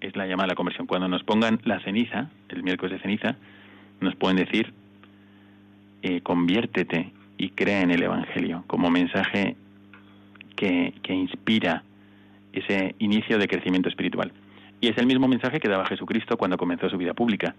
es 0.01 0.15
la 0.15 0.27
llamada 0.27 0.49
la 0.49 0.55
conversión. 0.55 0.85
Cuando 0.85 1.07
nos 1.07 1.23
pongan 1.23 1.59
la 1.63 1.79
ceniza, 1.81 2.29
el 2.49 2.61
miércoles 2.61 2.97
de 2.97 3.01
ceniza, 3.01 3.35
nos 3.99 4.15
pueden 4.15 4.37
decir, 4.37 4.73
eh, 6.03 6.21
conviértete 6.21 7.11
y 7.37 7.49
crea 7.49 7.81
en 7.81 7.89
el 7.89 8.03
Evangelio 8.03 8.63
como 8.67 8.91
mensaje 8.91 9.55
que, 10.55 10.93
inspira 11.07 11.83
ese 12.53 12.95
inicio 12.99 13.37
de 13.37 13.47
crecimiento 13.47 13.89
espiritual. 13.89 14.31
Y 14.81 14.87
es 14.87 14.97
el 14.97 15.05
mismo 15.05 15.27
mensaje 15.27 15.59
que 15.59 15.69
daba 15.69 15.85
Jesucristo 15.85 16.37
cuando 16.37 16.57
comenzó 16.57 16.89
su 16.89 16.97
vida 16.97 17.13
pública. 17.13 17.55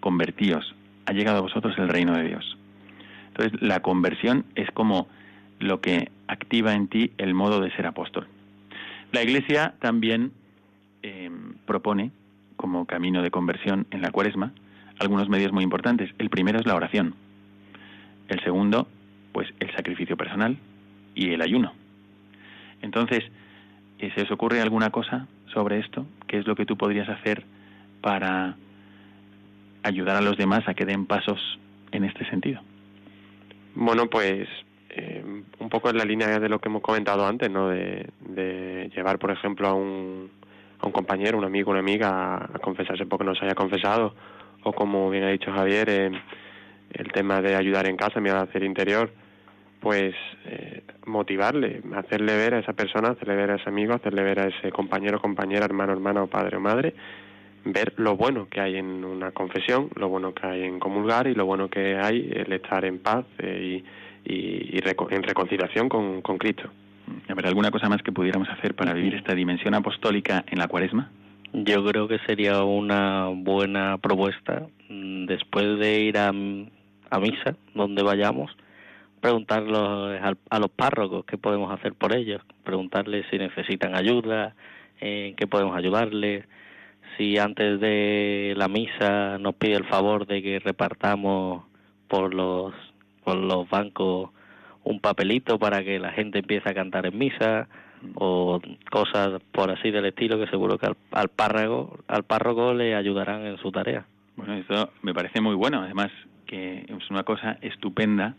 Convertíos, 0.00 0.74
ha 1.06 1.12
llegado 1.12 1.38
a 1.38 1.42
vosotros 1.42 1.76
el 1.78 1.88
reino 1.88 2.16
de 2.16 2.24
Dios. 2.24 2.56
Entonces, 3.28 3.60
la 3.60 3.80
conversión 3.80 4.44
es 4.54 4.70
como 4.70 5.08
lo 5.58 5.80
que 5.80 6.10
activa 6.26 6.74
en 6.74 6.88
ti 6.88 7.12
el 7.18 7.34
modo 7.34 7.60
de 7.60 7.70
ser 7.72 7.86
apóstol. 7.86 8.26
La 9.12 9.22
Iglesia 9.22 9.74
también 9.80 10.32
eh, 11.02 11.30
propone, 11.66 12.10
como 12.56 12.86
camino 12.86 13.22
de 13.22 13.30
conversión 13.30 13.86
en 13.90 14.02
la 14.02 14.10
cuaresma, 14.10 14.52
algunos 14.98 15.28
medios 15.28 15.52
muy 15.52 15.64
importantes. 15.64 16.10
El 16.18 16.30
primero 16.30 16.58
es 16.60 16.66
la 16.66 16.74
oración. 16.74 17.14
El 18.28 18.40
segundo, 18.44 18.86
pues 19.32 19.48
el 19.58 19.74
sacrificio 19.74 20.16
personal 20.16 20.58
y 21.14 21.30
el 21.30 21.42
ayuno. 21.42 21.72
Entonces, 22.82 23.24
¿se 23.98 24.22
os 24.22 24.30
ocurre 24.30 24.60
alguna 24.60 24.90
cosa 24.90 25.26
sobre 25.52 25.78
esto? 25.78 26.06
¿Qué 26.26 26.38
es 26.38 26.46
lo 26.46 26.54
que 26.54 26.66
tú 26.66 26.76
podrías 26.76 27.08
hacer 27.08 27.44
para 28.00 28.56
ayudar 29.82 30.16
a 30.16 30.20
los 30.20 30.36
demás 30.36 30.66
a 30.66 30.74
que 30.74 30.86
den 30.86 31.06
pasos 31.06 31.58
en 31.92 32.04
este 32.04 32.28
sentido? 32.28 32.60
Bueno, 33.74 34.08
pues 34.08 34.48
eh, 34.90 35.22
un 35.58 35.68
poco 35.68 35.90
en 35.90 35.98
la 35.98 36.04
línea 36.04 36.38
de 36.38 36.48
lo 36.48 36.58
que 36.58 36.68
hemos 36.68 36.82
comentado 36.82 37.26
antes, 37.26 37.50
¿no? 37.50 37.68
De, 37.68 38.08
llevar, 38.94 39.18
por 39.18 39.30
ejemplo, 39.30 39.68
a 39.68 39.74
un, 39.74 40.30
a 40.80 40.86
un 40.86 40.92
compañero, 40.92 41.38
un 41.38 41.44
amigo, 41.44 41.70
una 41.70 41.80
amiga 41.80 42.36
a, 42.36 42.58
confesarse 42.58 43.06
porque 43.06 43.24
no 43.24 43.34
se 43.34 43.44
haya 43.44 43.54
confesado, 43.54 44.14
o 44.64 44.72
como 44.72 45.08
bien 45.10 45.24
ha 45.24 45.30
dicho 45.30 45.52
Javier, 45.52 45.88
eh, 45.88 46.10
el 46.92 47.12
tema 47.12 47.40
de 47.40 47.54
ayudar 47.54 47.86
en 47.86 47.96
casa, 47.96 48.20
mirar 48.20 48.48
hacia 48.48 48.58
el 48.58 48.64
interior, 48.64 49.12
pues 49.80 50.14
eh, 50.44 50.82
motivarle, 51.06 51.80
hacerle 51.96 52.36
ver 52.36 52.54
a 52.54 52.58
esa 52.58 52.74
persona, 52.74 53.10
hacerle 53.10 53.34
ver 53.34 53.50
a 53.50 53.54
ese 53.56 53.68
amigo, 53.68 53.94
hacerle 53.94 54.22
ver 54.22 54.40
a 54.40 54.46
ese 54.48 54.70
compañero, 54.70 55.20
compañera, 55.20 55.64
hermano, 55.64 55.92
hermano, 55.92 56.26
padre 56.26 56.58
o 56.58 56.60
madre, 56.60 56.94
ver 57.64 57.94
lo 57.96 58.16
bueno 58.16 58.48
que 58.48 58.60
hay 58.60 58.76
en 58.76 59.04
una 59.04 59.32
confesión, 59.32 59.88
lo 59.96 60.08
bueno 60.08 60.34
que 60.34 60.46
hay 60.46 60.62
en 60.64 60.78
comulgar 60.78 61.26
y 61.26 61.34
lo 61.34 61.46
bueno 61.46 61.68
que 61.68 61.96
hay 61.96 62.30
el 62.32 62.52
estar 62.52 62.84
en 62.84 62.98
paz 62.98 63.24
eh, 63.38 63.82
y, 64.24 64.32
y, 64.32 64.78
en 64.78 65.22
reconciliación 65.22 65.88
con, 65.88 66.20
con 66.22 66.38
Cristo. 66.38 66.70
¿Habrá 67.28 67.48
alguna 67.48 67.70
cosa 67.70 67.88
más 67.88 68.02
que 68.02 68.12
pudiéramos 68.12 68.48
hacer 68.48 68.74
para 68.74 68.92
vivir 68.92 69.14
esta 69.14 69.34
dimensión 69.34 69.74
apostólica 69.74 70.44
en 70.48 70.58
la 70.58 70.68
cuaresma? 70.68 71.10
Yo 71.52 71.84
creo 71.84 72.06
que 72.06 72.18
sería 72.20 72.62
una 72.62 73.26
buena 73.28 73.98
propuesta 73.98 74.66
mm, 74.88 75.26
después 75.26 75.78
de 75.78 76.00
ir 76.00 76.18
a, 76.18 76.28
a 76.28 77.20
misa, 77.20 77.56
donde 77.74 78.02
vayamos, 78.02 78.54
preguntarles 79.20 80.20
a, 80.50 80.58
los 80.58 80.70
párrocos 80.70 81.24
qué 81.24 81.38
podemos 81.38 81.72
hacer 81.72 81.94
por 81.94 82.14
ellos, 82.14 82.42
preguntarles 82.64 83.26
si 83.30 83.38
necesitan 83.38 83.94
ayuda, 83.94 84.54
en 85.00 85.34
qué 85.36 85.46
podemos 85.46 85.76
ayudarles, 85.76 86.46
si 87.16 87.38
antes 87.38 87.80
de 87.80 88.54
la 88.56 88.68
misa 88.68 89.38
nos 89.38 89.54
pide 89.54 89.74
el 89.74 89.84
favor 89.84 90.26
de 90.26 90.42
que 90.42 90.58
repartamos 90.58 91.64
por 92.08 92.34
los 92.34 92.74
por 93.24 93.36
los 93.36 93.68
bancos 93.68 94.30
un 94.84 95.00
papelito 95.00 95.58
para 95.58 95.84
que 95.84 95.98
la 95.98 96.12
gente 96.12 96.38
empiece 96.38 96.70
a 96.70 96.74
cantar 96.74 97.06
en 97.06 97.18
misa 97.18 97.68
o 98.14 98.60
cosas 98.90 99.42
por 99.52 99.70
así 99.70 99.90
del 99.90 100.06
estilo 100.06 100.38
que 100.38 100.46
seguro 100.46 100.78
que 100.78 100.86
al, 100.86 100.96
al 101.10 101.28
párroco 101.28 101.98
al 102.08 102.22
párroco 102.24 102.72
le 102.72 102.94
ayudarán 102.94 103.46
en 103.46 103.58
su 103.58 103.70
tarea. 103.70 104.06
Bueno, 104.36 104.54
eso 104.54 104.90
me 105.02 105.12
parece 105.12 105.40
muy 105.42 105.54
bueno, 105.54 105.82
además 105.82 106.10
que 106.46 106.86
es 106.88 107.10
una 107.10 107.24
cosa 107.24 107.58
estupenda 107.60 108.34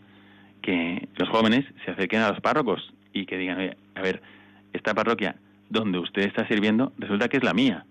que 0.62 1.08
los 1.16 1.28
jóvenes 1.28 1.64
se 1.84 1.90
acerquen 1.90 2.22
a 2.22 2.30
los 2.30 2.40
párrocos 2.40 2.92
y 3.12 3.26
que 3.26 3.36
digan, 3.36 3.58
oye, 3.58 3.76
a 3.94 4.00
ver, 4.00 4.22
esta 4.72 4.94
parroquia 4.94 5.36
donde 5.68 5.98
usted 5.98 6.22
está 6.22 6.46
sirviendo 6.46 6.92
resulta 6.98 7.28
que 7.28 7.36
es 7.36 7.44
la 7.44 7.52
mía. 7.52 7.84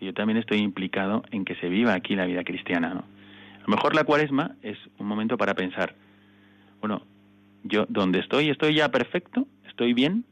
Y 0.00 0.06
yo 0.06 0.14
también 0.14 0.38
estoy 0.38 0.58
implicado 0.58 1.22
en 1.30 1.44
que 1.44 1.56
se 1.56 1.68
viva 1.68 1.94
aquí 1.94 2.14
la 2.14 2.26
vida 2.26 2.44
cristiana, 2.44 2.94
¿no? 2.94 3.00
A 3.00 3.62
lo 3.62 3.68
mejor 3.68 3.94
la 3.94 4.04
cuaresma 4.04 4.56
es 4.62 4.78
un 4.98 5.06
momento 5.06 5.36
para 5.36 5.54
pensar, 5.54 5.94
bueno, 6.80 7.02
yo 7.62 7.84
donde 7.88 8.20
estoy 8.20 8.48
estoy 8.48 8.74
ya 8.74 8.90
perfecto, 8.90 9.46
estoy 9.68 9.92
bien, 9.92 10.24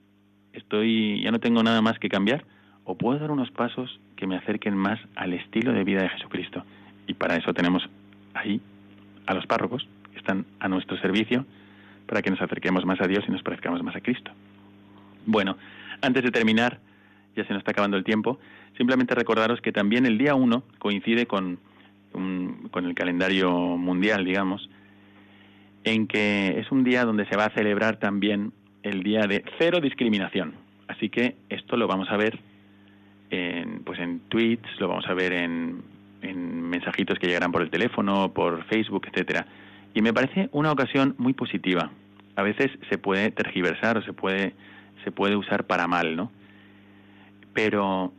estoy 0.52 1.22
ya 1.22 1.30
no 1.30 1.38
tengo 1.38 1.62
nada 1.62 1.82
más 1.82 1.98
que 1.98 2.08
cambiar 2.08 2.44
o 2.84 2.96
puedo 2.96 3.18
dar 3.18 3.30
unos 3.30 3.50
pasos 3.50 4.00
que 4.16 4.26
me 4.26 4.36
acerquen 4.36 4.74
más 4.74 4.98
al 5.14 5.34
estilo 5.34 5.72
de 5.72 5.84
vida 5.84 6.02
de 6.02 6.08
Jesucristo. 6.08 6.64
Y 7.06 7.14
para 7.14 7.36
eso 7.36 7.52
tenemos 7.52 7.88
ahí 8.32 8.60
a 9.26 9.34
los 9.34 9.46
párrocos 9.46 9.86
que 10.12 10.18
están 10.18 10.46
a 10.58 10.68
nuestro 10.68 10.96
servicio 10.98 11.44
para 12.08 12.22
que 12.22 12.30
nos 12.30 12.40
acerquemos 12.40 12.84
más 12.84 13.00
a 13.00 13.06
Dios 13.06 13.24
y 13.28 13.30
nos 13.30 13.42
parezcamos 13.42 13.82
más 13.82 13.94
a 13.94 14.00
Cristo. 14.00 14.32
Bueno, 15.26 15.56
antes 16.00 16.24
de 16.24 16.30
terminar, 16.30 16.80
ya 17.36 17.44
se 17.44 17.52
nos 17.52 17.60
está 17.60 17.70
acabando 17.70 17.96
el 17.96 18.04
tiempo, 18.04 18.40
simplemente 18.76 19.14
recordaros 19.14 19.60
que 19.60 19.72
también 19.72 20.06
el 20.06 20.18
día 20.18 20.34
1 20.34 20.64
coincide 20.78 21.26
con, 21.26 21.60
con 22.10 22.84
el 22.84 22.94
calendario 22.94 23.50
mundial, 23.50 24.24
digamos, 24.24 24.68
en 25.84 26.06
que 26.06 26.58
es 26.58 26.72
un 26.72 26.82
día 26.82 27.04
donde 27.04 27.26
se 27.26 27.36
va 27.36 27.44
a 27.44 27.50
celebrar 27.50 27.98
también 27.98 28.52
el 28.82 29.02
día 29.02 29.26
de 29.26 29.44
cero 29.58 29.80
discriminación. 29.80 30.54
Así 30.88 31.10
que 31.10 31.36
esto 31.50 31.76
lo 31.76 31.86
vamos 31.86 32.08
a 32.10 32.16
ver 32.16 32.38
en, 33.30 33.82
pues 33.84 34.00
en 34.00 34.20
tweets, 34.28 34.68
lo 34.80 34.88
vamos 34.88 35.06
a 35.06 35.14
ver 35.14 35.34
en, 35.34 35.82
en 36.22 36.62
mensajitos 36.62 37.18
que 37.18 37.26
llegarán 37.26 37.52
por 37.52 37.62
el 37.62 37.70
teléfono, 37.70 38.32
por 38.32 38.64
Facebook, 38.64 39.06
etcétera. 39.12 39.46
Y 39.94 40.02
me 40.02 40.12
parece 40.12 40.48
una 40.52 40.72
ocasión 40.72 41.14
muy 41.18 41.32
positiva. 41.32 41.90
A 42.36 42.42
veces 42.42 42.70
se 42.88 42.98
puede 42.98 43.30
tergiversar 43.30 43.98
o 43.98 44.02
se 44.02 44.12
puede, 44.12 44.54
se 45.04 45.10
puede 45.10 45.36
usar 45.36 45.64
para 45.64 45.86
mal, 45.86 46.16
¿no? 46.16 46.30
Pero 47.52 48.12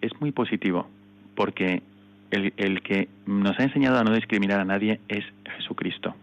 es 0.00 0.12
muy 0.20 0.32
positivo 0.32 0.88
porque 1.34 1.82
el, 2.30 2.52
el 2.56 2.82
que 2.82 3.08
nos 3.26 3.58
ha 3.58 3.62
enseñado 3.62 3.98
a 3.98 4.04
no 4.04 4.12
discriminar 4.12 4.60
a 4.60 4.64
nadie 4.64 5.00
es 5.08 5.24
Jesucristo. 5.56 6.14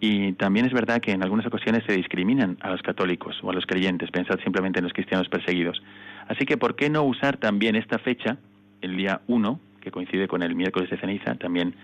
Y 0.00 0.32
también 0.34 0.66
es 0.66 0.72
verdad 0.72 1.00
que 1.00 1.12
en 1.12 1.22
algunas 1.22 1.46
ocasiones 1.46 1.82
se 1.86 1.94
discriminan 1.94 2.56
a 2.60 2.70
los 2.70 2.82
católicos 2.82 3.38
o 3.42 3.50
a 3.50 3.52
los 3.52 3.66
creyentes, 3.66 4.10
pensad 4.10 4.38
simplemente 4.44 4.78
en 4.78 4.84
los 4.84 4.92
cristianos 4.92 5.28
perseguidos. 5.28 5.82
Así 6.28 6.44
que, 6.44 6.56
¿por 6.56 6.76
qué 6.76 6.88
no 6.88 7.02
usar 7.02 7.38
también 7.38 7.74
esta 7.74 7.98
fecha, 7.98 8.36
el 8.80 8.96
día 8.96 9.22
1, 9.26 9.60
que 9.80 9.90
coincide 9.90 10.28
con 10.28 10.42
el 10.42 10.54
miércoles 10.54 10.88
de 10.90 10.98
ceniza, 10.98 11.34
también 11.34 11.74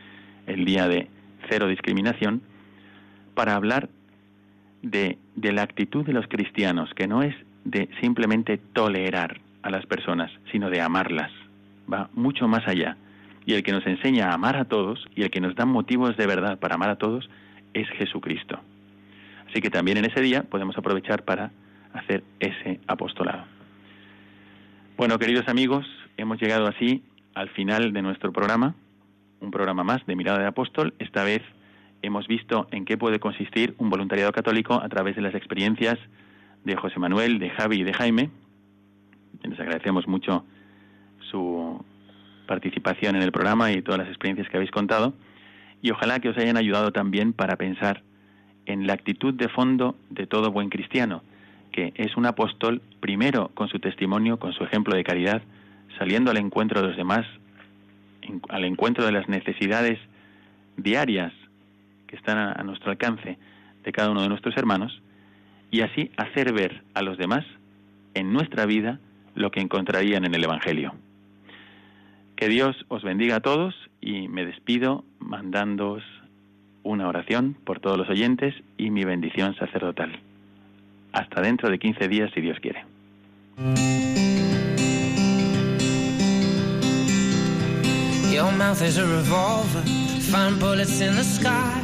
el 0.46 0.64
día 0.64 0.86
de 0.86 1.08
cero 1.48 1.68
discriminación, 1.68 2.42
para 3.34 3.54
hablar 3.54 3.88
de, 4.82 5.18
de 5.34 5.52
la 5.52 5.62
actitud 5.62 6.04
de 6.04 6.12
los 6.12 6.26
cristianos, 6.28 6.92
que 6.94 7.06
no 7.06 7.22
es 7.22 7.34
de 7.64 7.88
simplemente 8.00 8.58
tolerar 8.58 9.40
a 9.62 9.70
las 9.70 9.86
personas, 9.86 10.30
sino 10.52 10.70
de 10.70 10.80
amarlas. 10.80 11.30
Va 11.92 12.10
mucho 12.12 12.46
más 12.46 12.66
allá. 12.68 12.96
Y 13.46 13.54
el 13.54 13.62
que 13.62 13.72
nos 13.72 13.86
enseña 13.86 14.30
a 14.30 14.34
amar 14.34 14.56
a 14.56 14.66
todos 14.66 15.04
y 15.14 15.22
el 15.22 15.30
que 15.30 15.40
nos 15.40 15.54
da 15.54 15.64
motivos 15.64 16.16
de 16.16 16.26
verdad 16.26 16.58
para 16.58 16.76
amar 16.76 16.90
a 16.90 16.96
todos 16.96 17.28
es 17.72 17.88
Jesucristo. 17.90 18.60
Así 19.48 19.60
que 19.60 19.70
también 19.70 19.98
en 19.98 20.04
ese 20.04 20.20
día 20.20 20.42
podemos 20.42 20.76
aprovechar 20.78 21.24
para 21.24 21.50
hacer 21.92 22.24
ese 22.40 22.80
apostolado. 22.86 23.44
Bueno, 24.96 25.18
queridos 25.18 25.48
amigos, 25.48 25.86
hemos 26.16 26.40
llegado 26.40 26.66
así 26.66 27.02
al 27.34 27.48
final 27.50 27.92
de 27.92 28.02
nuestro 28.02 28.32
programa, 28.32 28.74
un 29.44 29.50
programa 29.50 29.84
más 29.84 30.04
de 30.06 30.16
Mirada 30.16 30.38
de 30.38 30.46
Apóstol. 30.46 30.94
Esta 30.98 31.22
vez 31.22 31.42
hemos 32.02 32.26
visto 32.26 32.66
en 32.70 32.84
qué 32.84 32.96
puede 32.96 33.20
consistir 33.20 33.74
un 33.78 33.90
voluntariado 33.90 34.32
católico 34.32 34.74
a 34.74 34.88
través 34.88 35.16
de 35.16 35.22
las 35.22 35.34
experiencias 35.34 35.98
de 36.64 36.76
José 36.76 36.98
Manuel, 36.98 37.38
de 37.38 37.50
Javi 37.50 37.80
y 37.80 37.84
de 37.84 37.92
Jaime. 37.92 38.30
Les 39.42 39.60
agradecemos 39.60 40.08
mucho 40.08 40.44
su 41.30 41.84
participación 42.46 43.16
en 43.16 43.22
el 43.22 43.32
programa 43.32 43.70
y 43.72 43.82
todas 43.82 44.00
las 44.00 44.08
experiencias 44.08 44.48
que 44.48 44.56
habéis 44.56 44.70
contado. 44.70 45.14
Y 45.82 45.90
ojalá 45.90 46.20
que 46.20 46.30
os 46.30 46.38
hayan 46.38 46.56
ayudado 46.56 46.92
también 46.92 47.32
para 47.32 47.56
pensar 47.56 48.02
en 48.66 48.86
la 48.86 48.94
actitud 48.94 49.34
de 49.34 49.48
fondo 49.48 49.96
de 50.08 50.26
todo 50.26 50.50
buen 50.50 50.70
cristiano, 50.70 51.22
que 51.70 51.92
es 51.96 52.16
un 52.16 52.24
apóstol 52.24 52.80
primero 53.00 53.50
con 53.54 53.68
su 53.68 53.78
testimonio, 53.78 54.38
con 54.38 54.54
su 54.54 54.64
ejemplo 54.64 54.96
de 54.96 55.04
caridad, 55.04 55.42
saliendo 55.98 56.30
al 56.30 56.38
encuentro 56.38 56.80
de 56.80 56.88
los 56.88 56.96
demás, 56.96 57.26
al 58.48 58.64
encuentro 58.64 59.04
de 59.04 59.12
las 59.12 59.28
necesidades 59.28 59.98
diarias 60.76 61.32
que 62.06 62.16
están 62.16 62.38
a, 62.38 62.62
nuestro 62.62 62.90
alcance 62.90 63.38
de 63.82 63.92
cada 63.92 64.10
uno 64.10 64.22
de 64.22 64.28
nuestros 64.28 64.56
hermanos, 64.56 65.02
y 65.70 65.80
así 65.80 66.10
hacer 66.16 66.52
ver 66.52 66.82
a 66.94 67.02
los 67.02 67.18
demás 67.18 67.44
en 68.14 68.32
nuestra 68.32 68.66
vida 68.66 69.00
lo 69.34 69.50
que 69.50 69.60
encontrarían 69.60 70.24
en 70.24 70.34
el 70.34 70.44
Evangelio. 70.44 70.94
Que 72.36 72.48
Dios 72.48 72.76
os 72.88 73.02
bendiga 73.02 73.36
a 73.36 73.40
todos 73.40 73.74
y 74.00 74.28
me 74.28 74.44
despido 74.44 75.04
mandándoos 75.18 76.02
una 76.82 77.08
oración 77.08 77.56
por 77.64 77.80
todos 77.80 77.98
los 77.98 78.08
oyentes 78.08 78.54
y 78.78 78.90
mi 78.90 79.04
bendición 79.04 79.56
sacerdotal. 79.56 80.20
Hasta 81.12 81.40
dentro 81.40 81.70
de 81.70 81.78
15 81.78 82.08
días, 82.08 82.30
si 82.34 82.40
Dios 82.40 82.58
quiere. 82.60 82.84
Your 88.34 88.50
mouth 88.50 88.82
is 88.82 88.98
a 88.98 89.06
revolver, 89.06 89.82
find 90.32 90.58
bullets 90.58 91.00
in 91.00 91.14
the 91.14 91.22
sky. 91.22 91.80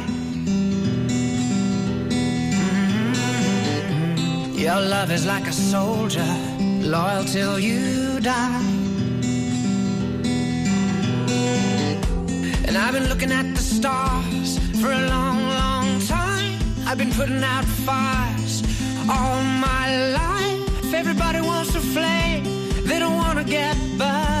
Mm-hmm. 3.29 4.57
Your 4.57 4.81
love 4.81 5.11
is 5.11 5.25
like 5.25 5.47
a 5.47 5.53
soldier, 5.53 6.27
loyal 6.59 7.23
till 7.23 7.57
you 7.57 8.19
die. 8.19 8.65
And 12.67 12.77
I've 12.77 12.93
been 12.95 13.07
looking 13.07 13.31
at 13.31 13.55
the 13.55 13.61
stars 13.61 14.59
for 14.81 14.91
a 14.91 15.07
long, 15.07 15.41
long 15.63 16.01
time. 16.01 16.59
I've 16.85 16.97
been 16.97 17.13
putting 17.13 17.41
out 17.41 17.63
fires 17.63 18.61
all 19.09 19.41
my 19.41 19.87
life. 20.19 20.83
If 20.83 20.93
everybody 20.93 21.39
wants 21.39 21.71
to 21.71 21.79
flame, 21.79 22.43
they 22.83 22.99
don't 22.99 23.15
want 23.15 23.37
to 23.39 23.45
get 23.45 23.77
burned. 23.97 24.40